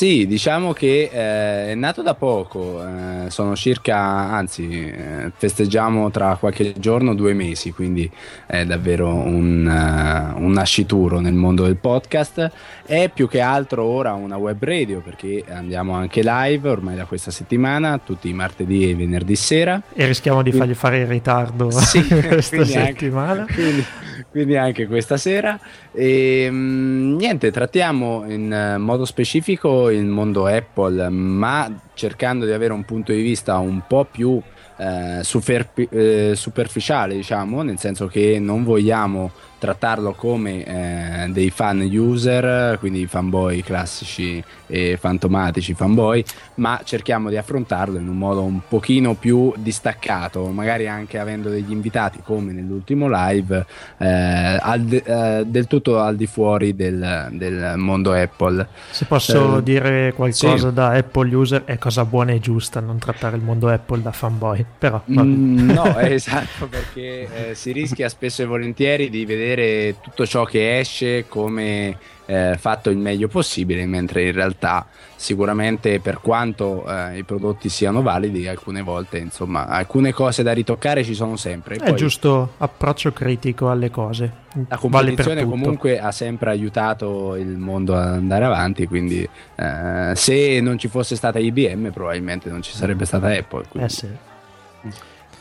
Sì, 0.00 0.26
diciamo 0.26 0.72
che 0.72 1.10
eh, 1.12 1.72
è 1.72 1.74
nato 1.74 2.00
da 2.00 2.14
poco, 2.14 2.82
eh, 2.82 3.28
sono 3.28 3.54
circa, 3.54 3.98
anzi, 3.98 4.88
eh, 4.90 5.30
festeggiamo 5.36 6.10
tra 6.10 6.36
qualche 6.40 6.72
giorno 6.78 7.14
due 7.14 7.34
mesi, 7.34 7.70
quindi 7.70 8.10
è 8.46 8.64
davvero 8.64 9.12
un, 9.12 9.66
uh, 9.66 10.42
un, 10.42 10.52
nascituro 10.52 11.20
nel 11.20 11.34
mondo 11.34 11.64
del 11.64 11.76
podcast. 11.76 12.50
È 12.86 13.10
più 13.12 13.28
che 13.28 13.42
altro 13.42 13.84
ora 13.84 14.14
una 14.14 14.38
web 14.38 14.64
radio 14.64 15.00
perché 15.00 15.44
andiamo 15.50 15.92
anche 15.92 16.22
live 16.24 16.66
ormai 16.66 16.96
da 16.96 17.04
questa 17.04 17.30
settimana, 17.30 17.98
tutti 17.98 18.30
i 18.30 18.32
martedì 18.32 18.88
e 18.88 18.94
venerdì 18.94 19.36
sera. 19.36 19.82
E 19.92 20.06
rischiamo 20.06 20.42
di 20.42 20.50
fargli 20.50 20.72
fare 20.72 21.00
il 21.00 21.08
ritardo 21.08 21.70
sì, 21.70 22.02
questa 22.26 22.64
settimana. 22.64 23.42
Anche, 23.42 23.52
quindi, 23.52 23.84
quindi 24.30 24.56
anche 24.56 24.86
questa 24.86 25.16
sera. 25.16 25.58
E 25.92 26.48
mh, 26.50 26.54
mm, 26.54 27.16
niente, 27.16 27.50
trattiamo 27.50 28.24
in 28.26 28.74
uh, 28.76 28.80
modo 28.80 29.04
specifico 29.04 29.90
il 29.90 30.06
mondo 30.06 30.46
Apple, 30.46 31.08
ma 31.08 31.70
cercando 32.00 32.46
di 32.46 32.52
avere 32.52 32.72
un 32.72 32.84
punto 32.84 33.12
di 33.12 33.20
vista 33.20 33.58
un 33.58 33.82
po' 33.86 34.06
più 34.10 34.40
eh, 34.78 35.22
superfi- 35.22 35.88
eh, 35.90 36.32
superficiale, 36.34 37.14
diciamo, 37.14 37.60
nel 37.60 37.78
senso 37.78 38.06
che 38.06 38.38
non 38.40 38.64
vogliamo 38.64 39.30
trattarlo 39.60 40.12
come 40.12 40.64
eh, 40.64 41.28
dei 41.28 41.50
fan 41.50 41.82
user, 41.82 42.78
quindi 42.78 43.06
fanboy 43.06 43.60
classici 43.60 44.42
e 44.66 44.96
fantomatici 44.98 45.74
fanboy, 45.74 46.24
ma 46.54 46.80
cerchiamo 46.82 47.28
di 47.28 47.36
affrontarlo 47.36 47.98
in 47.98 48.08
un 48.08 48.16
modo 48.16 48.42
un 48.42 48.60
pochino 48.66 49.12
più 49.14 49.52
distaccato, 49.58 50.46
magari 50.46 50.88
anche 50.88 51.18
avendo 51.18 51.50
degli 51.50 51.72
invitati 51.72 52.20
come 52.24 52.52
nell'ultimo 52.52 53.06
live, 53.10 53.66
eh, 53.98 54.58
de- 54.78 55.02
eh, 55.04 55.44
del 55.44 55.66
tutto 55.66 56.00
al 56.00 56.16
di 56.16 56.26
fuori 56.26 56.74
del, 56.74 57.28
del 57.32 57.74
mondo 57.76 58.12
Apple. 58.12 58.66
Se 58.90 59.04
posso 59.04 59.58
eh, 59.58 59.62
dire 59.62 60.14
qualcosa 60.14 60.68
sì. 60.68 60.74
da 60.74 60.92
Apple 60.92 61.34
user, 61.34 61.64
è 61.64 61.76
cosa 61.90 62.04
buona 62.04 62.30
e 62.30 62.38
giusta 62.38 62.78
non 62.78 62.98
trattare 62.98 63.34
il 63.36 63.42
mondo 63.42 63.68
Apple 63.68 64.00
da 64.00 64.12
fanboy, 64.12 64.64
però... 64.78 65.02
Mm, 65.10 65.70
no, 65.70 65.98
esatto, 65.98 66.68
perché 66.68 67.50
eh, 67.50 67.54
si 67.56 67.72
rischia 67.72 68.08
spesso 68.08 68.42
e 68.42 68.44
volentieri 68.46 69.10
di 69.10 69.24
vedere 69.24 69.38
vedere 69.40 70.00
tutto 70.00 70.24
ciò 70.26 70.44
che 70.44 70.78
esce 70.78 71.26
come 71.26 71.98
eh, 72.30 72.56
fatto 72.56 72.90
il 72.90 72.96
meglio 72.96 73.26
possibile, 73.26 73.84
mentre 73.86 74.26
in 74.26 74.32
realtà 74.32 74.86
sicuramente 75.16 75.98
per 75.98 76.20
quanto 76.20 76.86
eh, 76.86 77.18
i 77.18 77.24
prodotti 77.24 77.68
siano 77.68 78.02
validi, 78.02 78.46
alcune 78.46 78.82
volte 78.82 79.18
insomma 79.18 79.66
alcune 79.66 80.12
cose 80.12 80.44
da 80.44 80.52
ritoccare 80.52 81.02
ci 81.02 81.14
sono 81.14 81.34
sempre. 81.36 81.74
È 81.76 81.92
giusto 81.94 82.52
approccio 82.58 83.12
critico 83.12 83.68
alle 83.68 83.90
cose. 83.90 84.32
La 84.68 84.76
competizione 84.76 85.44
vale 85.44 85.46
comunque 85.46 85.98
ha 85.98 86.12
sempre 86.12 86.50
aiutato 86.50 87.34
il 87.34 87.56
mondo 87.56 87.96
ad 87.96 88.06
andare 88.06 88.44
avanti, 88.44 88.86
quindi 88.86 89.28
eh, 89.56 90.12
se 90.14 90.60
non 90.60 90.78
ci 90.78 90.86
fosse 90.86 91.16
stata 91.16 91.40
IBM 91.40 91.90
probabilmente 91.90 92.48
non 92.48 92.62
ci 92.62 92.72
sarebbe 92.72 93.06
stata 93.06 93.26
Apple. 93.26 93.64
Quindi. 93.68 93.88
Eh 93.88 93.90
sì. 93.90 94.08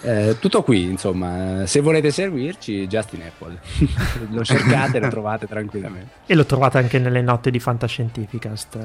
Eh, 0.02 0.38
tutto 0.40 0.64
qui, 0.64 0.84
insomma, 0.84 1.66
se 1.66 1.82
volete 1.82 2.12
seguirci, 2.12 2.88
Justin 2.88 3.24
Apple, 3.24 3.60
lo 4.32 4.44
cercate 4.44 4.98
e 4.98 5.00
lo 5.02 5.10
trovate 5.10 5.46
tranquillamente. 5.46 6.10
E 6.26 6.36
lo 6.36 6.46
trovate 6.46 6.78
anche 6.78 7.00
nelle 7.00 7.22
note 7.22 7.52
di 7.52 7.60
Fantascientificast. 7.60 8.78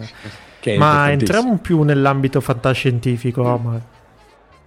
Ma 0.77 1.11
entriamo 1.11 1.59
più 1.59 1.83
nell'ambito 1.83 2.41
fantascientifico, 2.41 3.43
Omar. 3.43 3.81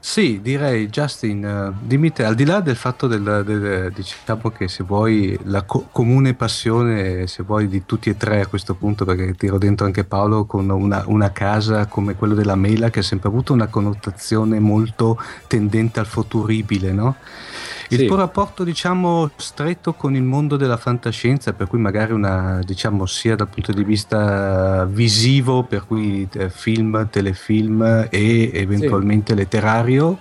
Sì, 0.09 0.39
direi 0.41 0.87
Justin, 0.87 1.43
uh, 1.43 1.85
dimmi 1.85 2.13
te, 2.13 2.23
al 2.23 2.33
di 2.33 2.45
là 2.45 2.61
del 2.61 2.77
fatto 2.77 3.07
del, 3.07 3.43
del 3.45 3.91
diciamo 3.93 4.49
che 4.51 4.69
se 4.69 4.83
vuoi 4.85 5.37
la 5.43 5.63
co- 5.63 5.89
comune 5.91 6.33
passione, 6.33 7.27
se 7.27 7.43
vuoi 7.43 7.67
di 7.67 7.85
tutti 7.85 8.09
e 8.09 8.15
tre 8.15 8.39
a 8.39 8.47
questo 8.47 8.73
punto, 8.73 9.03
perché 9.03 9.35
tiro 9.35 9.57
dentro 9.57 9.85
anche 9.85 10.05
Paolo 10.05 10.45
con 10.45 10.69
una, 10.69 11.03
una 11.07 11.31
casa 11.33 11.87
come 11.87 12.15
quello 12.15 12.35
della 12.35 12.55
Mela 12.55 12.89
che 12.89 12.99
ha 12.99 13.03
sempre 13.03 13.27
avuto 13.27 13.51
una 13.51 13.67
connotazione 13.67 14.59
molto 14.59 15.19
tendente 15.45 15.99
al 15.99 16.07
futuribile, 16.07 16.93
no? 16.93 17.17
Il 17.89 17.99
sì. 17.99 18.05
tuo 18.05 18.15
rapporto, 18.17 18.63
diciamo, 18.63 19.29
stretto 19.35 19.93
con 19.93 20.15
il 20.15 20.23
mondo 20.23 20.57
della 20.57 20.77
fantascienza, 20.77 21.53
per 21.53 21.67
cui 21.67 21.79
magari 21.79 22.11
una, 22.11 22.59
diciamo, 22.63 23.05
sia 23.05 23.35
dal 23.35 23.47
punto 23.47 23.71
di 23.71 23.83
vista 23.83 24.85
visivo, 24.85 25.63
per 25.63 25.85
cui 25.85 26.27
eh, 26.33 26.49
film, 26.49 27.07
telefilm 27.09 28.07
e 28.09 28.51
eventualmente 28.53 29.33
sì. 29.33 29.39
letterario, 29.39 30.17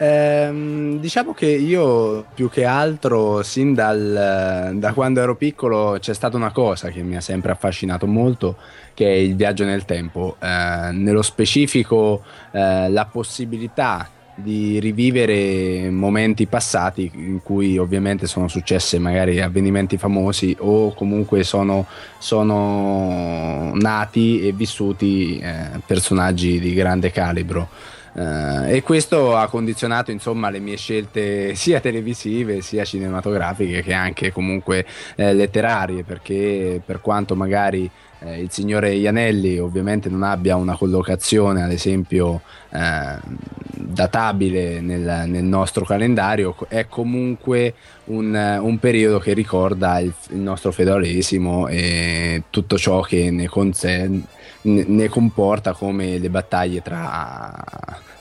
Ehm, 0.00 1.00
diciamo 1.00 1.34
che 1.34 1.46
io 1.46 2.24
più 2.32 2.48
che 2.48 2.64
altro, 2.64 3.42
sin 3.42 3.74
dal, 3.74 4.70
da 4.74 4.92
quando 4.92 5.20
ero 5.20 5.34
piccolo, 5.34 5.96
c'è 5.98 6.14
stata 6.14 6.36
una 6.36 6.52
cosa 6.52 6.90
che 6.90 7.02
mi 7.02 7.16
ha 7.16 7.20
sempre 7.20 7.50
affascinato 7.50 8.06
molto, 8.06 8.56
che 8.94 9.06
è 9.06 9.16
il 9.16 9.34
viaggio 9.34 9.64
nel 9.64 9.84
tempo. 9.84 10.36
Eh, 10.38 10.90
nello 10.92 11.22
specifico, 11.22 12.22
eh, 12.52 12.88
la 12.88 13.06
possibilità 13.06 14.08
di 14.40 14.78
rivivere 14.78 15.90
momenti 15.90 16.46
passati 16.46 17.10
in 17.14 17.40
cui 17.42 17.76
ovviamente 17.76 18.26
sono 18.26 18.46
successe 18.46 18.98
magari 18.98 19.40
avvenimenti 19.40 19.98
famosi 19.98 20.56
o 20.60 20.94
comunque 20.94 21.42
sono, 21.42 21.86
sono 22.18 23.72
nati 23.74 24.46
e 24.46 24.52
vissuti 24.52 25.38
eh, 25.38 25.80
personaggi 25.84 26.60
di 26.60 26.72
grande 26.72 27.10
calibro. 27.10 27.68
Uh, 28.18 28.64
e 28.66 28.82
questo 28.82 29.36
ha 29.36 29.46
condizionato 29.46 30.10
insomma 30.10 30.50
le 30.50 30.58
mie 30.58 30.76
scelte 30.76 31.54
sia 31.54 31.78
televisive 31.78 32.62
sia 32.62 32.84
cinematografiche 32.84 33.80
che 33.80 33.92
anche 33.92 34.32
comunque 34.32 34.84
eh, 35.14 35.32
letterarie 35.32 36.02
perché 36.02 36.82
per 36.84 37.00
quanto 37.00 37.36
magari 37.36 37.88
eh, 38.20 38.40
il 38.40 38.50
signore 38.50 38.94
Ianelli 38.94 39.60
ovviamente 39.60 40.08
non 40.08 40.24
abbia 40.24 40.56
una 40.56 40.74
collocazione 40.74 41.62
ad 41.62 41.70
esempio 41.70 42.40
eh, 42.70 43.18
databile 43.70 44.80
nel, 44.80 45.28
nel, 45.28 45.44
nostro 45.44 45.84
calendario 45.84 46.56
è 46.66 46.86
comunque 46.88 47.74
un, 48.06 48.58
un 48.60 48.78
periodo 48.80 49.20
che 49.20 49.32
ricorda 49.32 50.00
il, 50.00 50.12
il, 50.30 50.38
nostro 50.38 50.72
feudalesimo 50.72 51.68
e 51.68 52.42
tutto 52.50 52.76
ciò 52.76 53.00
che 53.02 53.30
ne, 53.30 53.46
consen- 53.46 54.24
ne, 54.62 55.08
comporta 55.08 55.72
come 55.72 56.18
le 56.18 56.30
battaglie 56.30 56.82
tra 56.82 57.54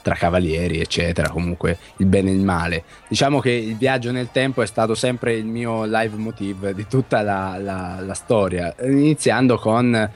tra 0.07 0.15
cavalieri, 0.15 0.79
eccetera, 0.79 1.27
comunque 1.27 1.77
il 1.97 2.05
bene 2.05 2.29
e 2.29 2.33
il 2.33 2.39
male. 2.39 2.85
Diciamo 3.09 3.41
che 3.41 3.51
il 3.51 3.75
viaggio 3.75 4.09
nel 4.13 4.29
tempo 4.31 4.61
è 4.61 4.65
stato 4.65 4.95
sempre 4.95 5.33
il 5.33 5.43
mio 5.43 5.83
live 5.83 6.15
motive 6.15 6.73
di 6.73 6.87
tutta 6.87 7.21
la, 7.21 7.57
la, 7.59 7.99
la 7.99 8.13
storia, 8.13 8.73
iniziando 8.83 9.57
con 9.57 10.09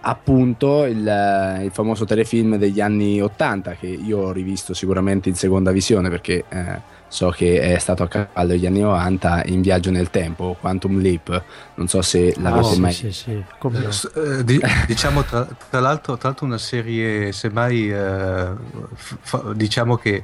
appunto 0.00 0.84
il, 0.84 1.60
il, 1.62 1.70
famoso 1.72 2.04
telefilm 2.04 2.56
degli 2.56 2.80
anni 2.80 3.20
80 3.20 3.74
che 3.74 3.86
io 3.86 4.18
ho 4.18 4.32
rivisto 4.32 4.74
sicuramente 4.74 5.28
in 5.28 5.34
seconda 5.34 5.70
visione 5.70 6.08
perché 6.08 6.44
eh, 6.48 6.98
so 7.10 7.30
che 7.30 7.60
è 7.60 7.78
stato 7.78 8.04
a 8.04 8.08
cavallo 8.08 8.50
degli 8.50 8.66
anni 8.66 8.80
90 8.80 9.42
in 9.46 9.62
viaggio 9.62 9.90
nel 9.90 10.10
tempo, 10.10 10.56
Quantum 10.58 11.00
Leap, 11.00 11.42
non 11.74 11.88
so 11.88 12.02
se 12.02 12.32
l'avete 12.38 12.66
oh, 12.66 12.78
mai... 12.78 12.92
Sì, 12.92 13.10
sì, 13.10 13.32
eh, 13.32 14.44
di, 14.44 14.60
diciamo 14.86 15.24
tra, 15.24 15.44
tra, 15.68 15.80
l'altro, 15.80 16.16
tra, 16.16 16.28
l'altro, 16.28 16.46
una 16.46 16.56
serie, 16.56 17.32
semmai 17.32 17.90
eh, 17.90 18.48
f- 18.94 19.52
diciamo 19.52 19.96
che 19.96 20.22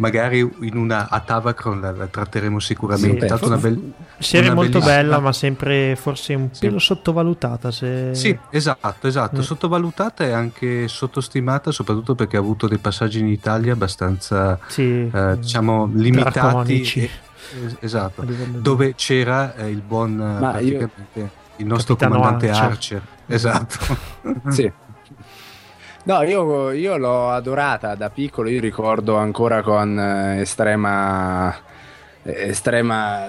magari 0.00 0.38
in 0.62 0.76
una 0.76 1.08
a 1.08 1.20
Tavacron 1.20 1.80
la, 1.80 1.92
la 1.92 2.06
tratteremo 2.06 2.58
sicuramente. 2.58 3.28
Sì, 3.28 3.44
una 3.44 3.56
bel, 3.56 3.92
serie 4.18 4.46
una 4.46 4.54
molto 4.56 4.78
bellissima... 4.78 4.96
bella, 4.96 5.18
ma 5.20 5.32
sempre 5.32 5.94
forse 5.94 6.34
un 6.34 6.48
sì. 6.50 6.60
pelo 6.60 6.78
sottovalutata. 6.78 7.70
Se... 7.70 8.14
Sì, 8.14 8.36
esatto, 8.50 9.06
esatto. 9.06 9.38
Mm. 9.38 9.42
Sottovalutata 9.42 10.24
e 10.24 10.32
anche 10.32 10.88
sottostimata, 10.88 11.70
soprattutto 11.70 12.14
perché 12.14 12.36
ha 12.36 12.40
avuto 12.40 12.66
dei 12.66 12.78
passaggi 12.78 13.20
in 13.20 13.28
Italia 13.28 13.74
abbastanza 13.74 14.58
sì, 14.66 15.08
eh, 15.12 15.36
diciamo 15.38 15.90
limitati. 15.92 16.82
E, 16.94 17.10
esatto, 17.80 18.24
dove 18.24 18.94
c'era 18.94 19.54
eh, 19.54 19.68
il 19.68 19.82
buon 19.82 20.36
praticamente 20.38 20.90
io... 21.12 21.30
il 21.56 21.66
nostro 21.66 21.94
Capitano 21.94 22.22
comandante 22.22 22.50
Archer. 22.50 22.70
Archer. 22.70 23.02
Esatto. 23.26 23.96
sì. 24.48 24.72
No, 26.10 26.22
io, 26.22 26.72
io, 26.72 26.96
l'ho 26.96 27.30
adorata 27.30 27.94
da 27.94 28.10
piccolo, 28.10 28.48
io 28.48 28.58
ricordo 28.60 29.14
ancora 29.14 29.62
con 29.62 29.96
eh, 29.96 30.40
estrema, 30.40 31.56
estrema 32.24 33.28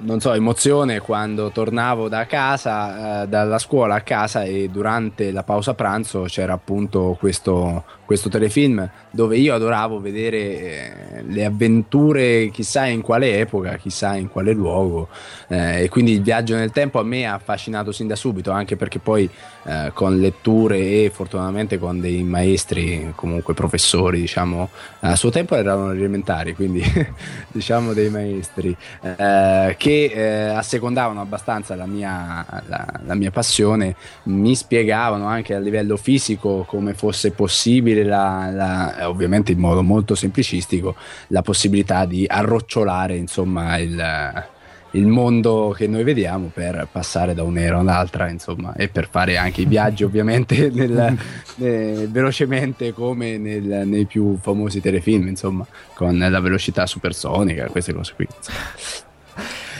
non 0.00 0.20
so, 0.20 0.32
emozione 0.32 1.00
quando 1.00 1.50
tornavo 1.50 2.08
da 2.08 2.26
casa, 2.26 3.22
eh, 3.22 3.28
dalla 3.28 3.58
scuola 3.58 3.96
a 3.96 4.00
casa 4.02 4.44
e 4.44 4.68
durante 4.68 5.32
la 5.32 5.42
pausa 5.42 5.74
pranzo 5.74 6.22
c'era 6.22 6.52
appunto 6.52 7.16
questo, 7.18 7.84
questo 8.04 8.28
telefilm 8.28 8.88
dove 9.10 9.36
io 9.36 9.54
adoravo 9.54 10.00
vedere 10.00 10.38
eh, 10.38 11.22
le 11.26 11.44
avventure 11.44 12.50
chissà 12.50 12.86
in 12.86 13.00
quale 13.00 13.38
epoca, 13.38 13.76
chissà 13.76 14.14
in 14.14 14.28
quale 14.28 14.52
luogo 14.52 15.08
eh, 15.48 15.84
e 15.84 15.88
quindi 15.88 16.12
il 16.12 16.22
viaggio 16.22 16.54
nel 16.54 16.70
tempo 16.70 17.00
a 17.00 17.04
me 17.04 17.26
ha 17.26 17.34
affascinato 17.34 17.90
sin 17.90 18.06
da 18.06 18.16
subito 18.16 18.50
anche 18.50 18.76
perché 18.76 18.98
poi 18.98 19.28
eh, 19.64 19.90
con 19.94 20.18
letture 20.18 20.78
e 20.78 21.10
fortunatamente 21.12 21.78
con 21.78 22.00
dei 22.00 22.22
maestri 22.22 23.12
comunque 23.14 23.54
professori 23.54 24.20
diciamo 24.20 24.68
a 25.00 25.16
suo 25.16 25.30
tempo 25.30 25.54
erano 25.56 25.90
elementari 25.90 26.54
quindi 26.54 26.82
diciamo 27.50 27.92
dei 27.92 28.10
maestri 28.10 28.76
eh, 29.02 29.74
che 29.76 29.87
che 29.88 30.04
eh, 30.12 30.48
assecondavano 30.50 31.22
abbastanza 31.22 31.74
la 31.74 31.86
mia, 31.86 32.44
la, 32.66 32.86
la 33.06 33.14
mia, 33.14 33.30
passione, 33.30 33.96
mi 34.24 34.54
spiegavano 34.54 35.26
anche 35.26 35.54
a 35.54 35.58
livello 35.58 35.96
fisico 35.96 36.66
come 36.68 36.92
fosse 36.92 37.30
possibile, 37.30 38.04
la, 38.04 39.08
ovviamente 39.08 39.52
in 39.52 39.58
modo 39.58 39.82
molto 39.82 40.14
semplicistico, 40.14 40.94
la 41.28 41.40
possibilità 41.40 42.04
di 42.04 42.26
arrocciolare 42.28 43.16
insomma 43.16 43.78
il 43.78 44.46
il 44.92 45.06
mondo 45.06 45.74
che 45.76 45.86
noi 45.86 46.02
vediamo 46.02 46.50
per 46.52 46.88
passare 46.90 47.34
da 47.34 47.42
un'era 47.42 47.78
all'altra, 47.78 48.30
insomma, 48.30 48.72
e 48.74 48.88
per 48.88 49.06
fare 49.10 49.36
anche 49.36 49.60
i 49.60 49.66
viaggi, 49.66 50.02
ovviamente, 50.04 50.70
nel, 50.70 51.14
nel, 51.56 52.08
velocemente 52.08 52.94
come 52.94 53.36
nel, 53.36 53.86
nei 53.86 54.06
più 54.06 54.38
famosi 54.40 54.80
telefilm, 54.80 55.28
insomma, 55.28 55.66
con 55.92 56.16
la 56.18 56.40
velocità 56.40 56.86
supersonica, 56.86 57.66
queste 57.66 57.92
cose 57.92 58.14
qui. 58.14 58.26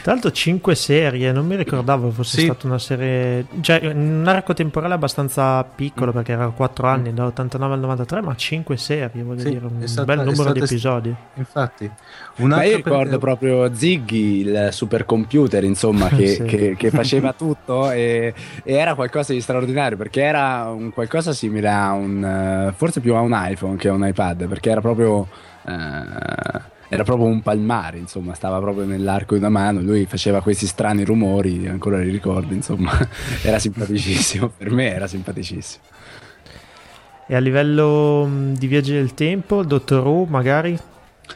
Tra 0.09 0.17
l'altro 0.17 0.33
5 0.35 0.75
serie, 0.75 1.33
non 1.33 1.47
mi 1.47 1.55
ricordavo 1.55 2.11
fosse 2.11 2.39
sì. 2.39 2.45
stata 2.47 2.67
una 2.67 2.79
serie, 2.79 3.45
cioè 3.61 3.93
un 3.93 4.25
arco 4.27 4.55
temporale 4.55 4.95
abbastanza 4.95 5.63
piccolo 5.63 6.13
perché 6.13 6.33
era 6.33 6.49
4 6.49 6.87
mm. 6.87 6.91
anni, 6.91 7.13
dall'89 7.13 7.71
al 7.73 7.79
93, 7.79 8.23
ma 8.23 8.35
5 8.35 8.77
serie, 8.79 9.23
voglio 9.23 9.41
sì, 9.41 9.51
dire, 9.51 9.67
un 9.67 9.87
stata, 9.87 10.15
bel 10.15 10.25
numero 10.25 10.53
di 10.53 10.61
episodi. 10.61 11.15
Infatti. 11.35 11.91
Ma 12.37 12.63
io 12.63 12.77
ricordo 12.77 13.11
per... 13.11 13.19
proprio 13.19 13.75
Ziggy, 13.75 14.41
il 14.47 14.69
supercomputer, 14.71 15.63
insomma, 15.65 16.09
che, 16.17 16.27
sì. 16.27 16.43
che, 16.45 16.75
che 16.75 16.89
faceva 16.89 17.35
tutto 17.35 17.91
e, 17.91 18.33
e, 18.63 18.75
era 18.75 18.95
qualcosa 18.95 19.35
di 19.35 19.43
straordinario 19.43 19.99
perché 19.99 20.23
era 20.23 20.71
un 20.71 20.91
qualcosa 20.91 21.35
simile 21.35 21.69
a 21.69 21.93
un, 21.93 22.73
forse 22.75 23.01
più 23.01 23.15
a 23.15 23.21
un 23.21 23.39
iPhone 23.39 23.77
che 23.77 23.89
a 23.89 23.93
un 23.93 24.07
iPad, 24.07 24.49
perché 24.49 24.71
era 24.71 24.81
proprio... 24.81 25.29
Uh, 25.65 26.77
era 26.89 27.05
proprio 27.05 27.27
un 27.27 27.43
palmare, 27.43 27.99
insomma, 27.99 28.35
stava 28.35 28.59
proprio 28.61 28.85
nell'arco 28.85 29.35
di 29.35 29.41
una 29.41 29.51
mano, 29.51 29.81
lui 29.81 30.07
faceva 30.07 30.41
questi 30.41 30.67
strani 30.67 31.05
rumori, 31.05 31.69
ancora 31.69 31.99
li 31.99 32.11
ricordo, 32.11 32.55
insomma, 32.55 32.93
era 33.43 33.59
simpaticissimo, 33.59 34.53
per 34.57 34.71
me 34.71 34.93
era 34.93 35.07
simpaticissimo. 35.07 35.85
E 37.27 37.35
a 37.35 37.39
livello 37.41 38.27
di 38.53 38.67
viaggi 38.67 38.93
del 38.93 39.13
tempo, 39.13 39.61
il 39.61 39.67
Dottor 39.67 40.07
Who 40.07 40.25
magari 40.25 40.79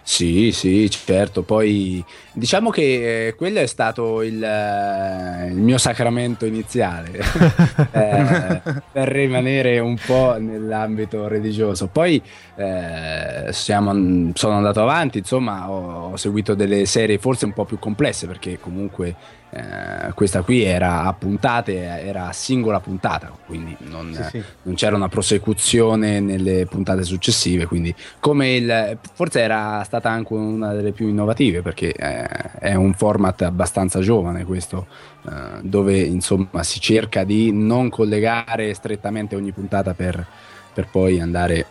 sì, 0.02 0.52
sì, 0.52 0.88
certo. 0.90 1.42
Poi 1.42 2.04
diciamo 2.32 2.70
che 2.70 3.26
eh, 3.28 3.34
quello 3.34 3.60
è 3.60 3.66
stato 3.66 4.22
il, 4.22 4.42
eh, 4.42 5.48
il 5.48 5.56
mio 5.56 5.78
sacramento 5.78 6.46
iniziale 6.46 7.18
eh, 7.92 8.62
per 8.92 9.08
rimanere 9.08 9.78
un 9.78 9.96
po' 10.04 10.36
nell'ambito 10.38 11.28
religioso. 11.28 11.88
Poi 11.88 12.22
eh, 12.56 13.48
siamo, 13.50 14.30
sono 14.34 14.56
andato 14.56 14.82
avanti, 14.82 15.18
insomma, 15.18 15.70
ho, 15.70 16.12
ho 16.12 16.16
seguito 16.16 16.54
delle 16.54 16.86
serie 16.86 17.18
forse 17.18 17.44
un 17.44 17.52
po' 17.52 17.64
più 17.64 17.78
complesse 17.78 18.26
perché 18.26 18.58
comunque 18.58 19.40
eh, 19.54 20.12
questa 20.14 20.40
qui 20.40 20.62
era 20.62 21.02
a 21.02 21.12
puntate, 21.12 21.82
era 21.82 22.28
a 22.28 22.32
singola 22.32 22.80
puntata, 22.80 23.30
quindi 23.44 23.76
non, 23.80 24.14
sì, 24.14 24.38
sì. 24.38 24.42
non, 24.62 24.74
c'era 24.74 24.96
una 24.96 25.10
prosecuzione 25.10 26.20
nelle 26.20 26.64
puntate 26.64 27.02
successive. 27.02 27.66
Quindi, 27.66 27.94
come 28.18 28.54
il, 28.54 28.98
forse 29.12 29.40
era 29.40 29.82
stata 29.84 30.08
anche 30.08 30.32
una 30.32 30.72
delle 30.72 30.92
più 30.92 31.06
innovative 31.06 31.60
perché 31.60 31.92
eh, 31.92 32.26
è 32.60 32.74
un 32.74 32.94
format 32.94 33.42
abbastanza 33.42 34.00
giovane 34.00 34.46
questo, 34.46 34.86
eh, 35.28 35.60
dove 35.60 35.98
insomma 35.98 36.62
si 36.62 36.80
cerca 36.80 37.22
di 37.22 37.52
non 37.52 37.90
collegare 37.90 38.72
strettamente 38.72 39.36
ogni 39.36 39.52
puntata 39.52 39.92
per, 39.92 40.26
per 40.72 40.88
poi 40.90 41.20
andare 41.20 41.66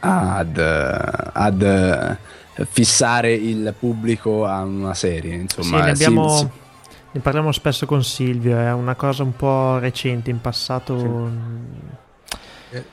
ad, 0.00 0.58
ad 1.32 2.18
fissare 2.64 3.32
il 3.32 3.74
pubblico 3.78 4.44
a 4.44 4.62
una 4.62 4.94
serie. 4.94 5.34
Insomma, 5.34 5.78
sì, 5.78 5.84
ne 5.84 5.90
abbiamo, 5.90 6.28
si, 6.28 6.36
si 6.36 6.65
ne 7.16 7.22
parliamo 7.22 7.50
spesso 7.50 7.86
con 7.86 8.04
Silvio, 8.04 8.58
è 8.58 8.72
una 8.72 8.94
cosa 8.94 9.22
un 9.22 9.34
po' 9.34 9.78
recente, 9.78 10.30
in 10.30 10.40
passato... 10.40 10.98
Sì. 10.98 12.36
Eh, 12.76 12.84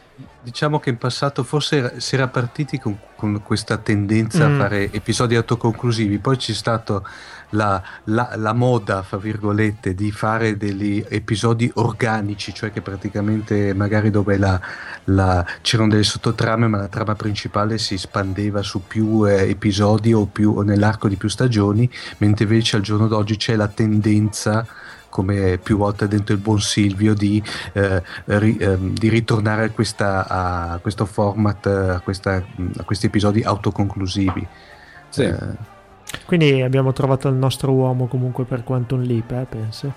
diciamo 0.42 0.80
che 0.80 0.92
in 0.92 0.98
passato 0.98 1.44
forse 1.44 2.00
si 2.00 2.16
era 2.16 2.28
partiti 2.28 2.80
con, 2.80 2.98
con 3.16 3.42
questa 3.44 3.78
tendenza 3.78 4.48
mm. 4.48 4.54
a 4.54 4.58
fare 4.58 4.92
episodi 4.92 5.36
autoconclusivi, 5.36 6.20
poi 6.20 6.38
c'è 6.38 6.54
stato 6.54 7.06
la, 7.54 7.82
la, 8.06 8.34
la, 8.36 8.54
moda, 8.54 9.02
fra 9.02 9.18
virgolette, 9.18 9.96
di 9.96 10.12
fare 10.12 10.58
degli 10.58 11.04
episodi 11.08 11.70
organici, 11.76 12.54
cioè 12.54 12.72
che 12.72 12.82
praticamente 12.82 13.74
magari 13.74 14.10
dove 14.10 14.38
la, 14.38 15.46
c'erano 15.62 15.90
delle 15.90 16.04
sottotrame, 16.04 16.68
ma 16.68 16.78
la 16.78 16.88
trama 16.88 17.16
principale 17.16 17.78
si 17.78 17.98
spandeva 17.98 18.62
su 18.62 18.86
più 18.86 19.28
eh, 19.28 19.50
episodi 19.50 20.14
o, 20.14 20.26
più, 20.26 20.54
o 20.56 20.62
nell'arco 20.62 21.08
di 21.08 21.16
più 21.16 21.30
stagioni, 21.30 21.90
mentre 22.18 22.46
invece 22.46 22.76
al 22.76 22.82
giorno 22.82 23.08
d'oggi 23.08 23.38
c'è 23.38 23.56
la 23.56 23.68
tendenza 23.68 24.66
come 25.10 25.60
più 25.62 25.78
volte 25.78 26.08
dentro 26.08 26.34
il 26.34 26.42
buon 26.42 26.60
Silvio, 26.60 27.14
di, 27.14 27.42
eh, 27.74 28.02
ri, 28.26 28.58
eh, 28.58 28.78
di 28.80 29.10
ritornare 29.10 29.66
a, 29.66 29.70
questa, 29.70 30.28
a, 30.28 30.80
questo 30.80 31.06
format, 31.06 31.68
a, 31.68 32.00
questa, 32.00 32.44
a, 32.78 32.84
questi 32.84 33.06
episodi 33.06 33.44
autoconclusivi. 33.44 34.48
Sì. 35.10 35.22
Eh, 35.22 35.72
quindi 36.26 36.62
abbiamo 36.62 36.94
trovato 36.94 37.28
il 37.28 37.36
nostro 37.36 37.72
uomo 37.72 38.08
comunque 38.08 38.44
per 38.44 38.64
Quantum 38.64 39.02
Leap, 39.02 39.32
eh, 39.32 39.46
penso. 39.50 39.94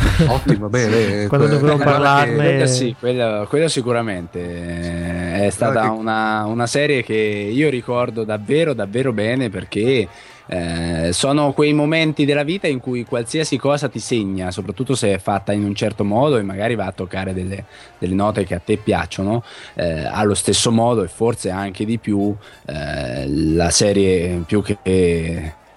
Ottimo, 0.28 0.68
bene. 0.68 1.26
Quando 1.26 1.46
que- 1.46 1.58
dovevo 1.58 1.76
parlarne... 1.78 2.34
Quello, 2.34 2.66
sì, 2.66 2.94
quello, 2.98 3.46
quello 3.48 3.68
sicuramente 3.68 5.46
è 5.46 5.50
stata 5.50 5.90
una, 5.90 6.44
una, 6.46 6.66
serie 6.66 7.02
che 7.02 7.14
io 7.14 7.68
ricordo 7.68 8.24
davvero, 8.24 8.72
davvero 8.72 9.12
bene 9.12 9.50
perché 9.50 10.08
eh, 10.52 11.12
sono 11.12 11.52
quei 11.52 11.72
momenti 11.72 12.24
della 12.24 12.42
vita 12.42 12.66
in 12.66 12.80
cui 12.80 13.04
qualsiasi 13.04 13.56
cosa 13.56 13.88
ti 13.88 14.00
segna, 14.00 14.50
soprattutto 14.50 14.96
se 14.96 15.14
è 15.14 15.18
fatta 15.18 15.52
in 15.52 15.62
un 15.62 15.76
certo 15.76 16.02
modo 16.02 16.38
e 16.38 16.42
magari 16.42 16.74
va 16.74 16.86
a 16.86 16.92
toccare 16.92 17.32
delle, 17.32 17.64
delle 17.98 18.14
note 18.14 18.44
che 18.44 18.56
a 18.56 18.58
te 18.58 18.76
piacciono, 18.76 19.44
eh, 19.74 20.04
allo 20.04 20.34
stesso 20.34 20.72
modo 20.72 21.04
e 21.04 21.08
forse 21.08 21.50
anche 21.50 21.84
di 21.84 21.98
più 21.98 22.34
eh, 22.66 23.28
la 23.28 23.70
serie 23.70 24.42
più 24.44 24.60
che 24.60 24.78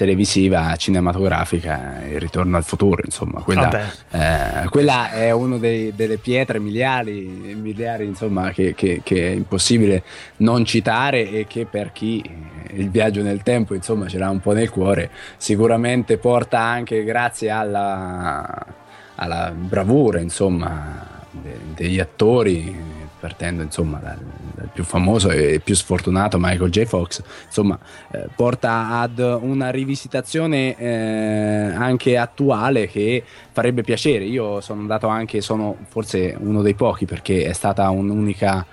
televisiva 0.04 0.76
cinematografica 0.76 2.02
Il 2.06 2.20
ritorno 2.20 2.58
al 2.58 2.66
futuro 2.66 3.02
insomma 3.06 3.40
quella, 3.42 3.90
eh, 4.12 4.68
quella 4.70 5.12
è 5.12 5.32
una 5.32 5.58
delle 5.58 6.18
pietre 6.18 6.60
miliari, 6.60 7.56
miliari 7.56 8.06
insomma 8.06 8.52
che, 8.52 8.74
che, 8.76 9.00
che, 9.02 9.30
è 9.30 9.32
impossibile 9.32 10.04
non 10.38 10.66
citare 10.66 11.30
e 11.30 11.48
che 11.48 11.66
per 11.66 11.94
chi 11.94 12.22
il 12.72 12.90
viaggio 12.90 13.22
nel 13.22 13.44
tempo 13.44 13.74
insomma 13.76 14.10
ce 14.10 14.18
l'ha 14.18 14.30
un 14.30 14.42
po' 14.42 14.52
nel 14.52 14.70
cuore 14.70 15.10
sicuramente 15.38 16.18
porta 16.18 16.60
anche 16.60 17.06
grazie 17.06 17.50
alla, 17.50 18.66
alla 19.16 19.54
bravura 19.56 20.20
insomma 20.20 21.22
de, 21.32 21.58
degli 21.76 22.00
attori 22.00 23.03
partendo 23.24 23.64
insomma 23.64 24.00
dal, 24.00 24.20
dal, 24.54 24.68
più 24.74 24.84
famoso 24.84 25.30
e 25.30 25.62
più 25.64 25.76
sfortunato 25.76 26.38
Michael 26.38 26.70
J. 26.70 26.84
Fox, 26.84 27.24
insomma 27.46 27.80
eh, 28.12 28.28
porta 28.36 29.00
ad 29.00 29.20
una 29.20 29.70
rivisitazione 29.70 30.78
eh, 30.78 31.74
anche 31.74 32.18
attuale 32.18 32.88
che 32.88 33.24
farebbe 33.50 33.82
piacere. 33.82 34.26
Io 34.26 34.60
sono 34.60 34.82
andato 34.82 35.08
anche, 35.08 35.40
sono 35.40 35.78
forse 35.88 36.36
uno 36.38 36.62
dei 36.62 36.74
pochi 36.74 37.06
perché 37.06 37.46
è 37.46 37.54
stata 37.54 37.90
un'unica 37.92 38.66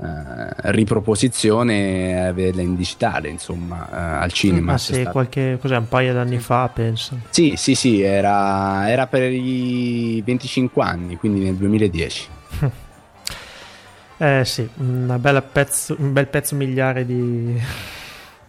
eh, 0.00 0.70
riproposizione 0.70 2.28
averla 2.28 2.62
in 2.62 2.76
digitale 2.76 3.28
insomma 3.28 3.88
eh, 3.90 4.22
al 4.22 4.32
cinema 4.32 4.72
ma 4.72 4.78
sì, 4.78 5.02
qualche 5.10 5.58
cos'è, 5.60 5.76
un 5.76 5.88
paio 5.88 6.12
d'anni 6.12 6.38
fa 6.38 6.70
penso 6.72 7.18
sì 7.30 7.54
sì 7.56 7.74
sì 7.74 8.00
era, 8.00 8.88
era 8.88 9.08
per 9.08 9.32
i 9.32 10.22
25 10.24 10.82
anni 10.84 11.16
quindi 11.16 11.40
nel 11.40 11.56
2010 11.56 12.36
Eh 14.18 14.44
sì, 14.44 14.68
pezzo, 15.52 15.94
un 15.98 16.12
bel 16.12 16.26
pezzo 16.26 16.56
miliare 16.56 17.06
di, 17.06 17.56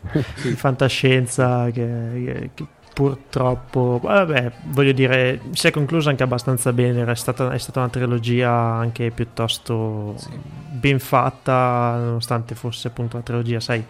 di 0.41 0.53
fantascienza 0.55 1.69
che, 1.71 2.49
che, 2.53 2.65
purtroppo, 2.91 3.99
vabbè, 4.01 4.51
voglio 4.65 4.91
dire, 4.91 5.39
si 5.51 5.67
è 5.67 5.71
conclusa 5.71 6.09
anche 6.09 6.23
abbastanza 6.23 6.73
bene, 6.73 7.09
è 7.09 7.15
stata, 7.15 7.51
è 7.51 7.57
stata 7.57 7.79
una 7.79 7.89
trilogia 7.89 8.51
anche 8.51 9.11
piuttosto 9.11 10.15
sì. 10.17 10.31
ben 10.71 10.99
fatta, 10.99 11.97
nonostante 11.97 12.55
fosse 12.55 12.87
appunto 12.87 13.15
una 13.15 13.23
trilogia, 13.23 13.59
sai 13.59 13.85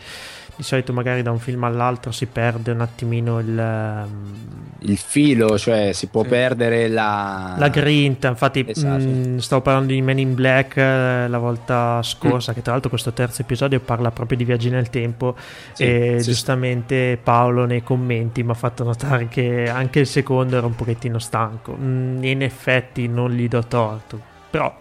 di 0.60 0.66
solito 0.66 0.92
magari 0.92 1.22
da 1.22 1.32
un 1.32 1.40
film 1.40 1.64
all'altro 1.64 2.12
si 2.12 2.26
perde 2.26 2.72
un 2.72 2.82
attimino 2.82 3.40
il, 3.40 3.58
ehm, 3.58 4.34
il 4.80 4.98
filo, 4.98 5.58
cioè 5.58 5.94
si 5.94 6.08
può 6.08 6.24
sì. 6.24 6.28
perdere 6.28 6.90
la... 6.90 7.56
la 7.58 7.70
grinta. 7.70 8.28
Infatti, 8.28 8.66
esatto. 8.68 9.02
mh, 9.02 9.08
mm, 9.08 9.38
stavo 9.38 9.62
parlando 9.62 9.94
di 9.94 10.02
Men 10.02 10.20
in 10.20 10.36
Black 10.36 10.76
eh, 10.76 11.30
la 11.30 11.38
volta 11.38 12.02
scorsa, 12.04 12.52
mm. 12.52 12.56
che 12.56 12.62
tra 12.62 12.74
l'altro 12.74 12.90
questo 12.90 13.14
terzo 13.14 13.42
episodio 13.42 13.80
parla 13.80 14.12
proprio 14.12 14.38
di 14.38 14.44
viaggi 14.44 14.70
nel 14.70 14.90
tempo. 14.90 15.38
Sì, 15.72 15.84
e 15.84 16.16
sì, 16.20 16.30
giustamente 16.30 17.18
Paolo 17.24 17.64
nei 17.64 17.82
commenti 17.82 18.44
mi 18.44 18.52
ha 18.52 18.56
fatto 18.56 18.84
notare 18.84 19.30
che 19.30 19.70
anche 19.70 20.00
il 20.00 20.08
secondo 20.08 20.58
era 20.58 20.66
un 20.66 20.76
pochettino 20.76 21.20
stanco. 21.20 21.74
Mm, 21.80 22.22
in 22.22 22.44
effetti 22.44 23.08
non 23.08 23.32
gli 23.32 23.48
do 23.48 23.64
torto, 23.64 24.22
però 24.50 24.76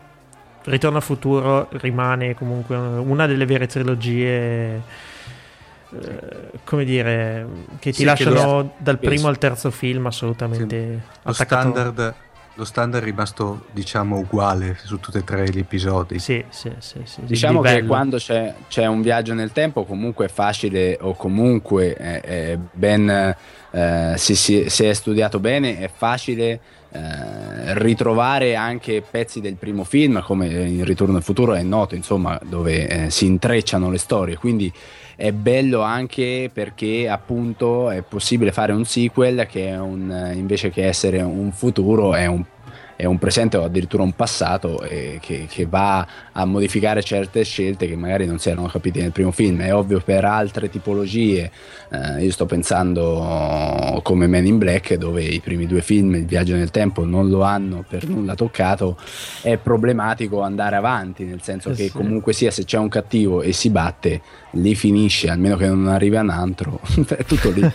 Ritorno 0.64 0.98
al 0.98 1.02
futuro 1.02 1.68
rimane 1.70 2.34
comunque 2.34 2.76
una 2.76 3.26
delle 3.26 3.46
vere 3.46 3.66
trilogie 3.66 4.82
eh, 5.90 6.50
come 6.64 6.84
dire, 6.84 7.46
che 7.78 7.90
ti 7.90 7.98
sì, 7.98 8.04
lasciano 8.04 8.62
che 8.62 8.82
dal 8.82 8.98
primo 8.98 9.28
al 9.28 9.38
terzo 9.38 9.70
film 9.70 10.06
assolutamente 10.06 11.00
sì, 11.02 11.18
lo 11.22 11.32
standard 11.32 12.14
lo 12.58 12.64
standard 12.64 13.04
è 13.04 13.06
rimasto 13.06 13.66
diciamo 13.70 14.18
uguale 14.18 14.76
su 14.82 14.98
tutti 14.98 15.18
e 15.18 15.24
tre 15.24 15.48
gli 15.48 15.58
episodi. 15.58 16.18
Sì, 16.18 16.44
sì, 16.48 16.72
sì. 16.78 17.00
sì 17.04 17.20
diciamo 17.22 17.60
che 17.60 17.84
quando 17.84 18.16
c'è, 18.16 18.52
c'è, 18.68 18.84
un 18.86 19.00
viaggio 19.00 19.32
nel 19.32 19.52
tempo 19.52 19.84
comunque 19.84 20.26
è 20.26 20.28
facile 20.28 20.98
o 21.00 21.14
comunque 21.14 21.94
è, 21.94 22.20
è 22.20 22.58
ben, 22.72 23.08
eh, 23.70 24.14
se, 24.16 24.34
si, 24.34 24.68
se, 24.68 24.90
è 24.90 24.92
studiato 24.92 25.38
bene 25.38 25.78
è 25.78 25.88
facile 25.88 26.60
eh, 26.90 27.74
ritrovare 27.74 28.56
anche 28.56 29.04
pezzi 29.08 29.40
del 29.40 29.54
primo 29.54 29.84
film 29.84 30.20
come 30.20 30.48
in 30.48 30.84
Ritorno 30.84 31.16
al 31.16 31.22
futuro 31.22 31.54
è 31.54 31.62
noto 31.62 31.94
insomma 31.94 32.40
dove 32.42 32.88
eh, 32.88 33.10
si 33.10 33.26
intrecciano 33.26 33.88
le 33.88 33.98
storie 33.98 34.36
quindi 34.36 34.72
è 35.18 35.32
bello 35.32 35.80
anche 35.80 36.48
perché 36.52 37.08
appunto 37.08 37.90
è 37.90 38.02
possibile 38.02 38.52
fare 38.52 38.70
un 38.70 38.84
sequel 38.84 39.48
che 39.48 39.72
un, 39.72 40.30
invece 40.32 40.70
che 40.70 40.86
essere 40.86 41.20
un 41.20 41.50
futuro 41.50 42.14
è 42.14 42.26
un 42.26 42.44
è 42.98 43.04
un 43.04 43.16
presente 43.16 43.56
o 43.56 43.62
addirittura 43.62 44.02
un 44.02 44.14
passato 44.14 44.82
eh, 44.82 45.18
che, 45.22 45.46
che, 45.48 45.66
va 45.66 46.04
a 46.32 46.44
modificare 46.44 47.00
certe 47.00 47.44
scelte 47.44 47.86
che 47.86 47.94
magari 47.94 48.26
non 48.26 48.40
si 48.40 48.48
erano 48.50 48.66
capite 48.66 49.00
nel 49.00 49.12
primo 49.12 49.30
film. 49.30 49.60
È 49.60 49.72
ovvio 49.72 50.00
per 50.00 50.24
altre 50.24 50.68
tipologie, 50.68 51.48
eh, 51.90 52.24
io 52.24 52.32
sto 52.32 52.44
pensando 52.46 54.00
come 54.02 54.26
Men 54.26 54.46
in 54.46 54.58
Black 54.58 54.94
dove 54.94 55.22
i 55.22 55.38
primi 55.38 55.68
due 55.68 55.80
film, 55.80 56.16
il 56.16 56.26
viaggio 56.26 56.56
nel 56.56 56.72
tempo, 56.72 57.04
non 57.04 57.28
lo 57.28 57.42
hanno 57.42 57.84
per 57.88 58.08
nulla 58.08 58.34
toccato, 58.34 58.96
è 59.42 59.56
problematico 59.58 60.40
andare 60.42 60.74
avanti, 60.74 61.22
nel 61.22 61.40
senso 61.40 61.70
eh 61.70 61.74
che 61.74 61.84
sì. 61.84 61.92
comunque 61.92 62.32
sia 62.32 62.50
se 62.50 62.64
c'è 62.64 62.78
un 62.78 62.88
cattivo 62.88 63.42
e 63.42 63.52
si 63.52 63.70
batte, 63.70 64.22
lì 64.54 64.74
finisce, 64.74 65.30
almeno 65.30 65.54
che 65.54 65.68
non 65.68 65.86
arrivi 65.86 66.16
a 66.16 66.22
un 66.22 66.30
altro, 66.30 66.80
è 67.06 67.24
tutto 67.24 67.50
lì. 67.50 67.62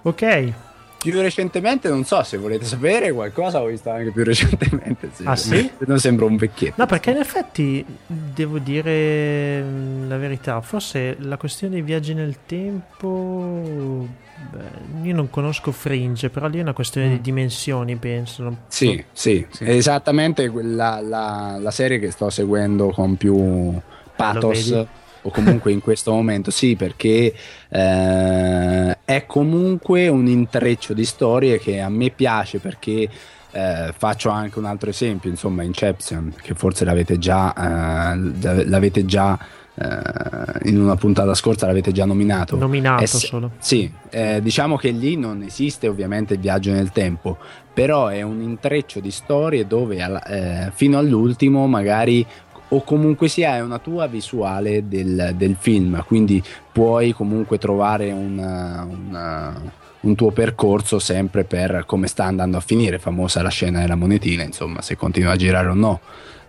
ok, 0.00 0.52
più 1.02 1.18
recentemente, 1.20 1.88
non 1.88 2.04
so 2.04 2.22
se 2.22 2.36
volete 2.36 2.64
sapere 2.66 3.10
qualcosa, 3.10 3.62
ho 3.62 3.66
visto 3.66 3.90
anche 3.90 4.10
più 4.10 4.22
recentemente. 4.24 5.10
Sì. 5.14 5.24
Ah 5.26 5.36
sì? 5.36 5.70
Non 5.78 5.98
sembra 5.98 6.26
un 6.26 6.36
vecchietto. 6.36 6.74
No, 6.76 6.86
perché 6.86 7.10
in 7.10 7.16
effetti 7.16 7.84
devo 8.06 8.58
dire 8.58 9.62
mm, 9.62 10.08
la 10.08 10.18
verità, 10.18 10.60
forse 10.60 11.16
la 11.20 11.36
questione 11.36 11.74
dei 11.74 11.82
viaggi 11.82 12.14
nel 12.14 12.36
tempo... 12.46 14.28
Beh, 14.40 15.06
io 15.06 15.14
non 15.14 15.28
conosco 15.28 15.70
Fringe, 15.70 16.30
però 16.30 16.48
lì 16.48 16.58
è 16.58 16.62
una 16.62 16.72
questione 16.72 17.08
mm. 17.08 17.12
di 17.12 17.20
dimensioni, 17.20 17.96
penso. 17.96 18.56
Sì, 18.68 19.02
sì, 19.12 19.46
sì, 19.50 19.64
è 19.64 19.70
esattamente 19.70 20.50
la, 20.50 21.00
la, 21.00 21.58
la 21.60 21.70
serie 21.70 21.98
che 21.98 22.10
sto 22.10 22.30
seguendo 22.30 22.90
con 22.90 23.16
più 23.16 23.78
pathos 24.16 24.86
o 25.22 25.30
comunque 25.30 25.72
in 25.72 25.80
questo 25.80 26.12
momento 26.12 26.50
sì 26.50 26.76
perché 26.76 27.34
eh, 27.68 28.98
è 29.04 29.26
comunque 29.26 30.08
un 30.08 30.26
intreccio 30.26 30.92
di 30.94 31.04
storie 31.04 31.58
che 31.58 31.80
a 31.80 31.88
me 31.88 32.10
piace 32.10 32.58
perché 32.58 33.08
eh, 33.52 33.92
faccio 33.96 34.28
anche 34.30 34.58
un 34.58 34.64
altro 34.64 34.90
esempio 34.90 35.28
insomma 35.28 35.62
Inception 35.62 36.32
che 36.40 36.54
forse 36.54 36.84
l'avete 36.84 37.18
già, 37.18 37.52
eh, 37.52 38.64
l'avete 38.66 39.04
già 39.04 39.38
eh, 39.74 40.68
in 40.68 40.80
una 40.80 40.94
puntata 40.96 41.34
scorsa 41.34 41.66
l'avete 41.66 41.92
già 41.92 42.04
nominato. 42.04 42.56
Nominato 42.56 43.06
S- 43.06 43.26
solo. 43.26 43.52
sì 43.58 43.90
eh, 44.10 44.40
diciamo 44.42 44.76
che 44.76 44.90
lì 44.90 45.16
non 45.16 45.42
esiste 45.42 45.88
ovviamente 45.88 46.34
il 46.34 46.40
viaggio 46.40 46.70
nel 46.70 46.92
tempo 46.92 47.38
però 47.72 48.08
è 48.08 48.22
un 48.22 48.40
intreccio 48.40 49.00
di 49.00 49.10
storie 49.10 49.66
dove 49.66 49.96
eh, 50.26 50.70
fino 50.74 50.98
all'ultimo 50.98 51.66
magari 51.66 52.26
o 52.72 52.82
comunque 52.82 53.28
sia 53.28 53.56
è 53.56 53.62
una 53.62 53.78
tua 53.78 54.06
visuale 54.06 54.88
del, 54.88 55.34
del 55.36 55.56
film, 55.58 56.02
quindi 56.06 56.42
puoi 56.72 57.12
comunque 57.12 57.58
trovare 57.58 58.10
una, 58.12 58.86
una, 58.88 59.60
un 60.00 60.14
tuo 60.14 60.30
percorso 60.30 60.98
sempre 60.98 61.44
per 61.44 61.84
come 61.86 62.06
sta 62.06 62.24
andando 62.24 62.56
a 62.56 62.60
finire, 62.60 62.98
famosa 62.98 63.42
la 63.42 63.48
scena 63.48 63.80
della 63.80 63.96
monetina, 63.96 64.42
insomma, 64.42 64.82
se 64.82 64.96
continua 64.96 65.32
a 65.32 65.36
girare 65.36 65.68
o 65.68 65.74
no. 65.74 66.00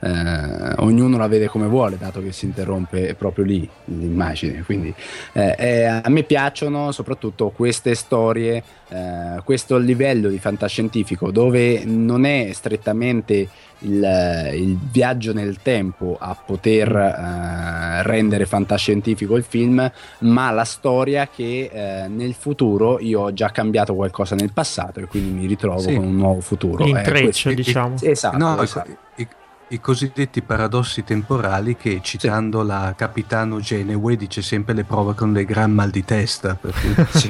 Eh, 0.03 0.73
ognuno 0.77 1.15
la 1.17 1.27
vede 1.27 1.47
come 1.47 1.67
vuole, 1.67 1.95
dato 1.95 2.23
che 2.23 2.31
si 2.31 2.45
interrompe 2.45 3.13
proprio 3.13 3.45
lì 3.45 3.69
l'immagine. 3.85 4.63
Quindi 4.63 4.91
eh, 5.33 5.55
eh, 5.57 5.85
a 5.85 6.09
me 6.09 6.23
piacciono 6.23 6.91
soprattutto 6.91 7.49
queste 7.49 7.93
storie, 7.93 8.63
eh, 8.89 9.41
questo 9.43 9.77
livello 9.77 10.29
di 10.29 10.39
fantascientifico 10.39 11.29
dove 11.29 11.83
non 11.85 12.25
è 12.25 12.49
strettamente 12.51 13.47
il, 13.81 14.51
il, 14.53 14.77
viaggio 14.91 15.33
nel 15.33 15.57
tempo 15.61 16.17
a 16.19 16.35
poter 16.35 16.93
eh, 16.93 18.03
rendere 18.03 18.45
fantascientifico 18.45 19.35
il 19.35 19.43
film, 19.43 19.91
ma 20.19 20.51
la 20.51 20.65
storia 20.65 21.27
che 21.27 21.69
eh, 21.71 22.07
nel 22.07 22.33
futuro 22.33 22.99
io 22.99 23.21
ho 23.21 23.33
già 23.33 23.49
cambiato 23.49 23.95
qualcosa 23.95 24.35
nel 24.35 24.51
passato 24.51 24.99
e 24.99 25.05
quindi 25.05 25.31
mi 25.31 25.47
ritrovo 25.47 25.79
sì. 25.79 25.95
con 25.95 26.05
un 26.05 26.15
nuovo 26.15 26.41
futuro. 26.41 26.83
L'intreccio, 26.83 27.49
eh, 27.49 27.55
diciamo. 27.55 27.95
Esatto, 28.01 28.37
no, 28.37 28.61
esatto. 28.61 28.97
I, 29.15 29.27
i, 29.69 29.79
cosiddetti 29.79 30.41
paradossi 30.41 31.03
temporali 31.03 31.75
che 31.75 31.99
citando 32.01 32.61
sì. 32.61 32.67
la 32.67 32.93
capitano 32.95 33.59
Geneway 33.59 34.15
dice 34.15 34.41
sempre 34.41 34.73
le 34.73 34.83
provocano 34.83 35.33
dei 35.33 35.45
gran 35.45 35.71
mal 35.71 35.89
di 35.89 36.03
testa. 36.03 36.55
Perché... 36.55 37.07
sì. 37.17 37.29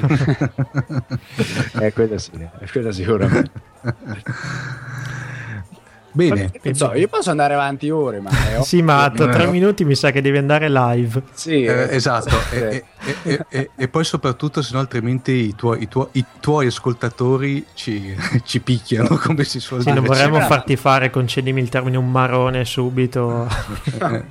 eh, 1.80 1.92
quello 1.92 2.18
sì, 2.18 2.30
quello 2.70 2.92
sicuramente. 2.92 3.50
Bene, 6.12 6.52
so, 6.72 6.94
io 6.94 7.08
posso 7.08 7.30
andare 7.30 7.54
avanti 7.54 7.88
ore, 7.88 8.20
ma 8.20 8.30
sì, 8.62 8.82
ma 8.82 9.10
tra 9.14 9.28
tre 9.28 9.46
minuti 9.46 9.84
mi 9.84 9.94
sa 9.94 10.10
che 10.10 10.20
devi 10.20 10.36
andare 10.36 10.68
live. 10.68 11.22
Sì, 11.32 11.64
eh, 11.64 11.88
eh 11.88 11.96
esatto. 11.96 12.36
e, 12.52 12.84
e, 13.22 13.46
e, 13.48 13.70
e, 13.74 13.88
poi, 13.88 14.04
soprattutto, 14.04 14.60
se 14.60 14.74
no, 14.74 14.80
altrimenti 14.80 15.32
i 15.32 15.54
tuoi, 15.54 15.82
i 15.82 15.88
tuoi, 15.88 16.08
i 16.12 16.24
tuoi 16.38 16.66
ascoltatori 16.66 17.64
ci, 17.72 18.14
ci, 18.44 18.60
picchiano, 18.60 19.16
come 19.16 19.44
si 19.44 19.58
suol 19.58 19.80
sì, 19.80 19.86
dire. 19.86 19.98
non 19.98 20.06
vorremmo 20.06 20.40
farti 20.40 20.76
fare, 20.76 21.08
concedimi 21.08 21.60
il 21.60 21.70
termine, 21.70 21.96
un 21.96 22.10
marone 22.10 22.66
subito. 22.66 23.48
no, 23.98 24.24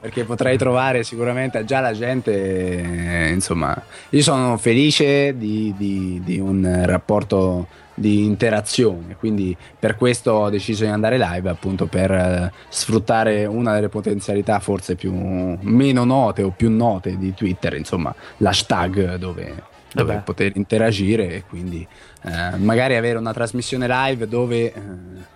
perché 0.00 0.24
potrei 0.24 0.58
trovare 0.58 1.04
sicuramente 1.04 1.64
già 1.64 1.78
la 1.78 1.92
gente. 1.92 3.30
Insomma, 3.32 3.80
io 4.08 4.22
sono 4.22 4.56
felice 4.56 5.36
di, 5.38 5.72
di, 5.76 6.20
di 6.24 6.40
un 6.40 6.82
rapporto 6.84 7.68
di 7.94 8.24
interazione. 8.24 9.16
Quindi 9.16 9.56
per 9.78 9.96
questo 9.96 10.32
ho 10.32 10.50
deciso 10.50 10.84
di 10.84 10.90
andare 10.90 11.18
live, 11.18 11.48
appunto 11.48 11.86
per 11.86 12.10
eh, 12.10 12.52
sfruttare 12.68 13.44
una 13.44 13.74
delle 13.74 13.88
potenzialità 13.88 14.58
forse 14.60 14.94
più 14.94 15.12
meno 15.12 16.04
note 16.04 16.42
o 16.42 16.50
più 16.50 16.70
note 16.70 17.16
di 17.18 17.34
Twitter, 17.34 17.74
insomma, 17.74 18.14
l'hashtag 18.38 19.16
dove, 19.16 19.62
dove 19.92 20.22
poter 20.24 20.52
interagire 20.56 21.34
e 21.34 21.44
quindi 21.48 21.86
eh, 22.22 22.56
magari 22.56 22.96
avere 22.96 23.18
una 23.18 23.32
trasmissione 23.32 23.86
live 23.86 24.28
dove. 24.28 24.72
Eh, 24.72 25.31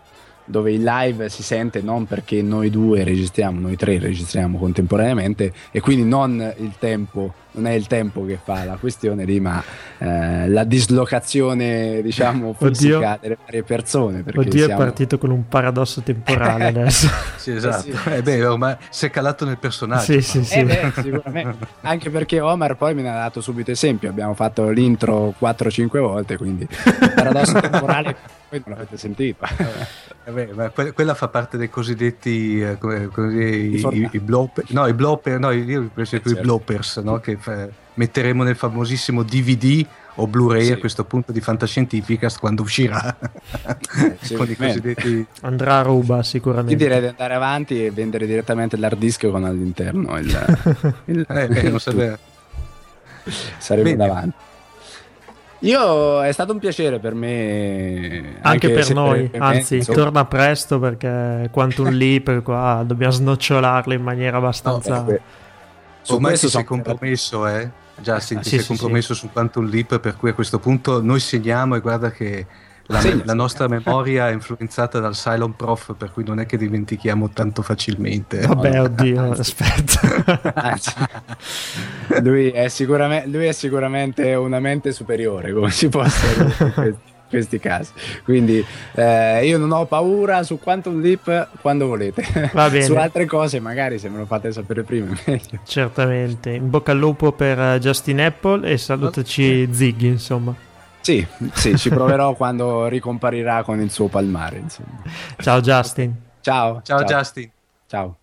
dove 0.47 0.72
il 0.72 0.82
live 0.82 1.28
si 1.28 1.42
sente 1.42 1.82
non 1.82 2.07
perché 2.07 2.40
noi 2.40 2.70
due 2.70 3.05
registriamo, 3.05 3.61
noi 3.61 3.76
tre 3.76 3.99
registriamo 3.99 4.59
contemporaneamente 4.59 5.53
e 5.70 5.80
quindi 5.80 6.05
non 6.05 6.55
il 6.59 6.74
tempo, 6.78 7.34
non 7.53 7.66
è 7.66 7.72
il 7.72 7.86
tempo 7.86 8.24
che 8.24 8.38
fa 8.42 8.64
la 8.64 8.76
questione 8.76 9.24
lì, 9.24 9.40
ma 9.40 9.62
eh, 9.99 10.49
la 10.49 10.64
dislocazione, 10.64 12.01
diciamo, 12.03 12.55
fisica 12.59 12.97
Oddio. 12.97 13.18
delle 13.20 13.38
varie 13.44 13.62
persone. 13.64 14.24
Oddio, 14.26 14.64
siamo... 14.64 14.72
è 14.72 14.76
partito 14.76 15.18
con 15.18 15.30
un 15.30 15.49
paradosso 15.49 16.01
temporale 16.01 16.66
adesso. 16.68 17.09
sì, 17.36 17.51
esatto. 17.53 17.97
Sì. 17.97 18.11
Eh 18.11 18.22
beh, 18.22 18.47
ormai 18.47 18.76
si 18.88 19.07
è 19.07 19.11
calato 19.11 19.44
nel 19.44 19.59
personaggio. 19.59 20.12
Sì, 20.12 20.20
sì, 20.20 20.44
sì. 20.44 20.59
Eh 20.59 20.64
beh, 20.64 20.92
sicuramente. 21.03 21.66
Anche 21.82 22.11
perché 22.11 22.40
Omar 22.40 22.76
poi 22.76 22.94
me 22.94 23.03
ne 23.03 23.11
ha 23.11 23.14
dato 23.14 23.40
subito 23.40 23.72
esempio, 23.72 24.09
abbiamo 24.09 24.34
fatto 24.34 24.68
l'intro 24.68 25.34
4-5 25.40 25.99
volte, 25.99 26.36
quindi 26.36 26.62
il 26.62 27.12
paradosso 27.14 27.59
temporale 27.61 28.36
non 28.64 28.76
l'avete 28.76 28.96
sentito. 28.96 29.44
Eh 30.24 30.30
beh, 30.30 30.52
ma 30.52 30.70
que- 30.70 30.92
quella 30.92 31.14
fa 31.14 31.28
parte 31.28 31.57
dei 31.57 31.70
cosiddetti 31.70 32.61
eh, 32.61 32.78
come, 32.78 33.07
così, 33.07 33.36
i, 33.36 33.86
i, 33.92 34.09
i 34.12 34.18
blopper, 34.18 34.64
no, 34.68 34.86
i 34.86 34.92
blopper, 34.92 35.38
no, 35.38 35.50
io 35.50 35.82
ho 35.82 35.90
preso 35.92 36.18
certo. 36.18 36.30
i 36.30 36.40
bloppers, 36.40 36.96
no, 36.98 37.18
che 37.20 37.36
fa- 37.36 37.68
metteremo 37.94 38.42
nel 38.42 38.57
famosissimo 38.57 39.22
DVD 39.22 39.86
o 40.18 40.26
Blu-ray 40.26 40.64
sì. 40.64 40.72
a 40.72 40.78
questo 40.78 41.04
punto 41.04 41.32
di 41.32 41.40
Fantascientificast 41.40 42.38
quando 42.38 42.62
uscirà. 42.62 43.16
Eh, 43.96 44.36
con 44.36 44.48
i 44.50 44.57
cosiddetti... 44.57 45.26
andrà 45.42 45.78
a 45.78 45.82
ruba 45.82 46.22
sicuramente. 46.22 46.72
Io 46.72 46.78
direi 46.78 47.00
di 47.00 47.07
andare 47.07 47.34
avanti 47.34 47.84
e 47.84 47.90
vendere 47.90 48.26
direttamente 48.26 48.76
l'hard 48.76 48.98
disk 48.98 49.26
con 49.30 49.44
all'interno 49.44 50.18
il, 50.18 50.26
il... 51.07 51.26
eh, 51.28 51.48
eh, 51.50 51.70
non 51.70 51.80
sarebbe 51.80 52.18
saremo 53.59 53.96
davanti 53.96 54.36
io 55.66 56.22
è 56.22 56.32
stato 56.32 56.52
un 56.52 56.58
piacere 56.58 56.98
per 56.98 57.14
me. 57.14 58.36
Anche, 58.40 58.66
anche 58.66 58.70
per 58.70 58.94
noi, 58.94 59.28
per 59.28 59.42
anzi, 59.42 59.76
me, 59.76 59.84
torna 59.84 60.24
presto 60.24 60.78
perché 60.78 61.48
Quantum 61.50 61.90
Leap 61.90 62.42
qua 62.42 62.82
dobbiamo 62.86 63.12
snocciolarlo 63.12 63.92
in 63.92 64.02
maniera 64.02 64.36
abbastanza. 64.36 65.02
No, 65.02 65.18
Ormai 66.08 66.36
si 66.36 66.56
è 66.56 66.64
compromesso, 66.64 67.46
eh? 67.46 67.68
Già, 67.98 68.20
si, 68.20 68.34
ah, 68.34 68.42
sì, 68.42 68.50
si 68.50 68.56
è 68.58 68.64
compromesso 68.66 69.14
sì. 69.14 69.20
su 69.20 69.30
Quantum 69.32 69.68
Leap, 69.68 69.98
per 69.98 70.16
cui 70.16 70.30
a 70.30 70.34
questo 70.34 70.58
punto 70.58 71.02
noi 71.02 71.18
segniamo 71.18 71.74
e 71.74 71.80
guarda 71.80 72.10
che 72.10 72.46
la, 72.87 73.22
la, 73.24 73.34
nostra 73.34 73.68
memoria 73.68 74.28
è 74.28 74.32
influenzata 74.32 75.01
dal 75.01 75.14
Cylon 75.14 75.57
Prof, 75.57 75.95
per 75.97 76.12
cui 76.12 76.24
non 76.24 76.39
è 76.41 76.47
che 76.47 76.57
dimentichiamo 76.57 77.30
tanto 77.30 77.62
facilmente. 77.62 78.47
Vabbè, 78.47 78.80
oddio, 78.80 79.30
aspetta. 79.39 80.80
lui, 82.22 82.51
è 82.51 82.68
lui, 83.26 83.47
è 83.47 83.53
sicuramente 83.53 84.34
una 84.34 84.61
mente 84.61 84.93
superiore, 84.93 85.53
come 85.53 85.70
si 85.70 85.89
può 85.89 86.03
essere 86.03 87.14
questi 87.28 87.59
casi. 87.59 87.91
Quindi 88.24 88.64
eh, 88.95 89.47
io 89.47 89.59
non 89.59 89.72
ho 89.72 89.84
paura 89.87 90.43
su 90.43 90.59
Quantum 90.59 91.01
Leap 91.01 91.49
quando 91.61 91.87
volete. 91.87 92.24
Va 92.53 92.68
bene. 92.70 92.84
su 92.84 92.95
altre 92.95 93.26
cose 93.26 93.61
magari 93.61 93.99
se 93.99 94.09
me 94.09 94.18
lo 94.18 94.26
fate 94.26 94.53
sapere 94.53 94.82
prima 94.82 95.14
meglio. 95.24 95.61
Certamente. 95.64 96.51
In 96.51 96.70
bocca 96.70 96.93
al 96.93 96.99
lupo 96.99 97.32
per 97.32 97.59
eh, 97.59 97.78
Justin 97.78 98.20
Apple 98.20 98.68
e 98.68 98.78
salutaci 98.78 99.68
Ziggy, 99.72 100.09
insomma. 100.09 100.55
Sì, 101.07 101.24
sì, 101.52 101.78
ci 101.78 101.88
proverò 101.88 102.34
quando 102.34 102.88
ricomparirà 102.88 103.62
con 103.62 103.80
il 103.80 103.92
suo 103.92 104.09
palmare. 104.09 104.57
Insomma. 104.57 105.02
Ciao 105.38 105.61
Justin. 105.61 106.12
Ciao. 106.40 106.82
Ciao, 106.82 106.98
ciao. 106.98 107.07
Justin. 107.07 107.50
Ciao. 107.86 108.16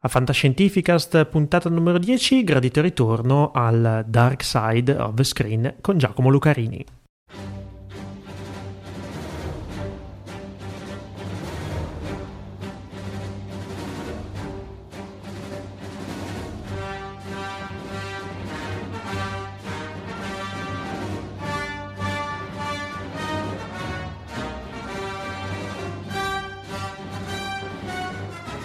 A 0.00 0.08
Fantascientificast 0.08 1.24
puntata 1.24 1.70
numero 1.70 1.96
10, 1.96 2.44
gradito 2.44 2.82
ritorno 2.82 3.50
al 3.50 4.04
Dark 4.06 4.44
Side 4.44 4.92
of 4.92 5.14
the 5.14 5.24
Screen 5.24 5.76
con 5.80 5.96
Giacomo 5.96 6.28
Lucarini. 6.28 6.84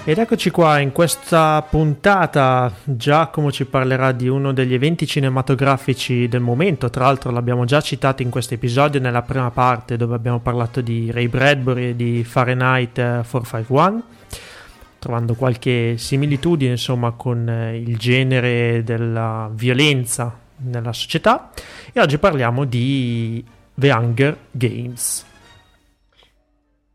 Ed 0.08 0.20
eccoci 0.20 0.52
qua, 0.52 0.78
in 0.78 0.92
questa 0.92 1.66
puntata. 1.68 2.72
Giacomo 2.84 3.52
ci 3.52 3.66
parlerà 3.66 4.12
di 4.12 4.28
uno 4.28 4.54
degli 4.54 4.76
eventi 4.76 5.08
cinematografici 5.08 6.28
del 6.28 6.42
momento, 6.42 6.92
tra 6.92 7.06
l'altro 7.06 7.32
l'abbiamo 7.32 7.66
già 7.66 7.82
citato 7.82 8.22
in 8.22 8.30
questo 8.30 8.54
episodio 8.54 9.00
nella 9.00 9.24
prima 9.24 9.50
parte 9.50 9.98
dove 9.98 10.14
abbiamo 10.14 10.40
parlato 10.42 10.82
di 10.82 11.10
Ray 11.10 11.28
Bradbury 11.28 11.90
e 11.90 11.96
di 11.96 12.24
Fahrenheit 12.24 12.94
451, 12.94 14.04
trovando 15.00 15.34
qualche 15.34 15.98
similitudine 15.98 16.70
insomma 16.70 17.10
con 17.14 17.50
eh, 17.50 17.76
il 17.76 17.98
genere 17.98 18.84
della 18.84 19.50
violenza 19.52 20.40
nella 20.58 20.94
società. 20.94 21.50
E 21.92 22.00
oggi 22.00 22.20
parliamo 22.20 22.64
di 22.66 23.44
The 23.74 23.92
Hunger 23.92 24.38
Games. 24.52 25.26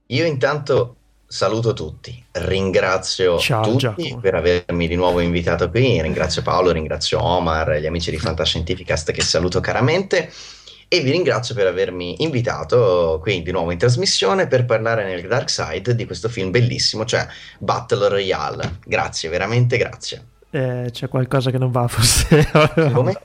Io 0.06 0.24
intanto 0.24 0.94
saluto 1.32 1.74
tutti, 1.74 2.24
ringrazio 2.32 3.38
Ciao, 3.38 3.62
tutti 3.62 3.78
Giacomo. 3.78 4.18
per 4.18 4.34
avermi 4.34 4.88
di 4.88 4.96
nuovo 4.96 5.20
invitato 5.20 5.70
qui, 5.70 6.02
ringrazio 6.02 6.42
Paolo, 6.42 6.72
ringrazio 6.72 7.22
Omar, 7.22 7.76
gli 7.76 7.86
amici 7.86 8.10
di 8.10 8.18
Fantascientificast 8.18 9.12
che 9.12 9.22
saluto 9.22 9.60
caramente 9.60 10.28
e 10.88 11.00
vi 11.02 11.12
ringrazio 11.12 11.54
per 11.54 11.68
avermi 11.68 12.24
invitato 12.24 13.20
qui 13.22 13.42
di 13.42 13.52
nuovo 13.52 13.70
in 13.70 13.78
trasmissione 13.78 14.48
per 14.48 14.64
parlare 14.64 15.04
nel 15.04 15.24
Dark 15.28 15.48
Side 15.48 15.94
di 15.94 16.04
questo 16.04 16.28
film 16.28 16.50
bellissimo, 16.50 17.04
cioè 17.04 17.24
Battle 17.60 18.08
Royale. 18.08 18.78
Grazie, 18.84 19.28
veramente 19.28 19.76
grazie. 19.76 20.24
Eh, 20.52 20.88
c'è 20.90 21.08
qualcosa 21.08 21.50
che 21.50 21.58
non 21.58 21.70
va, 21.70 21.86
forse. 21.88 22.48
Come? 22.92 23.16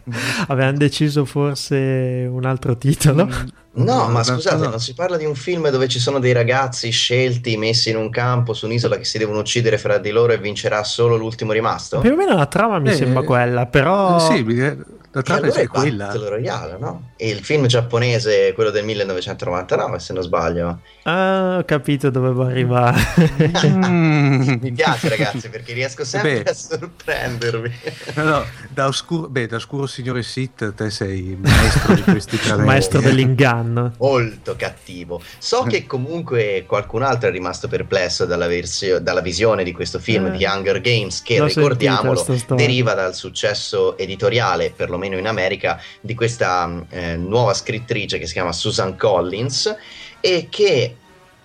Avevano 0.47 0.77
deciso 0.77 1.25
forse 1.25 2.27
un 2.29 2.45
altro 2.45 2.77
titolo. 2.77 3.25
Mm. 3.25 3.83
No, 3.83 4.07
ma 4.07 4.23
scusate, 4.23 4.63
no. 4.63 4.69
non 4.69 4.79
si 4.79 4.93
parla 4.93 5.17
di 5.17 5.25
un 5.25 5.35
film 5.35 5.69
dove 5.69 5.89
ci 5.89 5.99
sono 5.99 6.19
dei 6.19 6.31
ragazzi 6.31 6.91
scelti, 6.91 7.57
messi 7.57 7.89
in 7.89 7.97
un 7.97 8.09
campo 8.09 8.53
su 8.53 8.67
un'isola 8.67 8.95
che 8.95 9.03
si 9.03 9.17
devono 9.17 9.39
uccidere 9.39 9.77
fra 9.77 9.97
di 9.97 10.11
loro 10.11 10.31
e 10.31 10.37
vincerà 10.37 10.83
solo 10.85 11.17
l'ultimo 11.17 11.51
rimasto? 11.51 11.99
Più 11.99 12.11
o 12.11 12.15
meno 12.15 12.35
la 12.35 12.45
trama 12.45 12.79
mi 12.79 12.89
eh, 12.89 12.93
sembra 12.93 13.23
quella, 13.23 13.65
però... 13.65 14.17
Sì, 14.19 14.43
la 15.15 15.21
trama 15.21 15.41
allora 15.43 15.61
è 15.61 15.67
quella. 15.67 16.05
Battle 16.07 16.29
Royale, 16.29 16.77
no? 16.77 17.11
E 17.15 17.29
il 17.29 17.39
film 17.39 17.67
giapponese, 17.67 18.51
quello 18.53 18.69
del 18.69 18.83
1999, 18.83 19.99
se 19.99 20.11
non 20.11 20.23
sbaglio. 20.23 20.79
Ah, 21.03 21.57
ho 21.59 21.63
capito 21.63 22.09
dove 22.09 22.31
vuoi 22.31 22.51
arrivare. 22.51 22.99
Mi 24.59 24.71
piace, 24.73 25.07
ragazzi, 25.07 25.47
perché 25.49 25.71
riesco 25.71 26.03
sempre 26.03 26.43
Beh. 26.43 26.49
a 26.49 26.53
sorprendervi. 26.53 27.71
No, 28.15 28.23
no, 28.23 28.45
da 28.69 28.87
oscuro, 28.87 29.29
beh, 29.29 29.47
da 29.47 29.55
oscuro 29.55 29.85
signore 29.87 30.21
Sit, 30.21 30.73
te 30.73 30.89
sei 30.89 31.37
maestro 31.39 31.93
di 31.93 32.01
questi 32.01 32.37
travesti. 32.37 32.65
maestro 32.65 32.99
dell'inganno. 32.99 33.93
Molto 33.99 34.55
cattivo. 34.57 35.21
So 35.37 35.63
che 35.63 35.85
comunque 35.85 36.65
qualcun 36.67 37.03
altro 37.03 37.29
è 37.29 37.31
rimasto 37.31 37.69
perplesso 37.69 38.25
dalla, 38.25 38.47
versio- 38.47 38.99
dalla 38.99 39.21
visione 39.21 39.63
di 39.63 39.71
questo 39.71 39.99
film 39.99 40.25
eh, 40.25 40.31
di 40.31 40.43
Hunger 40.43 40.81
Games, 40.81 41.21
che 41.21 41.41
ricordiamolo 41.41 42.25
deriva 42.49 42.93
dal 42.93 43.15
successo 43.15 43.97
editoriale, 43.97 44.73
perlomeno 44.75 45.04
perlomeno 45.05 45.17
in 45.17 45.27
America, 45.27 45.81
di 46.01 46.15
questa 46.15 46.85
eh, 46.89 47.15
nuova 47.15 47.53
scrittrice 47.53 48.17
che 48.17 48.25
si 48.25 48.33
chiama 48.33 48.51
Susan 48.51 48.97
Collins 48.97 49.75
e 50.19 50.47
che 50.49 50.95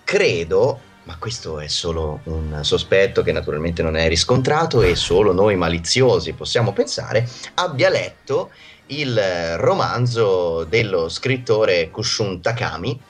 credo 0.03 0.89
ma 1.03 1.17
questo 1.17 1.59
è 1.59 1.67
solo 1.67 2.19
un 2.25 2.59
sospetto 2.61 3.23
che 3.23 3.31
naturalmente 3.31 3.81
non 3.81 3.95
è 3.95 4.07
riscontrato 4.07 4.83
e 4.83 4.95
solo 4.95 5.33
noi 5.33 5.55
maliziosi 5.55 6.33
possiamo 6.33 6.73
pensare, 6.73 7.27
abbia 7.55 7.89
letto 7.89 8.51
il 8.87 9.19
romanzo 9.57 10.63
dello 10.63 11.09
scrittore 11.09 11.89
Kushun 11.89 12.39
Takami, 12.39 13.01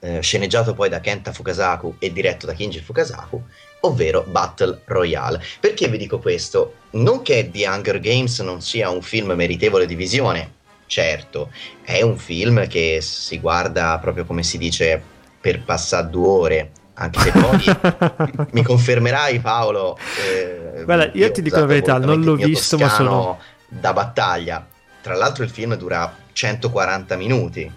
eh, 0.00 0.20
sceneggiato 0.20 0.74
poi 0.74 0.88
da 0.88 0.98
Kenta 0.98 1.32
Fukasaku 1.32 1.94
e 2.00 2.12
diretto 2.12 2.46
da 2.46 2.54
Kinji 2.54 2.80
Fukasaku, 2.80 3.40
ovvero 3.80 4.24
Battle 4.26 4.80
Royale. 4.84 5.42
Perché 5.60 5.88
vi 5.88 5.98
dico 5.98 6.18
questo? 6.18 6.74
Non 6.90 7.22
che 7.22 7.50
The 7.52 7.68
Hunger 7.68 8.00
Games 8.00 8.38
non 8.40 8.60
sia 8.60 8.90
un 8.90 9.02
film 9.02 9.32
meritevole 9.32 9.86
di 9.86 9.94
visione, 9.94 10.52
certo, 10.86 11.50
è 11.82 12.02
un 12.02 12.18
film 12.18 12.66
che 12.66 12.98
si 13.00 13.38
guarda 13.38 13.98
proprio 14.00 14.24
come 14.24 14.42
si 14.42 14.58
dice 14.58 15.00
per 15.40 15.62
passare 15.62 16.10
due 16.10 16.26
ore, 16.26 16.70
anche 16.94 17.20
se 17.20 17.32
poi 17.32 18.46
mi 18.52 18.62
confermerai 18.62 19.38
Paolo. 19.38 19.96
Eh, 20.26 20.84
Guarda, 20.84 21.04
io, 21.12 21.26
io 21.26 21.30
ti 21.30 21.42
dico 21.42 21.60
la 21.60 21.66
verità, 21.66 21.98
non 21.98 22.20
l'ho 22.22 22.34
visto, 22.34 22.76
ma 22.76 22.88
sono 22.88 23.38
da 23.68 23.92
battaglia. 23.92 24.66
Tra 25.00 25.14
l'altro 25.14 25.44
il 25.44 25.50
film 25.50 25.76
dura 25.76 26.14
140 26.32 27.16
minuti. 27.16 27.72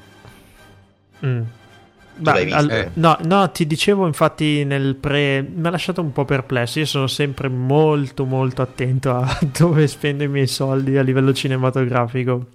Mm. 1.25 1.41
Beh, 2.15 2.51
al, 2.51 2.91
no, 2.93 3.17
no, 3.23 3.51
ti 3.51 3.65
dicevo 3.65 4.05
infatti 4.05 4.63
nel 4.65 4.95
pre 4.95 5.41
mi 5.41 5.65
ha 5.67 5.69
lasciato 5.71 6.01
un 6.01 6.11
po' 6.11 6.25
perplesso. 6.25 6.79
Io 6.79 6.85
sono 6.85 7.07
sempre 7.07 7.47
molto 7.49 8.25
molto 8.25 8.61
attento 8.61 9.11
a 9.15 9.39
dove 9.57 9.87
spendo 9.87 10.23
i 10.23 10.27
miei 10.27 10.47
soldi 10.47 10.97
a 10.97 11.01
livello 11.01 11.33
cinematografico. 11.33 12.47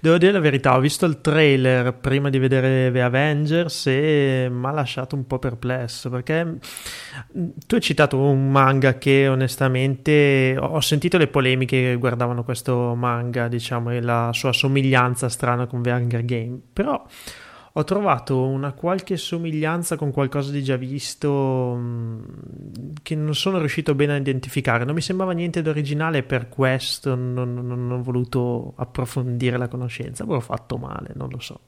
Devo 0.00 0.16
dire 0.16 0.32
la 0.32 0.40
verità, 0.40 0.74
ho 0.74 0.80
visto 0.80 1.04
il 1.04 1.20
trailer 1.20 1.92
prima 1.92 2.30
di 2.30 2.38
vedere 2.38 2.90
The 2.90 3.02
Avengers 3.02 3.86
e 3.86 4.48
mi 4.50 4.66
ha 4.66 4.70
lasciato 4.70 5.14
un 5.14 5.26
po' 5.26 5.38
perplesso 5.38 6.08
perché 6.08 6.44
mm, 6.44 7.48
tu 7.66 7.74
hai 7.74 7.80
citato 7.82 8.18
un 8.18 8.50
manga 8.50 8.96
che 8.96 9.28
onestamente 9.28 10.56
ho 10.58 10.80
sentito 10.80 11.18
le 11.18 11.26
polemiche 11.26 11.80
che 11.82 11.96
guardavano 11.96 12.44
questo 12.44 12.94
manga, 12.94 13.48
diciamo, 13.48 13.90
e 13.90 14.00
la 14.00 14.30
sua 14.32 14.52
somiglianza 14.52 15.28
strana 15.28 15.66
con 15.66 15.82
The 15.82 15.90
Hunger 15.90 16.24
Game, 16.24 16.58
però 16.72 17.04
ho 17.74 17.84
trovato 17.84 18.42
una 18.42 18.72
qualche 18.72 19.16
somiglianza 19.16 19.96
con 19.96 20.10
qualcosa 20.10 20.50
di 20.50 20.62
già 20.62 20.76
visto 20.76 21.74
mm, 21.76 22.22
che 23.02 23.14
non 23.14 23.34
sono 23.34 23.58
riuscito 23.58 23.94
bene 23.94 24.14
a 24.14 24.16
identificare. 24.16 24.84
Non 24.84 24.94
mi 24.94 25.00
sembrava 25.00 25.32
niente 25.32 25.62
d'originale 25.62 26.18
e 26.18 26.22
per 26.22 26.48
questo 26.48 27.14
non, 27.14 27.54
non, 27.54 27.66
non, 27.66 27.90
ho 27.90 28.02
voluto 28.02 28.74
approfondire 28.76 29.56
la 29.56 29.68
conoscenza. 29.68 30.24
Ho 30.26 30.40
fatto 30.40 30.76
male, 30.76 31.12
non 31.14 31.30
lo 31.30 31.40
so. 31.40 31.60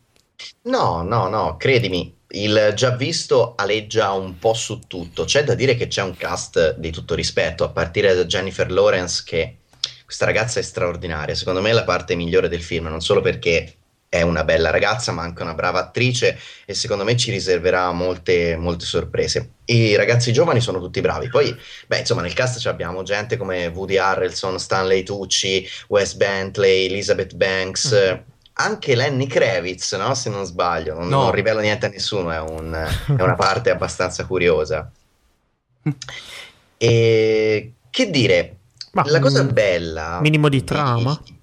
No, 0.63 1.03
no, 1.03 1.29
no, 1.29 1.57
credimi, 1.57 2.15
il 2.29 2.73
già 2.75 2.91
visto 2.91 3.55
aleggia 3.57 4.13
un 4.13 4.39
po' 4.39 4.53
su 4.53 4.81
tutto. 4.81 5.25
C'è 5.25 5.43
da 5.43 5.55
dire 5.55 5.75
che 5.75 5.87
c'è 5.87 6.03
un 6.03 6.15
cast 6.15 6.77
di 6.77 6.91
tutto 6.91 7.15
rispetto, 7.15 7.65
a 7.65 7.71
partire 7.71 8.15
da 8.15 8.25
Jennifer 8.25 8.71
Lawrence 8.71 9.23
che 9.25 9.59
questa 10.05 10.27
ragazza 10.27 10.61
è 10.61 10.63
straordinaria. 10.63 11.35
Secondo 11.35 11.63
me 11.63 11.71
è 11.71 11.73
la 11.73 11.85
parte 11.85 12.15
migliore 12.15 12.49
del 12.49 12.63
film, 12.63 12.89
non 12.89 13.01
solo 13.01 13.23
perché 13.23 13.77
è 14.15 14.23
una 14.23 14.45
bella 14.45 14.71
ragazza, 14.71 15.11
ma 15.11 15.23
anche 15.23 15.43
una 15.43 15.55
brava 15.55 15.81
attrice 15.81 16.39
e 16.65 16.73
secondo 16.73 17.03
me 17.03 17.17
ci 17.17 17.33
riserverà 17.33 17.91
molte, 17.91 18.57
molte 18.57 18.85
sorprese. 18.85 19.55
I 19.65 19.97
ragazzi 19.97 20.33
giovani 20.33 20.61
sono 20.61 20.79
tutti 20.79 21.01
bravi. 21.01 21.29
Poi, 21.29 21.53
beh, 21.89 21.99
insomma, 21.99 22.23
nel 22.23 22.33
cast 22.33 22.65
abbiamo 22.69 23.03
gente 23.03 23.37
come 23.37 23.67
Woody 23.67 23.97
Harrelson, 23.97 24.61
Stanley 24.61 25.03
Tucci, 25.03 25.67
Wes 25.89 26.15
Bentley, 26.15 26.85
Elizabeth 26.85 27.35
Banks. 27.35 27.93
Mm. 27.93 28.33
Anche 28.57 28.95
Lenny 28.95 29.27
Kravitz, 29.27 29.95
no? 29.95 30.15
se 30.15 30.31
non 30.31 30.45
sbaglio, 30.45 30.95
non, 30.95 31.09
no. 31.09 31.23
non 31.23 31.33
rivelo 31.33 31.59
niente 31.59 31.87
a 31.87 31.89
nessuno, 31.89 32.31
è, 32.31 32.39
un, 32.39 32.73
è 32.73 33.21
una 33.21 33.35
parte 33.35 33.71
abbastanza 33.71 34.25
curiosa. 34.27 34.89
E 36.77 37.73
che 37.89 38.11
dire, 38.11 38.57
Ma, 38.93 39.05
la 39.07 39.21
cosa 39.21 39.45
bella... 39.45 40.19
Minimo 40.21 40.49
di 40.49 40.63
trama? 40.65 41.19
Di, 41.25 41.34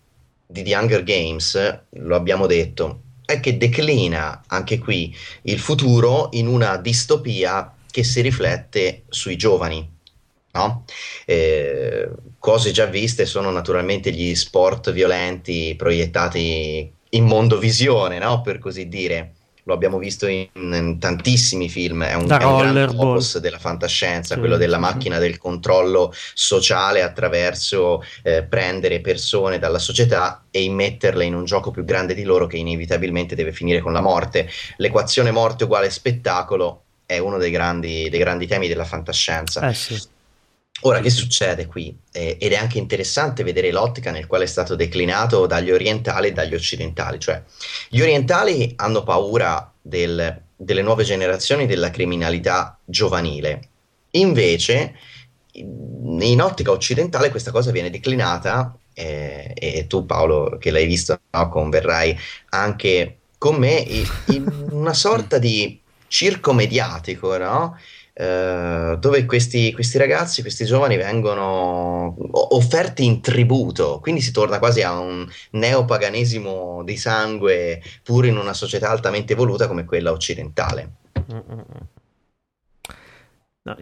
di 0.52 0.64
The 0.64 0.76
Hunger 0.76 1.04
Games, 1.04 1.80
lo 1.90 2.16
abbiamo 2.16 2.46
detto, 2.46 3.02
è 3.26 3.40
che 3.40 3.58
declina 3.58 4.44
anche 4.48 4.78
qui 4.78 5.16
il 5.44 5.60
futuro 5.60 6.30
in 6.34 6.48
una 6.48 6.78
distopia 6.78 7.74
che 7.90 8.04
si 8.04 8.22
riflette 8.22 9.04
sui 9.10 9.38
giovani. 9.38 9.90
No? 10.54 10.84
Eh, 11.26 12.10
cose 12.38 12.72
già 12.72 12.86
viste 12.86 13.26
sono 13.26 13.52
naturalmente 13.52 14.12
gli 14.12 14.36
sport 14.36 14.92
violenti 14.92 15.76
proiettati 15.78 16.92
in 17.12 17.24
mondovisione, 17.24 18.20
no? 18.20 18.42
per 18.42 18.60
così 18.60 18.90
dire 18.90 19.34
lo 19.72 19.74
abbiamo 19.74 19.98
visto 19.98 20.28
in, 20.28 20.48
in 20.54 20.98
tantissimi 21.00 21.70
film, 21.70 22.04
è 22.04 22.14
un, 22.14 22.30
è 22.30 22.44
un 22.44 22.96
boss 22.96 23.38
della 23.38 23.58
fantascienza, 23.58 24.34
sì, 24.36 24.40
quello 24.40 24.58
della 24.58 24.78
macchina 24.78 25.18
del 25.18 25.38
controllo 25.38 26.14
sociale 26.34 27.02
attraverso 27.02 28.04
eh, 28.24 28.44
prendere 28.44 29.00
persone 29.00 29.60
dalla 29.60 29.80
società 29.80 30.44
e 30.52 30.64
immetterle 30.64 31.24
in 31.24 31.34
un 31.34 31.46
gioco 31.46 31.72
più 31.72 31.84
grande 31.84 32.14
di 32.14 32.24
loro 32.24 32.48
che 32.48 32.58
inevitabilmente 32.58 33.36
deve 33.36 33.54
finire 33.54 33.80
con 33.80 33.94
la 33.94 34.02
morte. 34.02 34.50
L'equazione 34.78 35.32
morte 35.32 35.64
uguale 35.64 35.90
spettacolo 35.90 36.84
è 37.06 37.18
uno 37.18 37.38
dei 37.38 37.52
grandi, 37.52 38.10
dei 38.10 38.20
grandi 38.20 38.48
temi 38.48 38.68
della 38.68 38.86
fantascienza. 38.86 39.68
Eh 39.68 39.74
sì. 39.74 40.02
Ora, 40.82 41.00
che 41.00 41.10
succede 41.10 41.68
qui? 41.68 41.96
Eh, 42.12 42.38
ed 42.40 42.54
è 42.54 42.56
anche 42.56 42.80
interessante 42.80 43.44
vedere 43.44 43.72
l'ottica 43.72 44.12
nel 44.12 44.26
quale 44.26 44.46
è 44.46 44.48
stato 44.48 44.76
declinato 44.76 45.46
dagli 45.46 45.72
orientali 45.72 46.30
e 46.30 46.32
dagli 46.34 46.56
occidentali. 46.56 47.20
Cioè, 47.20 47.44
gli 47.90 48.02
orientali 48.02 48.74
hanno 48.78 49.04
paura 49.04 49.72
del, 49.80 50.42
delle 50.56 50.82
nuove 50.82 51.04
generazioni 51.04 51.68
della 51.68 51.92
criminalità 51.92 52.80
giovanile. 52.84 53.70
Invece, 54.12 54.96
in 55.54 56.42
ottica 56.42 56.72
occidentale 56.72 57.30
questa 57.30 57.52
cosa 57.52 57.72
viene 57.72 57.90
declinata 57.90 58.76
eh, 58.94 59.54
e 59.56 59.88
tu 59.88 60.06
Paolo 60.06 60.58
che 60.58 60.72
l'hai 60.72 60.86
visto 60.86 61.20
no, 61.30 61.50
converrai 61.50 62.18
anche 62.50 63.18
con 63.38 63.56
me 63.56 63.86
in 64.28 64.68
una 64.72 64.94
sorta 64.94 65.38
di 65.38 65.80
circo 66.08 66.54
mediatico, 66.54 67.38
no? 67.38 67.78
Eh, 68.14 68.98
dove 69.00 69.26
questi, 69.26 69.72
questi, 69.72 69.98
ragazzi, 69.98 70.42
questi 70.42 70.66
giovani 70.66 70.98
vengono 70.98 72.16
offerti 72.56 73.06
in 73.06 73.22
tributo, 73.22 74.00
quindi 74.02 74.22
si 74.22 74.32
torna 74.32 74.60
quasi 74.60 74.82
a 74.82 75.00
un 75.00 75.28
neopaganesimo 75.52 76.84
di 76.84 76.98
sangue 76.98 77.82
pur 78.04 78.26
in 78.26 78.38
una 78.38 78.54
società 78.54 78.90
altamente 78.90 79.34
evoluta 79.34 79.68
come 79.68 79.86
quella 79.86 80.12
occidentale. 80.12 80.92
No, 83.64 83.78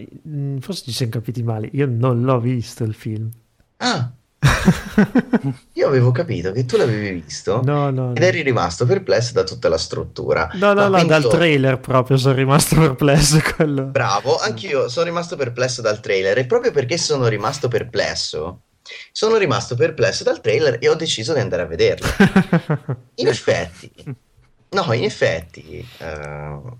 forse 0.59 0.83
ci 0.83 0.91
siamo 0.91 1.11
capiti 1.11 1.41
male, 1.41 1.69
io 1.71 1.87
non 1.87 2.21
l'ho 2.21 2.39
visto 2.39 2.83
il 2.83 2.93
film. 2.93 3.31
Ah, 3.77 4.11
io 5.73 5.87
avevo 5.87 6.11
capito 6.11 6.53
che 6.53 6.65
tu 6.65 6.77
l'avevi 6.77 7.21
visto 7.21 7.61
no, 7.63 7.89
no, 7.89 8.15
ed 8.15 8.23
eri 8.23 8.41
rimasto 8.41 8.85
perplesso 8.85 9.33
da 9.33 9.43
tutta 9.43 9.67
la 9.67 9.77
struttura. 9.77 10.49
No, 10.53 10.73
no, 10.73 10.87
no, 10.87 11.03
dal 11.03 11.27
trailer 11.27 11.79
proprio 11.79 12.17
sono 12.17 12.35
rimasto 12.35 12.75
perplesso. 12.79 13.39
Quello. 13.55 13.85
Bravo, 13.85 14.37
anch'io 14.37 14.87
sono 14.87 15.05
rimasto 15.05 15.35
perplesso 15.35 15.81
dal 15.81 15.99
trailer 15.99 16.37
e 16.37 16.45
proprio 16.45 16.71
perché 16.71 16.97
sono 16.97 17.27
rimasto 17.27 17.67
perplesso, 17.67 18.61
sono 19.11 19.35
rimasto 19.35 19.75
perplesso 19.75 20.23
dal 20.23 20.39
trailer 20.39 20.77
e 20.79 20.87
ho 20.87 20.95
deciso 20.95 21.33
di 21.33 21.39
andare 21.39 21.63
a 21.63 21.65
vederlo. 21.65 22.07
In 23.15 23.27
effetti, 23.27 23.91
no, 24.69 24.93
in 24.93 25.03
effetti, 25.03 25.85
uh, 25.99 26.75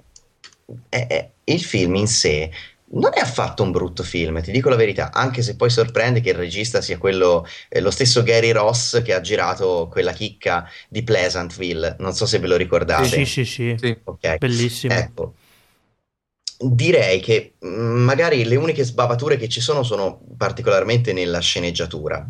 è, 0.88 1.08
è, 1.08 1.30
il 1.44 1.62
film 1.62 1.96
in 1.96 2.08
sé 2.08 2.52
non 2.92 3.12
è 3.14 3.20
affatto 3.20 3.64
un 3.64 3.72
brutto 3.72 4.04
film, 4.04 4.42
ti 4.42 4.52
dico 4.52 4.70
la 4.70 4.76
verità, 4.76 5.12
anche 5.12 5.42
se 5.42 5.56
poi 5.56 5.70
sorprende 5.70 6.22
che 6.22 6.30
il 6.30 6.36
regista 6.36 6.82
sia 6.82 6.98
quello, 6.98 7.46
eh, 7.68 7.82
lo 7.82 7.92
stesso 7.92 8.24
Gary 8.24 8.52
Ross 8.52 9.02
che 9.04 9.14
ha 9.14 9.22
girato 9.22 9.88
quella 9.92 10.12
chicca 10.12 10.68
di 10.88 11.04
Pleasantville, 11.04 11.96
non 12.00 12.14
so 12.14 12.26
se 12.26 12.40
ve 12.40 12.48
lo 12.48 12.56
ricordate. 12.56 13.06
Sì, 13.06 13.26
sì, 13.26 13.46
sì, 13.46 13.76
sì. 13.78 13.98
Okay. 14.04 14.38
bellissimo. 14.38 14.94
Ecco, 14.94 15.34
direi 16.58 17.20
che 17.20 17.54
mm, 17.66 18.04
magari 18.04 18.44
le 18.44 18.56
uniche 18.56 18.84
sbavature 18.84 19.38
che 19.38 19.48
ci 19.48 19.62
sono 19.62 19.84
sono 19.84 20.22
particolarmente 20.36 21.14
nella 21.14 21.40
sceneggiatura. 21.40 22.28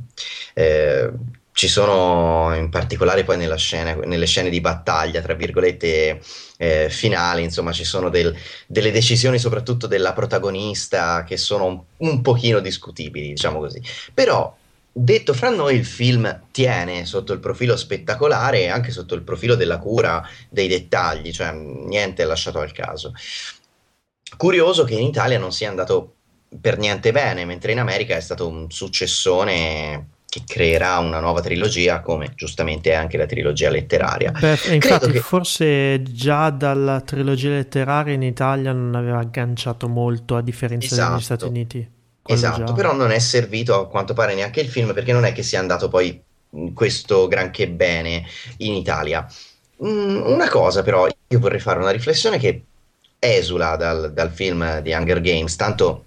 Eh, 0.53 1.11
ci 1.59 1.67
sono 1.67 2.55
in 2.55 2.69
particolare 2.69 3.25
poi 3.25 3.35
scena, 3.57 3.93
nelle 3.93 4.25
scene 4.25 4.49
di 4.49 4.61
battaglia, 4.61 5.19
tra 5.19 5.33
virgolette, 5.33 6.21
eh, 6.55 6.89
finali, 6.89 7.43
insomma, 7.43 7.73
ci 7.73 7.83
sono 7.83 8.07
del, 8.07 8.33
delle 8.65 8.91
decisioni 8.91 9.37
soprattutto 9.37 9.85
della 9.85 10.13
protagonista 10.13 11.25
che 11.25 11.35
sono 11.35 11.65
un, 11.65 11.81
un 11.97 12.21
pochino 12.21 12.61
discutibili, 12.61 13.27
diciamo 13.27 13.59
così. 13.59 13.81
Però 14.13 14.55
detto 14.89 15.33
fra 15.33 15.49
noi, 15.49 15.75
il 15.75 15.85
film 15.85 16.43
tiene 16.51 17.05
sotto 17.05 17.33
il 17.33 17.39
profilo 17.39 17.75
spettacolare 17.75 18.61
e 18.61 18.67
anche 18.69 18.91
sotto 18.91 19.13
il 19.13 19.23
profilo 19.23 19.55
della 19.55 19.79
cura 19.79 20.25
dei 20.47 20.69
dettagli, 20.69 21.33
cioè 21.33 21.51
niente 21.51 22.23
è 22.23 22.25
lasciato 22.25 22.59
al 22.59 22.71
caso. 22.71 23.11
Curioso 24.37 24.85
che 24.85 24.93
in 24.93 25.05
Italia 25.05 25.37
non 25.37 25.51
sia 25.51 25.67
andato 25.67 26.13
per 26.61 26.77
niente 26.77 27.11
bene, 27.11 27.43
mentre 27.43 27.73
in 27.73 27.79
America 27.79 28.15
è 28.15 28.21
stato 28.21 28.47
un 28.47 28.71
successone 28.71 30.18
che 30.29 30.43
creerà 30.45 30.99
una 30.99 31.19
nuova 31.19 31.41
trilogia, 31.41 32.01
come 32.01 32.33
giustamente 32.35 32.91
è 32.91 32.93
anche 32.93 33.17
la 33.17 33.25
trilogia 33.25 33.71
letteraria. 33.71 34.31
Beh, 34.31 34.59
infatti, 34.73 35.11
che... 35.11 35.19
forse 35.21 36.03
già 36.03 36.51
dalla 36.51 37.01
trilogia 37.01 37.49
letteraria 37.49 38.13
in 38.13 38.21
Italia 38.21 38.71
non 38.71 38.93
aveva 38.93 39.17
agganciato 39.17 39.87
molto, 39.87 40.35
a 40.35 40.41
differenza 40.41 40.85
esatto. 40.85 41.13
degli 41.13 41.23
Stati 41.23 41.45
Uniti. 41.45 41.91
Esatto, 42.27 42.63
già... 42.63 42.73
però 42.73 42.93
non 42.93 43.09
è 43.09 43.17
servito 43.17 43.73
a 43.73 43.87
quanto 43.87 44.13
pare 44.13 44.35
neanche 44.35 44.61
il 44.61 44.67
film, 44.67 44.93
perché 44.93 45.13
non 45.13 45.25
è 45.25 45.33
che 45.33 45.41
sia 45.41 45.59
andato 45.59 45.89
poi 45.89 46.21
questo 46.75 47.27
granché 47.27 47.67
bene 47.67 48.23
in 48.57 48.73
Italia. 48.73 49.27
Mm, 49.83 50.21
una 50.25 50.47
cosa 50.47 50.83
però, 50.83 51.07
io 51.07 51.39
vorrei 51.39 51.59
fare 51.59 51.79
una 51.79 51.89
riflessione 51.89 52.37
che 52.37 52.63
esula 53.17 53.75
dal, 53.75 54.13
dal 54.13 54.29
film 54.29 54.79
di 54.81 54.91
Hunger 54.91 55.21
Games, 55.21 55.55
tanto 55.55 56.03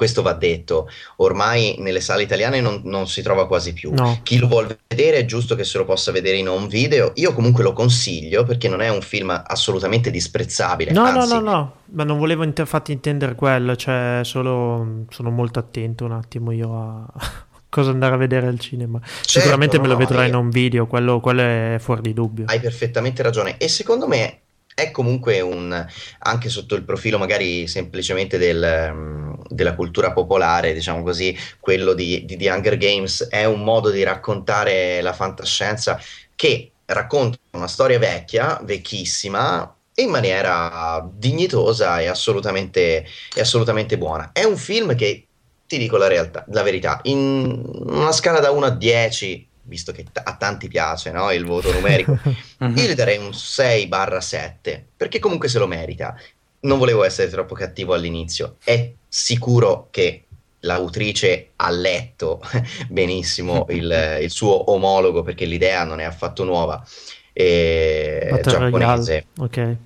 questo 0.00 0.22
va 0.22 0.32
detto, 0.32 0.88
ormai 1.16 1.76
nelle 1.78 2.00
sale 2.00 2.22
italiane 2.22 2.62
non, 2.62 2.80
non 2.84 3.06
si 3.06 3.20
trova 3.20 3.46
quasi 3.46 3.74
più. 3.74 3.92
No. 3.92 4.20
Chi 4.22 4.38
lo 4.38 4.46
vuole 4.46 4.78
vedere 4.88 5.18
è 5.18 5.24
giusto 5.26 5.54
che 5.54 5.62
se 5.62 5.76
lo 5.76 5.84
possa 5.84 6.10
vedere 6.10 6.38
in 6.38 6.48
home 6.48 6.68
video. 6.68 7.12
Io 7.16 7.34
comunque 7.34 7.62
lo 7.62 7.74
consiglio 7.74 8.42
perché 8.44 8.66
non 8.66 8.80
è 8.80 8.88
un 8.88 9.02
film 9.02 9.28
assolutamente 9.46 10.10
disprezzabile. 10.10 10.92
No, 10.92 11.02
anzi, 11.02 11.34
no, 11.34 11.40
no, 11.40 11.50
no, 11.50 11.74
ma 11.90 12.04
non 12.04 12.16
volevo 12.16 12.44
infatti 12.44 12.92
intendere 12.92 13.34
quello, 13.34 13.76
cioè 13.76 14.20
solo 14.22 15.04
sono 15.10 15.28
molto 15.28 15.58
attento 15.58 16.06
un 16.06 16.12
attimo 16.12 16.50
io 16.50 16.74
a 16.74 17.06
cosa 17.68 17.90
andare 17.90 18.14
a 18.14 18.16
vedere 18.16 18.46
al 18.46 18.58
cinema. 18.58 19.00
Certo, 19.02 19.28
Sicuramente 19.28 19.76
no, 19.76 19.82
me 19.82 19.88
lo 19.88 19.96
vedrò 19.96 20.24
in 20.24 20.34
home 20.34 20.50
video, 20.50 20.86
quello, 20.86 21.20
quello 21.20 21.42
è 21.42 21.76
fuori 21.78 22.00
di 22.00 22.14
dubbio. 22.14 22.46
Hai 22.46 22.58
perfettamente 22.58 23.22
ragione 23.22 23.58
e 23.58 23.68
secondo 23.68 24.08
me 24.08 24.38
è 24.74 24.90
comunque 24.90 25.40
un, 25.40 25.86
anche 26.18 26.48
sotto 26.48 26.74
il 26.74 26.84
profilo 26.84 27.18
magari 27.18 27.66
semplicemente 27.66 28.38
del, 28.38 28.90
mm, 28.92 29.32
della 29.48 29.74
cultura 29.74 30.12
popolare, 30.12 30.72
diciamo 30.72 31.02
così, 31.02 31.36
quello 31.58 31.92
di, 31.92 32.24
di 32.24 32.36
The 32.36 32.50
Hunger 32.50 32.76
Games 32.76 33.28
è 33.28 33.44
un 33.44 33.62
modo 33.62 33.90
di 33.90 34.02
raccontare 34.02 35.00
la 35.00 35.12
fantascienza 35.12 36.00
che 36.34 36.70
racconta 36.86 37.38
una 37.52 37.68
storia 37.68 37.98
vecchia, 37.98 38.60
vecchissima, 38.62 39.74
in 39.96 40.08
maniera 40.08 41.06
dignitosa 41.12 42.00
e 42.00 42.06
assolutamente, 42.06 43.04
e 43.34 43.40
assolutamente 43.40 43.98
buona. 43.98 44.30
È 44.32 44.44
un 44.44 44.56
film 44.56 44.94
che, 44.94 45.26
ti 45.66 45.78
dico 45.78 45.96
la, 45.96 46.08
realtà, 46.08 46.44
la 46.48 46.62
verità, 46.62 47.00
in 47.04 47.62
una 47.84 48.12
scala 48.12 48.40
da 48.40 48.50
1 48.50 48.66
a 48.66 48.70
10 48.70 49.48
visto 49.70 49.92
che 49.92 50.04
t- 50.04 50.20
a 50.22 50.34
tanti 50.36 50.66
piace 50.66 51.12
no? 51.12 51.30
il 51.32 51.46
voto 51.46 51.72
numerico, 51.72 52.18
io 52.58 52.68
gli 52.68 52.94
darei 52.94 53.16
un 53.16 53.30
6-7, 53.30 54.82
perché 54.96 55.18
comunque 55.20 55.48
se 55.48 55.58
lo 55.58 55.66
merita. 55.66 56.14
Non 56.62 56.76
volevo 56.76 57.04
essere 57.04 57.30
troppo 57.30 57.54
cattivo 57.54 57.94
all'inizio, 57.94 58.56
è 58.62 58.92
sicuro 59.08 59.88
che 59.90 60.24
l'autrice 60.60 61.52
ha 61.56 61.70
letto 61.70 62.42
benissimo 62.90 63.64
il, 63.70 64.18
il, 64.20 64.30
suo 64.30 64.70
omologo, 64.70 65.22
perché 65.22 65.46
l'idea 65.46 65.84
non 65.84 66.00
è 66.00 66.04
affatto 66.04 66.44
nuova, 66.44 66.84
eh, 67.32 68.40
giapponese. 68.44 69.26
Okay. 69.38 69.76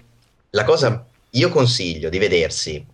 La 0.50 0.64
cosa, 0.64 1.04
io 1.30 1.48
consiglio 1.50 2.08
di 2.08 2.18
vedersi 2.18 2.84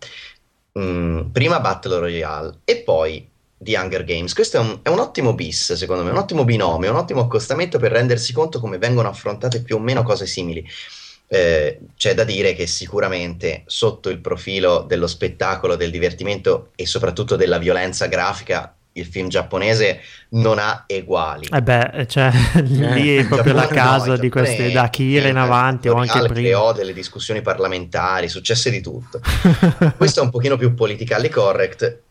mh, 0.73 0.81
mm, 0.81 1.19
prima 1.31 1.59
Battle 1.59 1.99
Royale 1.99 2.57
e 2.65 2.77
poi 2.77 3.27
di 3.61 3.75
Hunger 3.75 4.03
Games. 4.03 4.33
Questo 4.33 4.57
è 4.57 4.59
un, 4.59 4.79
è 4.81 4.89
un, 4.89 4.97
ottimo 4.97 5.35
bis, 5.35 5.73
secondo 5.73 6.03
me, 6.03 6.09
un 6.09 6.17
ottimo 6.17 6.43
binomio, 6.43 6.89
un 6.89 6.97
ottimo 6.97 7.21
accostamento 7.21 7.77
per 7.77 7.91
rendersi 7.91 8.33
conto 8.33 8.59
come 8.59 8.79
vengono 8.79 9.07
affrontate 9.07 9.61
più 9.61 9.75
o 9.75 9.79
meno 9.79 10.01
cose 10.01 10.25
simili. 10.25 10.67
Eh, 11.27 11.79
c'è 11.95 12.15
da 12.15 12.23
dire 12.23 12.53
che 12.55 12.65
sicuramente 12.65 13.61
sotto 13.67 14.09
il 14.09 14.17
profilo 14.17 14.83
dello 14.87 15.05
spettacolo, 15.05 15.75
del 15.75 15.91
divertimento 15.91 16.71
e 16.75 16.87
soprattutto 16.87 17.35
della 17.35 17.59
violenza 17.59 18.07
grafica, 18.07 18.75
il 18.93 19.05
film 19.05 19.27
giapponese 19.27 20.01
non 20.29 20.57
ha 20.57 20.83
eguali. 20.87 21.47
Eh 21.49 21.61
beh, 21.61 22.07
cioè, 22.09 22.31
lì 22.65 23.15
è 23.15 23.27
proprio 23.27 23.53
la 23.53 23.67
casa 23.67 24.07
no, 24.07 24.17
di 24.17 24.29
queste 24.29 24.71
da 24.71 24.83
Akira 24.83 25.27
in 25.27 25.37
avanti 25.37 25.87
o 25.87 25.93
anche 25.93 26.17
prima. 26.17 26.33
Creò 26.33 26.73
delle 26.73 26.93
discussioni 26.93 27.41
parlamentari, 27.41 28.27
successe 28.27 28.71
di 28.71 28.81
tutto. 28.81 29.21
Questo 29.95 30.19
è 30.19 30.23
un 30.23 30.31
pochino 30.31 30.57
più 30.57 30.73
politically 30.73 31.29
correct, 31.29 32.09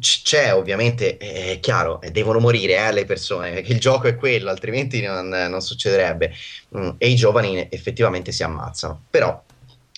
c'è 0.00 0.54
ovviamente, 0.54 1.16
è 1.18 1.58
chiaro, 1.60 2.00
eh, 2.00 2.10
devono 2.10 2.38
morire 2.38 2.76
eh, 2.76 2.92
le 2.92 3.04
persone, 3.04 3.52
perché 3.52 3.72
il 3.74 3.80
gioco 3.80 4.08
è 4.08 4.16
quello, 4.16 4.50
altrimenti 4.50 5.02
non, 5.02 5.28
non 5.28 5.60
succederebbe. 5.60 6.32
Mm, 6.76 6.90
e 6.98 7.08
i 7.08 7.14
giovani 7.14 7.68
effettivamente 7.70 8.32
si 8.32 8.42
ammazzano. 8.42 9.02
Però 9.10 9.42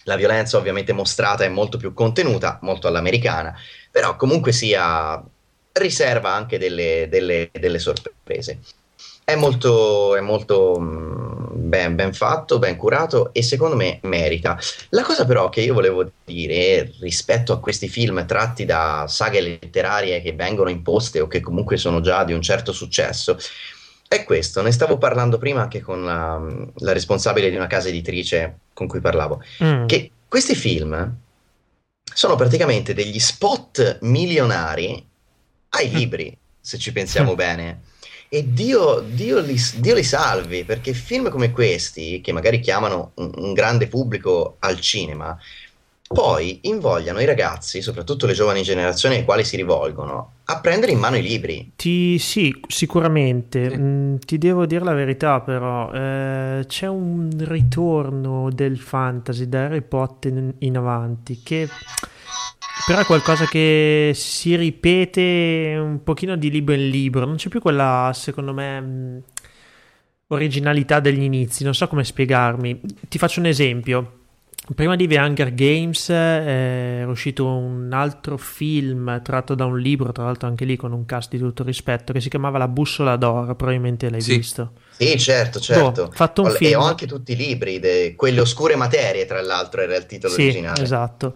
la 0.05 0.17
violenza 0.17 0.57
ovviamente 0.57 0.93
mostrata 0.93 1.45
è 1.45 1.49
molto 1.49 1.79
più 1.79 1.93
contenuta, 1.93 2.59
molto 2.63 2.89
all'americana, 2.89 3.55
però 3.91 4.17
comunque 4.17 4.53
sia 4.53 5.23
riserva 5.73 6.33
anche 6.33 6.59
delle, 6.59 7.07
delle, 7.09 7.51
delle 7.53 7.79
sorprese. 7.79 8.61
È 9.29 9.35
molto, 9.35 10.17
è 10.17 10.23
molto 10.23 10.79
mm, 10.81 11.69
ben, 11.69 11.95
ben, 11.95 12.15
fatto, 12.15 12.59
ben 12.59 12.77
curato 12.77 13.29
e 13.35 13.43
secondo 13.43 13.77
me 13.77 13.99
merita. 14.05 14.59
La 14.89 15.03
cosa 15.03 15.27
però 15.27 15.51
che 15.51 15.61
io 15.61 15.75
volevo 15.75 16.11
dire 16.25 16.95
rispetto 17.01 17.53
a 17.53 17.61
questi 17.61 17.89
film 17.89 18.25
tratti 18.25 18.65
da 18.65 19.05
saghe 19.07 19.43
letterarie 19.43 20.23
che 20.23 20.33
vengono 20.33 20.71
imposte 20.71 21.21
o 21.21 21.27
che 21.27 21.41
comunque 21.41 21.77
sono 21.77 22.01
già 22.01 22.25
di 22.25 22.33
un 22.33 22.41
certo 22.41 22.73
successo 22.73 23.37
è 24.09 24.25
questo. 24.25 24.63
Ne 24.63 24.73
stavo 24.73 24.97
parlando 24.97 25.37
prima 25.37 25.61
anche 25.61 25.83
con 25.83 26.07
la, 26.07 26.43
la 26.77 26.93
responsabile 26.95 27.51
di 27.51 27.57
una 27.57 27.67
casa 27.67 27.89
editrice 27.89 28.61
con 28.73 28.87
cui 28.87 29.01
parlavo, 29.01 29.43
mm. 29.63 29.85
che 29.85 30.11
questi 30.27 30.55
film 30.55 31.17
sono 32.03 32.35
praticamente 32.35 32.95
degli 32.95 33.19
spot 33.19 33.99
milionari 34.01 35.07
ai 35.69 35.91
mm. 35.91 35.95
libri, 35.95 36.39
se 36.59 36.79
ci 36.79 36.93
pensiamo 36.93 37.35
bene 37.37 37.88
e 38.29 38.53
Dio, 38.53 39.01
Dio, 39.01 39.41
li, 39.41 39.57
Dio, 39.77 39.95
li, 39.95 40.03
salvi, 40.03 40.65
perché 40.65 40.93
film 40.93 41.31
come 41.31 41.51
questi, 41.51 42.21
che 42.21 42.33
magari 42.33 42.61
chiamano 42.61 43.13
un, 43.15 43.31
un, 43.35 43.53
grande 43.55 43.87
pubblico 43.87 44.57
al 44.59 44.79
cinema, 44.81 45.37
poi 46.07 46.61
invogliano 46.63 47.21
i 47.21 47.25
ragazzi, 47.25 47.81
soprattutto 47.81 48.27
le 48.27 48.35
giovani 48.35 48.63
generazioni 48.63 49.17
ai 49.17 49.25
quali 49.25 49.45
si 49.45 49.57
rivolgono, 49.57 50.33
a 50.45 50.61
prendere 50.61 50.93
in 50.93 50.99
mano 50.99 51.17
i 51.17 51.23
libri. 51.23 51.73
Ti, 51.77 52.19
sì, 52.19 52.55
sicuramente. 52.67 53.71
Sì. 53.71 53.77
Mm, 53.77 54.17
ti 54.17 54.37
devo 54.37 54.67
dire 54.67 54.85
la 54.85 54.95
verità, 54.95 55.41
però. 55.41 55.91
Eh, 55.93 56.65
c'è 56.67 56.87
un 56.87 57.31
ritorno 57.39 58.51
del 58.51 58.79
fantasy 58.79 59.49
da 59.49 59.65
Harry 59.65 59.83
Potter 59.83 60.33
in, 60.33 60.55
in 60.59 60.77
avanti 60.77 61.41
che 61.43 61.69
però 62.87 63.01
è 63.01 63.05
qualcosa 63.05 63.47
che 63.47 64.13
si 64.15 64.57
ripete 64.57 65.77
un 65.79 66.03
pochino 66.03 66.37
di 66.37 66.51
libro 66.51 66.75
in 66.75 66.89
libro, 66.89 67.25
non 67.25 67.37
c'è 67.37 67.49
più 67.49 67.61
quella, 67.61 68.11
secondo 68.15 68.53
me, 68.53 68.81
mm, 68.81 69.19
originalità 70.29 71.01
degli 71.01 71.23
inizi, 71.23 71.65
non 71.65 71.75
so 71.75 71.89
come 71.89 72.05
spiegarmi. 72.05 72.81
Ti 73.09 73.19
faccio 73.19 73.41
un 73.41 73.47
esempio. 73.47 74.13
Prima 74.75 74.97
di 74.97 75.07
The 75.07 75.17
Hunger 75.17 75.55
Games 75.55 76.11
eh, 76.11 77.01
è 77.01 77.05
uscito 77.07 77.47
un 77.47 77.91
altro 77.93 78.37
film 78.37 79.23
tratto 79.23 79.55
da 79.55 79.65
un 79.65 79.79
libro, 79.79 80.13
tra 80.13 80.25
l'altro 80.25 80.47
anche 80.47 80.67
lì 80.67 80.77
con 80.77 80.93
un 80.93 81.07
cast 81.07 81.31
di 81.31 81.39
tutto 81.39 81.63
rispetto, 81.63 82.13
che 82.13 82.21
si 82.21 82.29
chiamava 82.29 82.59
La 82.59 82.69
bussola 82.69 83.17
d'oro, 83.17 83.55
probabilmente 83.55 84.11
l'hai 84.11 84.21
sì. 84.21 84.37
visto. 84.37 84.73
Sì, 84.99 85.19
certo, 85.19 85.59
certo. 85.59 86.05
Boh, 86.05 86.11
fatto 86.13 86.43
un 86.43 86.49
e 86.49 86.55
film. 86.57 86.81
ho 86.81 86.85
anche 86.85 87.07
tutti 87.07 87.33
i 87.33 87.37
libri, 87.37 87.79
de... 87.79 88.13
quelle 88.15 88.41
oscure 88.41 88.77
materie, 88.77 89.25
tra 89.25 89.41
l'altro, 89.41 89.81
era 89.81 89.97
il 89.97 90.05
titolo 90.05 90.35
sì, 90.35 90.43
originale. 90.43 90.83
Esatto. 90.83 91.35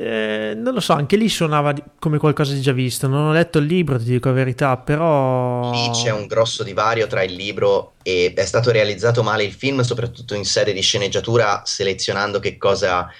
Eh, 0.00 0.54
non 0.54 0.74
lo 0.74 0.80
so, 0.80 0.92
anche 0.92 1.16
lì 1.16 1.28
suonava 1.28 1.74
come 1.98 2.18
qualcosa 2.18 2.52
di 2.52 2.60
già 2.60 2.70
visto. 2.70 3.08
Non 3.08 3.26
ho 3.26 3.32
letto 3.32 3.58
il 3.58 3.66
libro, 3.66 3.98
ti 3.98 4.04
dico 4.04 4.28
la 4.28 4.34
verità, 4.34 4.76
però. 4.76 5.72
Lì 5.72 5.90
c'è 5.90 6.12
un 6.12 6.28
grosso 6.28 6.62
divario 6.62 7.08
tra 7.08 7.24
il 7.24 7.34
libro 7.34 7.94
e 8.04 8.32
è 8.32 8.44
stato 8.44 8.70
realizzato 8.70 9.24
male 9.24 9.42
il 9.42 9.52
film, 9.52 9.80
soprattutto 9.80 10.34
in 10.34 10.44
sede 10.44 10.72
di 10.72 10.82
sceneggiatura, 10.82 11.62
selezionando 11.64 12.38
che 12.38 12.56
cosa, 12.56 13.10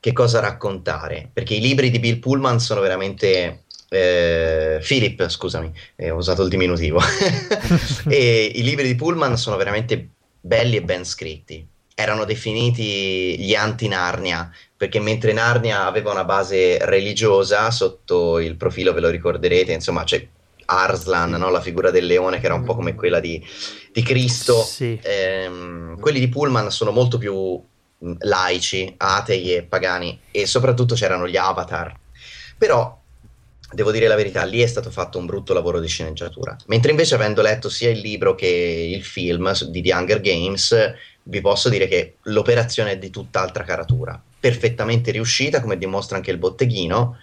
che 0.00 0.14
cosa 0.14 0.40
raccontare. 0.40 1.28
Perché 1.30 1.52
i 1.54 1.60
libri 1.60 1.90
di 1.90 1.98
Bill 1.98 2.18
Pullman 2.18 2.58
sono 2.60 2.80
veramente. 2.80 3.64
Eh, 3.90 4.80
Philip, 4.82 5.28
scusami, 5.28 5.70
eh, 5.96 6.08
ho 6.08 6.16
usato 6.16 6.42
il 6.42 6.48
diminutivo. 6.48 6.98
i 8.08 8.62
libri 8.62 8.86
di 8.86 8.94
Pullman 8.94 9.36
sono 9.36 9.58
veramente 9.58 10.08
belli 10.40 10.76
e 10.76 10.82
ben 10.82 11.04
scritti 11.04 11.68
erano 11.94 12.24
definiti 12.24 13.38
gli 13.38 13.54
anti-Narnia, 13.54 14.50
perché 14.76 15.00
mentre 15.00 15.32
Narnia 15.32 15.86
aveva 15.86 16.10
una 16.10 16.24
base 16.24 16.84
religiosa, 16.84 17.70
sotto 17.70 18.38
il 18.38 18.56
profilo 18.56 18.92
ve 18.92 19.00
lo 19.00 19.10
ricorderete, 19.10 19.72
insomma 19.72 20.04
c'è 20.04 20.26
Arslan, 20.64 21.30
no? 21.30 21.50
la 21.50 21.60
figura 21.60 21.90
del 21.90 22.06
leone 22.06 22.40
che 22.40 22.46
era 22.46 22.54
un 22.54 22.64
po' 22.64 22.74
come 22.74 22.94
quella 22.94 23.20
di, 23.20 23.44
di 23.92 24.02
Cristo, 24.02 24.62
sì. 24.62 24.98
ehm, 25.02 25.98
quelli 26.00 26.18
di 26.18 26.28
Pullman 26.28 26.70
sono 26.70 26.90
molto 26.90 27.18
più 27.18 27.62
laici, 28.18 28.94
atei 28.96 29.54
e 29.54 29.62
pagani 29.62 30.18
e 30.30 30.46
soprattutto 30.46 30.94
c'erano 30.94 31.28
gli 31.28 31.36
avatar. 31.36 31.94
Però 32.58 33.00
devo 33.72 33.90
dire 33.90 34.06
la 34.06 34.14
verità, 34.14 34.44
lì 34.44 34.60
è 34.60 34.66
stato 34.66 34.90
fatto 34.90 35.18
un 35.18 35.26
brutto 35.26 35.52
lavoro 35.52 35.80
di 35.80 35.88
sceneggiatura. 35.88 36.56
Mentre 36.66 36.90
invece 36.90 37.14
avendo 37.14 37.42
letto 37.42 37.68
sia 37.68 37.90
il 37.90 37.98
libro 37.98 38.34
che 38.34 38.46
il 38.46 39.02
film 39.02 39.52
di 39.68 39.82
The 39.82 39.94
Hunger 39.94 40.20
Games, 40.20 40.94
vi 41.24 41.40
posso 41.40 41.68
dire 41.68 41.86
che 41.86 42.16
l'operazione 42.22 42.92
è 42.92 42.98
di 42.98 43.10
tutt'altra 43.10 43.64
caratura, 43.64 44.20
perfettamente 44.40 45.10
riuscita, 45.10 45.60
come 45.60 45.78
dimostra 45.78 46.16
anche 46.16 46.30
il 46.30 46.38
botteghino, 46.38 47.16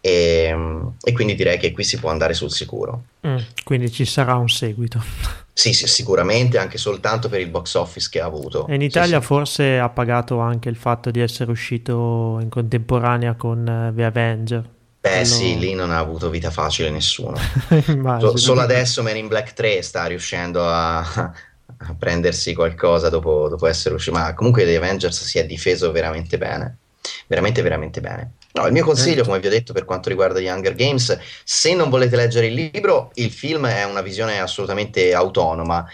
e, 0.00 0.54
e 1.02 1.12
quindi 1.12 1.34
direi 1.34 1.58
che 1.58 1.72
qui 1.72 1.82
si 1.82 1.98
può 1.98 2.10
andare 2.10 2.34
sul 2.34 2.50
sicuro. 2.50 3.04
Mm, 3.26 3.38
quindi 3.64 3.90
ci 3.90 4.04
sarà 4.04 4.34
un 4.34 4.48
seguito. 4.48 5.02
Sì, 5.50 5.72
sì, 5.72 5.86
sicuramente, 5.86 6.58
anche 6.58 6.78
soltanto 6.78 7.28
per 7.28 7.40
il 7.40 7.48
box 7.48 7.74
office 7.74 8.08
che 8.10 8.20
ha 8.20 8.26
avuto. 8.26 8.66
E 8.66 8.74
in 8.74 8.82
Italia 8.82 9.16
sì, 9.16 9.20
sì. 9.20 9.26
forse 9.26 9.78
ha 9.78 9.88
pagato 9.88 10.40
anche 10.40 10.68
il 10.68 10.76
fatto 10.76 11.10
di 11.10 11.20
essere 11.20 11.50
uscito 11.50 12.38
in 12.40 12.48
contemporanea 12.48 13.34
con 13.34 13.60
uh, 13.60 13.94
The 13.94 14.04
Avenger. 14.04 14.68
Beh 15.00 15.10
Quello... 15.10 15.24
sì, 15.24 15.58
lì 15.58 15.74
non 15.74 15.90
ha 15.90 15.98
avuto 15.98 16.28
vita 16.28 16.50
facile 16.50 16.90
nessuno. 16.90 17.36
so, 18.18 18.36
solo 18.36 18.60
adesso 18.60 19.02
Man 19.02 19.16
in 19.16 19.28
Black 19.28 19.52
3 19.52 19.80
sta 19.80 20.06
riuscendo 20.06 20.66
a, 20.68 21.32
a 21.78 21.94
prendersi 21.98 22.54
qualcosa 22.54 23.08
dopo, 23.08 23.48
dopo, 23.48 23.66
essere 23.66 23.94
uscito. 23.94 24.16
Ma 24.16 24.34
comunque 24.34 24.64
The 24.64 24.76
Avengers 24.76 25.24
si 25.24 25.38
è 25.38 25.46
difeso 25.46 25.90
veramente 25.92 26.38
bene. 26.38 26.78
Veramente, 27.26 27.62
veramente 27.62 28.00
bene. 28.00 28.32
No, 28.52 28.66
il 28.66 28.72
mio 28.72 28.84
consiglio, 28.84 29.22
eh. 29.22 29.24
come 29.24 29.40
vi 29.40 29.46
ho 29.48 29.50
detto, 29.50 29.72
per 29.72 29.84
quanto 29.84 30.08
riguarda 30.08 30.40
gli 30.40 30.46
Hunger 30.46 30.74
Games, 30.74 31.18
se 31.42 31.74
non 31.74 31.90
volete 31.90 32.16
leggere 32.16 32.46
il 32.46 32.54
libro, 32.54 33.10
il 33.14 33.30
film 33.30 33.66
è 33.66 33.84
una 33.84 34.00
visione 34.00 34.40
assolutamente 34.40 35.12
autonoma. 35.12 35.86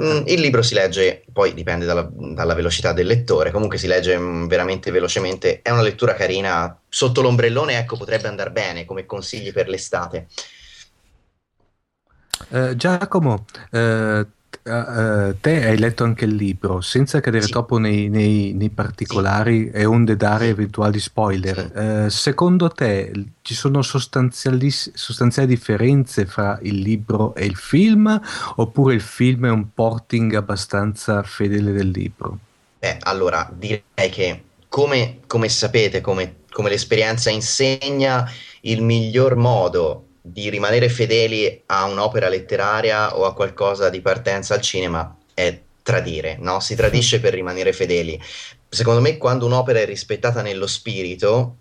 Mm, 0.00 0.22
il 0.26 0.40
libro 0.40 0.62
si 0.62 0.72
legge, 0.72 1.22
poi 1.30 1.52
dipende 1.52 1.84
dalla, 1.84 2.08
dalla, 2.10 2.54
velocità 2.54 2.94
del 2.94 3.06
lettore, 3.06 3.50
comunque 3.50 3.76
si 3.76 3.86
legge 3.86 4.16
mm, 4.16 4.46
veramente 4.46 4.90
velocemente, 4.90 5.60
è 5.60 5.70
una 5.70 5.82
lettura 5.82 6.14
carina, 6.14 6.80
sotto 6.88 7.20
l'ombrellone 7.20 7.76
ecco 7.76 7.98
potrebbe 7.98 8.26
andare 8.26 8.50
bene 8.50 8.86
come 8.86 9.04
consigli 9.04 9.52
per 9.52 9.68
l'estate. 9.68 10.28
Uh, 12.48 12.74
Giacomo, 12.74 13.44
uh, 13.70 14.26
uh, 14.64 15.34
te 15.40 15.66
hai 15.66 15.78
letto 15.78 16.04
anche 16.04 16.24
il 16.24 16.34
libro, 16.34 16.80
senza 16.80 17.20
cadere 17.20 17.44
sì. 17.44 17.50
troppo 17.50 17.78
nei, 17.78 18.08
nei, 18.08 18.52
nei 18.52 18.70
particolari 18.70 19.64
sì. 19.64 19.70
e 19.70 19.84
onde 19.84 20.16
dare 20.16 20.48
eventuali 20.48 21.00
spoiler. 21.00 21.70
Sì. 21.74 21.78
Uh, 21.78 22.08
secondo 22.08 22.68
te 22.68 23.12
ci 23.42 23.54
sono 23.54 23.82
sostanziali, 23.82 24.70
sostanziali 24.70 25.48
differenze 25.48 26.26
fra 26.26 26.58
il 26.62 26.78
libro 26.78 27.34
e 27.34 27.44
il 27.44 27.56
film, 27.56 28.20
oppure 28.56 28.94
il 28.94 29.00
film 29.00 29.46
è 29.46 29.50
un 29.50 29.72
porting 29.74 30.34
abbastanza 30.34 31.22
fedele 31.22 31.72
del 31.72 31.90
libro? 31.90 32.38
Beh, 32.78 32.98
allora 33.02 33.48
direi 33.52 33.82
che 34.10 34.42
come, 34.68 35.18
come 35.26 35.48
sapete, 35.48 36.00
come, 36.00 36.36
come 36.50 36.70
l'esperienza 36.70 37.30
insegna, 37.30 38.28
il 38.62 38.82
miglior 38.82 39.36
modo 39.36 40.06
di 40.24 40.48
rimanere 40.48 40.88
fedeli 40.88 41.62
a 41.66 41.84
un'opera 41.84 42.28
letteraria 42.28 43.16
o 43.18 43.24
a 43.24 43.34
qualcosa 43.34 43.90
di 43.90 44.00
partenza 44.00 44.54
al 44.54 44.60
cinema 44.60 45.16
è 45.34 45.60
tradire, 45.82 46.36
no? 46.38 46.60
Si 46.60 46.76
tradisce 46.76 47.18
per 47.18 47.34
rimanere 47.34 47.72
fedeli. 47.72 48.20
Secondo 48.68 49.00
me, 49.00 49.18
quando 49.18 49.46
un'opera 49.46 49.80
è 49.80 49.84
rispettata 49.84 50.40
nello 50.40 50.68
spirito, 50.68 51.56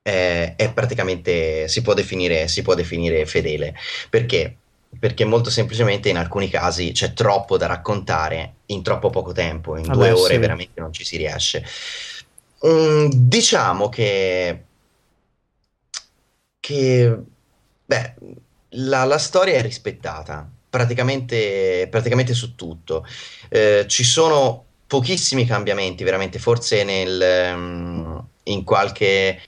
è, 0.00 0.54
è 0.56 0.72
praticamente 0.72 1.66
si 1.66 1.82
può, 1.82 1.92
definire, 1.92 2.46
si 2.46 2.62
può 2.62 2.74
definire 2.74 3.26
fedele. 3.26 3.74
Perché? 4.08 4.56
Perché 4.98 5.24
molto 5.24 5.50
semplicemente 5.50 6.08
in 6.08 6.18
alcuni 6.18 6.48
casi 6.48 6.92
c'è 6.92 7.12
troppo 7.14 7.56
da 7.56 7.66
raccontare 7.66 8.54
in 8.66 8.82
troppo 8.82 9.10
poco 9.10 9.32
tempo, 9.32 9.76
in 9.76 9.84
Vabbè, 9.84 9.94
due 9.94 10.10
ore 10.10 10.34
sì. 10.34 10.38
veramente 10.38 10.80
non 10.80 10.92
ci 10.92 11.04
si 11.04 11.16
riesce. 11.16 11.64
Mm, 12.64 13.08
diciamo 13.12 13.88
che, 13.88 14.62
che 16.60 17.18
Beh, 17.92 18.14
la, 18.70 19.04
la 19.04 19.18
storia 19.18 19.56
è 19.56 19.60
rispettata 19.60 20.48
praticamente, 20.70 21.88
praticamente 21.90 22.32
su 22.32 22.54
tutto. 22.54 23.06
Eh, 23.50 23.84
ci 23.86 24.02
sono 24.02 24.64
pochissimi 24.86 25.44
cambiamenti, 25.44 26.02
veramente, 26.02 26.38
forse 26.38 26.84
nel, 26.84 27.52
um, 27.54 28.24
in, 28.44 28.64
qualche, 28.64 29.38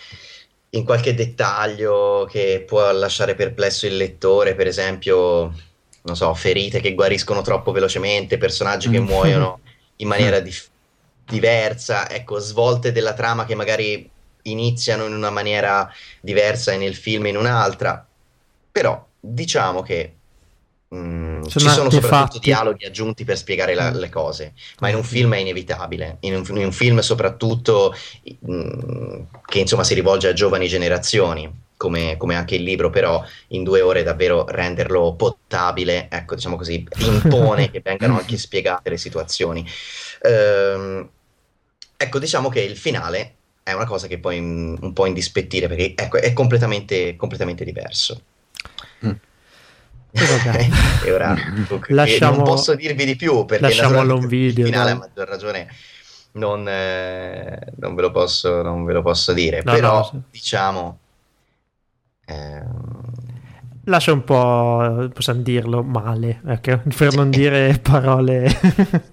in 0.70 0.84
qualche 0.84 1.14
dettaglio 1.14 2.28
che 2.30 2.62
può 2.66 2.92
lasciare 2.92 3.34
perplesso 3.34 3.86
il 3.86 3.96
lettore, 3.96 4.54
per 4.54 4.66
esempio, 4.66 5.54
non 6.02 6.14
so, 6.14 6.34
ferite 6.34 6.80
che 6.80 6.92
guariscono 6.92 7.40
troppo 7.40 7.72
velocemente, 7.72 8.36
personaggi 8.36 8.90
che 8.90 9.00
mm. 9.00 9.06
muoiono 9.06 9.60
in 9.96 10.08
maniera 10.08 10.40
dif- 10.40 10.68
diversa, 11.24 12.10
ecco, 12.10 12.38
svolte 12.40 12.92
della 12.92 13.14
trama 13.14 13.46
che 13.46 13.54
magari 13.54 14.10
iniziano 14.42 15.06
in 15.06 15.14
una 15.14 15.30
maniera 15.30 15.90
diversa 16.20 16.72
e 16.72 16.76
nel 16.76 16.94
film 16.94 17.24
in 17.24 17.38
un'altra, 17.38 18.06
però 18.74 19.06
diciamo 19.20 19.82
che 19.82 20.14
Mm, 20.94 21.42
ci 21.46 21.58
sono 21.58 21.90
soprattutto 21.90 22.06
fatti. 22.06 22.38
dialoghi 22.38 22.84
aggiunti 22.84 23.24
per 23.24 23.36
spiegare 23.36 23.74
la, 23.74 23.90
le 23.90 24.08
cose, 24.08 24.52
ma 24.78 24.88
in 24.88 24.94
un 24.94 25.02
film 25.02 25.34
è 25.34 25.38
inevitabile. 25.38 26.18
In 26.20 26.34
un, 26.36 26.44
in 26.56 26.64
un 26.64 26.72
film, 26.72 27.00
soprattutto 27.00 27.92
mm, 28.48 29.22
che 29.44 29.58
insomma 29.58 29.82
si 29.82 29.94
rivolge 29.94 30.28
a 30.28 30.32
giovani 30.32 30.68
generazioni, 30.68 31.52
come, 31.76 32.16
come, 32.16 32.36
anche 32.36 32.54
il 32.54 32.62
libro, 32.62 32.90
però 32.90 33.24
in 33.48 33.64
due 33.64 33.80
ore 33.80 34.04
davvero 34.04 34.46
renderlo 34.46 35.14
potabile, 35.14 36.08
ecco, 36.10 36.36
diciamo 36.36 36.56
così, 36.56 36.86
impone 36.98 37.70
che 37.72 37.80
vengano 37.82 38.16
anche 38.18 38.36
spiegate 38.36 38.90
le 38.90 38.96
situazioni. 38.96 39.66
Ehm, 40.22 41.08
ecco, 41.96 42.18
diciamo 42.20 42.48
che 42.48 42.60
il 42.60 42.76
finale 42.76 43.34
è 43.64 43.72
una 43.72 43.86
cosa 43.86 44.06
che 44.06 44.18
poi 44.18 44.38
un 44.38 44.92
po' 44.92 45.06
indispettire 45.06 45.66
perché 45.66 45.94
ecco, 45.96 46.18
è 46.18 46.32
completamente, 46.32 47.16
completamente 47.16 47.64
diverso. 47.64 48.20
E 51.04 51.10
ora 51.10 51.34
lasciamo, 51.88 52.36
non 52.36 52.44
posso 52.44 52.76
dirvi 52.76 53.04
di 53.04 53.16
più 53.16 53.44
perché 53.46 53.64
lasciamolo 53.64 54.16
un 54.16 54.26
video. 54.28 54.64
Il 54.64 54.72
finale 54.72 54.90
a 54.92 54.94
maggior 54.94 55.26
ragione 55.26 55.68
non, 56.34 56.68
eh, 56.68 57.72
non, 57.76 57.94
ve 57.94 58.02
lo 58.02 58.10
posso, 58.12 58.62
non 58.62 58.84
ve 58.84 58.92
lo 58.92 59.02
posso 59.02 59.32
dire, 59.32 59.62
no, 59.64 59.72
però 59.72 59.96
no, 59.98 60.04
sì. 60.04 60.20
diciamo... 60.30 60.98
Eh, 62.24 62.62
Lascia 63.86 64.12
un 64.12 64.24
po', 64.24 65.10
possiamo 65.12 65.42
dirlo, 65.42 65.82
male, 65.82 66.40
okay? 66.46 66.80
per 66.96 67.14
non 67.14 67.30
dire 67.30 67.78
parole... 67.82 69.12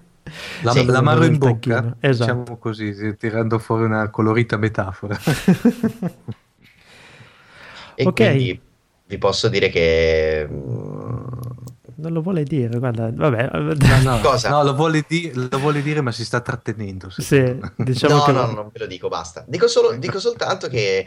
La, 0.62 0.70
sì, 0.70 0.86
l'amaro 0.86 1.24
in 1.24 1.36
bocca, 1.36 1.96
esatto. 2.00 2.32
diciamo 2.32 2.56
così, 2.56 3.16
tirando 3.18 3.58
fuori 3.58 3.84
una 3.84 4.08
colorita 4.08 4.56
metafora. 4.56 5.18
e 7.94 8.06
ok. 8.06 8.14
Quindi, 8.14 8.60
vi 9.12 9.18
posso 9.18 9.48
dire 9.48 9.68
che 9.68 10.48
non 10.48 12.12
lo 12.12 12.22
vuole 12.22 12.44
dire, 12.44 12.78
guarda, 12.78 13.10
vabbè. 13.12 13.50
No, 13.52 13.74
no, 14.02 14.20
Cosa? 14.20 14.48
no 14.48 14.62
lo, 14.64 14.74
vuole 14.74 15.04
di- 15.06 15.30
lo, 15.34 15.58
vuole 15.58 15.82
dire, 15.82 16.00
ma 16.00 16.10
si 16.12 16.24
sta 16.24 16.40
trattenendo. 16.40 17.10
Sì, 17.10 17.60
diciamo 17.76 18.16
no, 18.16 18.22
che... 18.24 18.32
no, 18.32 18.46
non 18.46 18.70
ve 18.72 18.78
lo 18.78 18.86
dico, 18.86 19.08
basta. 19.08 19.44
Dico, 19.46 19.68
solo, 19.68 19.92
dico 19.96 20.18
soltanto 20.18 20.68
che 20.68 21.06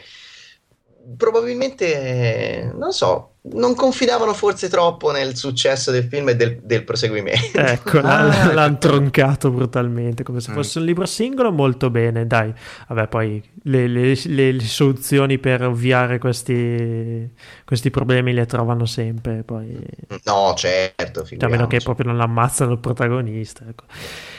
probabilmente, 1.17 2.71
non 2.75 2.91
so, 2.91 3.35
non 3.53 3.75
confidavano 3.75 4.33
forse 4.33 4.69
troppo 4.69 5.11
nel 5.11 5.35
successo 5.35 5.91
del 5.91 6.05
film 6.05 6.29
e 6.29 6.35
del, 6.35 6.59
del 6.61 6.83
proseguimento. 6.83 7.59
Ecco, 7.75 7.99
ah, 7.99 8.53
l'hanno 8.53 8.77
troncato 8.77 9.51
brutalmente, 9.51 10.23
come 10.23 10.39
se 10.39 10.51
mm. 10.51 10.53
fosse 10.53 10.79
un 10.79 10.85
libro 10.85 11.05
singolo, 11.05 11.51
molto 11.51 11.89
bene, 11.89 12.25
dai. 12.25 12.53
Vabbè, 12.87 13.07
poi 13.07 13.43
le, 13.63 13.87
le, 13.87 14.19
le, 14.25 14.51
le 14.51 14.63
soluzioni 14.63 15.37
per 15.37 15.63
ovviare 15.63 16.17
questi, 16.17 17.29
questi, 17.65 17.89
problemi 17.89 18.33
le 18.33 18.45
trovano 18.45 18.85
sempre. 18.85 19.43
Poi... 19.43 19.77
No, 20.23 20.53
certo. 20.55 21.27
A 21.39 21.47
meno 21.47 21.67
che 21.67 21.79
proprio 21.79 22.11
non 22.11 22.21
ammazzano 22.21 22.71
il 22.71 22.79
protagonista. 22.79 23.63
Ecco. 23.67 23.83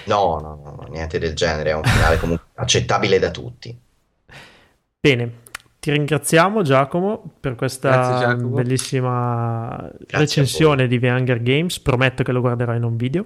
No, 0.05 0.39
no, 0.41 0.61
no, 0.63 0.87
niente 0.91 1.19
del 1.19 1.35
genere, 1.35 1.71
è 1.71 1.75
un 1.75 1.85
finale 1.85 2.19
comunque 2.19 2.47
accettabile 2.55 3.19
da 3.19 3.31
tutti. 3.31 3.79
Bene, 4.99 5.43
ti 5.87 5.93
ringraziamo 5.93 6.63
Giacomo 6.63 7.35
per 7.39 7.55
questa 7.55 8.19
Giacomo. 8.19 8.57
bellissima 8.57 9.89
Grazie 9.99 10.19
recensione 10.19 10.89
di 10.89 10.99
The 10.99 11.11
Hunger 11.11 11.41
Games. 11.41 11.79
Prometto 11.79 12.25
che 12.25 12.33
lo 12.33 12.41
guarderò 12.41 12.75
in 12.75 12.83
un 12.83 12.97
video. 12.97 13.25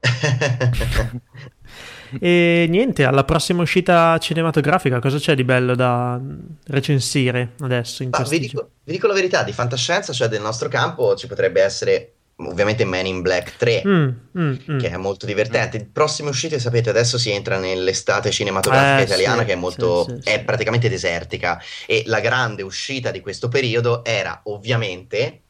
e 2.20 2.66
niente, 2.68 3.04
alla 3.04 3.24
prossima 3.24 3.62
uscita 3.62 4.18
cinematografica 4.18 4.98
cosa 4.98 5.16
c'è 5.16 5.34
di 5.34 5.44
bello 5.44 5.74
da 5.74 6.20
recensire 6.66 7.52
adesso? 7.60 8.02
In 8.02 8.10
vi, 8.28 8.38
dico, 8.38 8.68
vi 8.84 8.92
dico 8.92 9.06
la 9.06 9.14
verità, 9.14 9.42
di 9.42 9.52
fantascienza, 9.52 10.12
cioè 10.12 10.28
del 10.28 10.42
nostro 10.42 10.68
campo, 10.68 11.16
ci 11.16 11.26
potrebbe 11.26 11.62
essere 11.62 12.12
ovviamente 12.46 12.84
Man 12.84 13.06
in 13.06 13.22
Black 13.22 13.56
3 13.56 13.82
mm, 13.86 14.08
mm, 14.38 14.54
mm. 14.70 14.78
che 14.78 14.90
è 14.90 14.96
molto 14.96 15.26
divertente. 15.26 15.76
Il 15.76 15.86
prossimo 15.86 16.30
uscite 16.30 16.58
sapete 16.58 16.90
adesso 16.90 17.18
si 17.18 17.30
entra 17.30 17.58
nell'estate 17.58 18.30
cinematografica 18.30 19.00
eh, 19.00 19.04
italiana 19.04 19.40
sì, 19.40 19.46
che 19.46 19.52
è 19.52 19.56
molto 19.56 20.04
sì, 20.04 20.16
sì, 20.20 20.28
è 20.30 20.42
praticamente 20.44 20.88
desertica. 20.88 21.60
E 21.86 22.04
la 22.06 22.20
grande 22.20 22.62
uscita 22.62 23.10
di 23.10 23.20
questo 23.20 23.48
periodo 23.48 24.04
era 24.04 24.40
ovviamente 24.44 25.40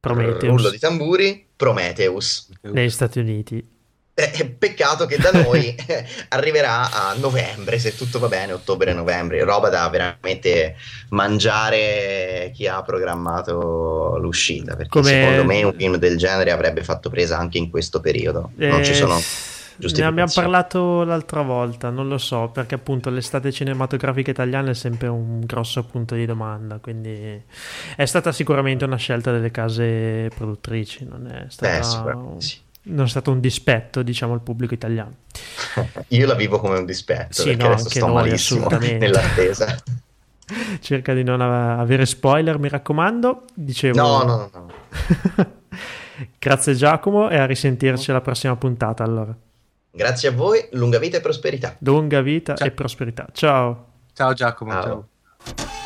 Prometheus. 0.00 0.56
Rullo 0.56 0.70
di 0.70 0.78
tamburi 0.78 1.46
Prometheus. 1.54 2.48
Negli 2.62 2.90
Stati 2.90 3.18
Uniti 3.18 3.78
eh, 4.22 4.46
peccato 4.46 5.06
che 5.06 5.18
da 5.18 5.30
noi 5.30 5.74
arriverà 6.28 6.90
a 6.90 7.14
novembre, 7.18 7.78
se 7.78 7.94
tutto 7.94 8.18
va 8.18 8.28
bene, 8.28 8.52
ottobre-novembre, 8.52 9.42
roba 9.44 9.68
da 9.68 9.88
veramente 9.88 10.76
mangiare 11.10 12.50
chi 12.54 12.66
ha 12.66 12.82
programmato 12.82 14.18
l'uscita, 14.20 14.76
perché 14.76 14.90
Come... 14.90 15.10
secondo 15.10 15.44
me 15.44 15.62
un 15.62 15.74
film 15.74 15.96
del 15.96 16.16
genere 16.16 16.50
avrebbe 16.50 16.82
fatto 16.82 17.10
presa 17.10 17.38
anche 17.38 17.58
in 17.58 17.70
questo 17.70 18.00
periodo. 18.00 18.52
Eh... 18.58 18.68
Non 18.68 18.84
ci 18.84 18.94
sono... 18.94 19.18
Ne 19.82 20.04
abbiamo 20.04 20.30
parlato 20.34 21.04
l'altra 21.04 21.40
volta, 21.40 21.88
non 21.88 22.06
lo 22.06 22.18
so, 22.18 22.50
perché 22.52 22.74
appunto 22.74 23.08
l'estate 23.08 23.50
cinematografica 23.50 24.30
italiana 24.30 24.68
è 24.68 24.74
sempre 24.74 25.08
un 25.08 25.40
grosso 25.40 25.82
punto 25.84 26.14
di 26.14 26.26
domanda, 26.26 26.76
quindi 26.80 27.42
è 27.96 28.04
stata 28.04 28.30
sicuramente 28.30 28.84
una 28.84 28.96
scelta 28.96 29.32
delle 29.32 29.50
case 29.50 30.28
produttrici, 30.34 31.06
non 31.08 31.26
è 31.28 31.46
stata... 31.48 32.02
Beh, 32.02 32.40
sì 32.42 32.68
non 32.82 33.04
è 33.04 33.08
stato 33.08 33.30
un 33.30 33.40
dispetto, 33.40 34.02
diciamo, 34.02 34.32
al 34.32 34.40
pubblico 34.40 34.74
italiano. 34.74 35.14
Io 36.08 36.26
la 36.26 36.34
vivo 36.34 36.58
come 36.58 36.78
un 36.78 36.84
dispetto, 36.84 37.42
sì, 37.42 37.48
perché 37.48 37.62
no, 37.62 37.72
adesso 37.72 37.88
sto 37.90 38.06
noi, 38.06 38.14
malissimo 38.14 38.68
nell'attesa. 38.78 39.76
Cerca 40.80 41.14
di 41.14 41.22
non 41.22 41.40
avere 41.40 42.06
spoiler, 42.06 42.58
mi 42.58 42.68
raccomando. 42.68 43.44
Dicevo... 43.54 43.96
No, 43.96 44.22
no, 44.24 44.36
no. 44.36 44.50
no. 44.52 45.58
Grazie 46.38 46.74
Giacomo 46.74 47.30
e 47.30 47.38
a 47.38 47.46
risentirci 47.46 48.10
alla 48.10 48.20
prossima 48.20 48.56
puntata 48.56 49.04
allora. 49.04 49.34
Grazie 49.92 50.28
a 50.28 50.32
voi, 50.32 50.68
lunga 50.72 50.98
vita 50.98 51.16
e 51.16 51.20
prosperità. 51.20 51.76
Lunga 51.78 52.20
vita 52.20 52.54
ciao. 52.54 52.66
e 52.66 52.70
prosperità. 52.70 53.28
Ciao. 53.32 53.86
Ciao 54.12 54.32
Giacomo, 54.32 54.72
ciao. 54.72 55.08
ciao. 55.42 55.79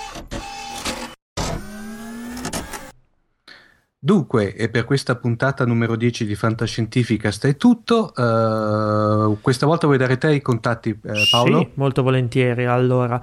Dunque, 4.04 4.54
e 4.54 4.68
per 4.68 4.84
questa 4.84 5.16
puntata 5.16 5.64
numero 5.64 5.96
10 5.96 6.26
di 6.26 6.34
Fantascientificast 6.34 7.46
è 7.46 7.56
tutto. 7.56 8.12
Uh, 8.14 9.40
questa 9.40 9.64
volta 9.64 9.86
vuoi 9.86 9.96
dare 9.96 10.18
te 10.18 10.34
i 10.34 10.42
contatti, 10.42 10.90
eh, 10.90 11.26
Paolo? 11.30 11.60
Sì, 11.60 11.70
molto 11.72 12.02
volentieri. 12.02 12.66
Allora, 12.66 13.18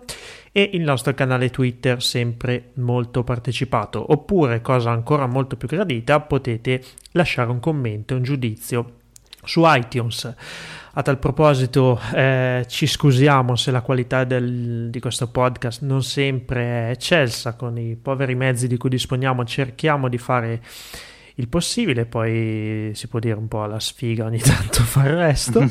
e 0.53 0.69
il 0.71 0.83
nostro 0.83 1.13
canale 1.13 1.49
Twitter 1.49 2.01
sempre 2.01 2.69
molto 2.75 3.25
partecipato. 3.25 4.09
Oppure, 4.09 4.61
cosa 4.61 4.91
ancora 4.91 5.27
molto 5.27 5.57
più 5.57 5.67
gradita, 5.67 6.21
potete 6.21 6.81
lasciare 7.11 7.51
un 7.51 7.59
commento, 7.59 8.15
un 8.15 8.23
giudizio 8.23 8.99
su 9.43 9.63
iTunes. 9.65 10.33
A 10.95 11.01
tal 11.01 11.17
proposito 11.17 11.99
eh, 12.13 12.65
ci 12.67 12.85
scusiamo 12.85 13.55
se 13.55 13.71
la 13.71 13.81
qualità 13.81 14.25
del, 14.25 14.91
di 14.91 14.99
questo 14.99 15.27
podcast 15.27 15.81
non 15.81 16.03
sempre 16.03 16.61
è 16.61 16.89
eccelsa. 16.91 17.55
Con 17.55 17.79
i 17.79 17.95
poveri 17.95 18.35
mezzi 18.35 18.67
di 18.67 18.77
cui 18.77 18.89
disponiamo, 18.89 19.43
cerchiamo 19.43 20.07
di 20.07 20.19
fare 20.19 20.61
il 21.35 21.47
possibile, 21.47 22.05
poi 22.05 22.91
si 22.93 23.07
può 23.07 23.17
dire 23.17 23.33
un 23.33 23.47
po' 23.47 23.63
alla 23.63 23.79
sfiga 23.79 24.25
ogni 24.25 24.37
tanto 24.39 24.83
fare 24.83 25.09
il 25.09 25.15
resto, 25.15 25.67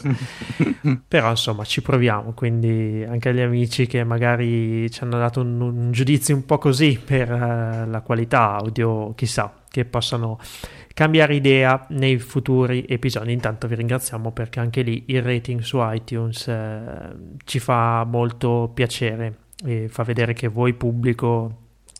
però 1.07 1.31
insomma 1.31 1.62
ci 1.62 1.82
proviamo, 1.82 2.32
quindi 2.32 3.05
anche 3.09 3.28
agli 3.28 3.43
amici 3.43 3.86
che 3.86 4.03
magari 4.03 4.90
ci 4.90 5.05
hanno 5.05 5.19
dato 5.19 5.40
un, 5.40 5.61
un 5.61 5.93
giudizio 5.93 6.35
un 6.35 6.44
po' 6.44 6.59
così 6.59 7.01
per 7.03 7.31
uh, 7.31 7.89
la 7.89 8.01
qualità 8.05 8.57
audio, 8.57 9.15
chissà, 9.15 9.61
che 9.73 9.85
possano 9.86 10.39
cambiare 10.94 11.35
idea 11.35 11.85
nei 11.89 12.19
futuri 12.19 12.85
episodi. 12.86 13.32
Intanto 13.32 13.66
vi 13.66 13.74
ringraziamo 13.74 14.31
perché 14.31 14.61
anche 14.61 14.82
lì 14.82 15.03
il 15.07 15.23
rating 15.23 15.59
su 15.61 15.78
iTunes 15.81 16.47
eh, 16.47 16.86
ci 17.44 17.59
fa 17.59 18.05
molto 18.05 18.70
piacere 18.73 19.39
e 19.65 19.89
fa 19.89 20.05
vedere 20.05 20.35
che 20.35 20.47
voi 20.49 20.74
pubblico 20.74 21.57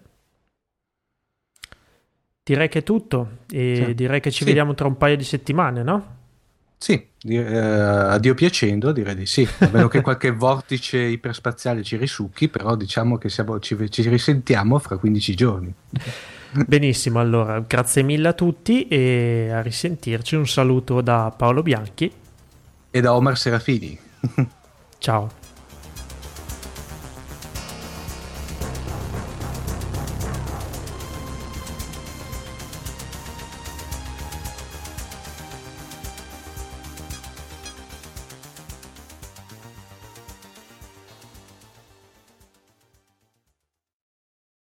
Direi 2.42 2.68
che 2.68 2.80
è 2.80 2.82
tutto 2.82 3.38
e 3.50 3.84
sì. 3.86 3.94
direi 3.94 4.20
che 4.20 4.30
ci 4.30 4.40
sì. 4.40 4.44
vediamo 4.44 4.74
tra 4.74 4.86
un 4.86 4.98
paio 4.98 5.16
di 5.16 5.24
settimane, 5.24 5.82
no? 5.82 6.23
Sì, 6.84 7.02
eh, 7.22 7.46
a 7.46 8.18
Dio 8.18 8.34
piacendo 8.34 8.92
direi 8.92 9.14
di 9.14 9.24
sì, 9.24 9.48
a 9.60 9.70
meno 9.72 9.88
che 9.88 10.02
qualche 10.02 10.32
vortice 10.32 10.98
iperspaziale 10.98 11.82
ci 11.82 11.96
risucchi, 11.96 12.50
però 12.50 12.76
diciamo 12.76 13.16
che 13.16 13.30
siamo, 13.30 13.58
ci, 13.58 13.74
ci 13.88 14.06
risentiamo 14.06 14.78
fra 14.78 14.98
15 14.98 15.34
giorni. 15.34 15.72
Benissimo, 16.66 17.20
allora 17.20 17.64
grazie 17.66 18.02
mille 18.02 18.28
a 18.28 18.32
tutti 18.34 18.86
e 18.86 19.48
a 19.50 19.62
risentirci. 19.62 20.36
Un 20.36 20.46
saluto 20.46 21.00
da 21.00 21.32
Paolo 21.34 21.62
Bianchi 21.62 22.12
e 22.90 23.00
da 23.00 23.14
Omar 23.14 23.38
Serafini. 23.38 23.98
Ciao. 24.98 25.43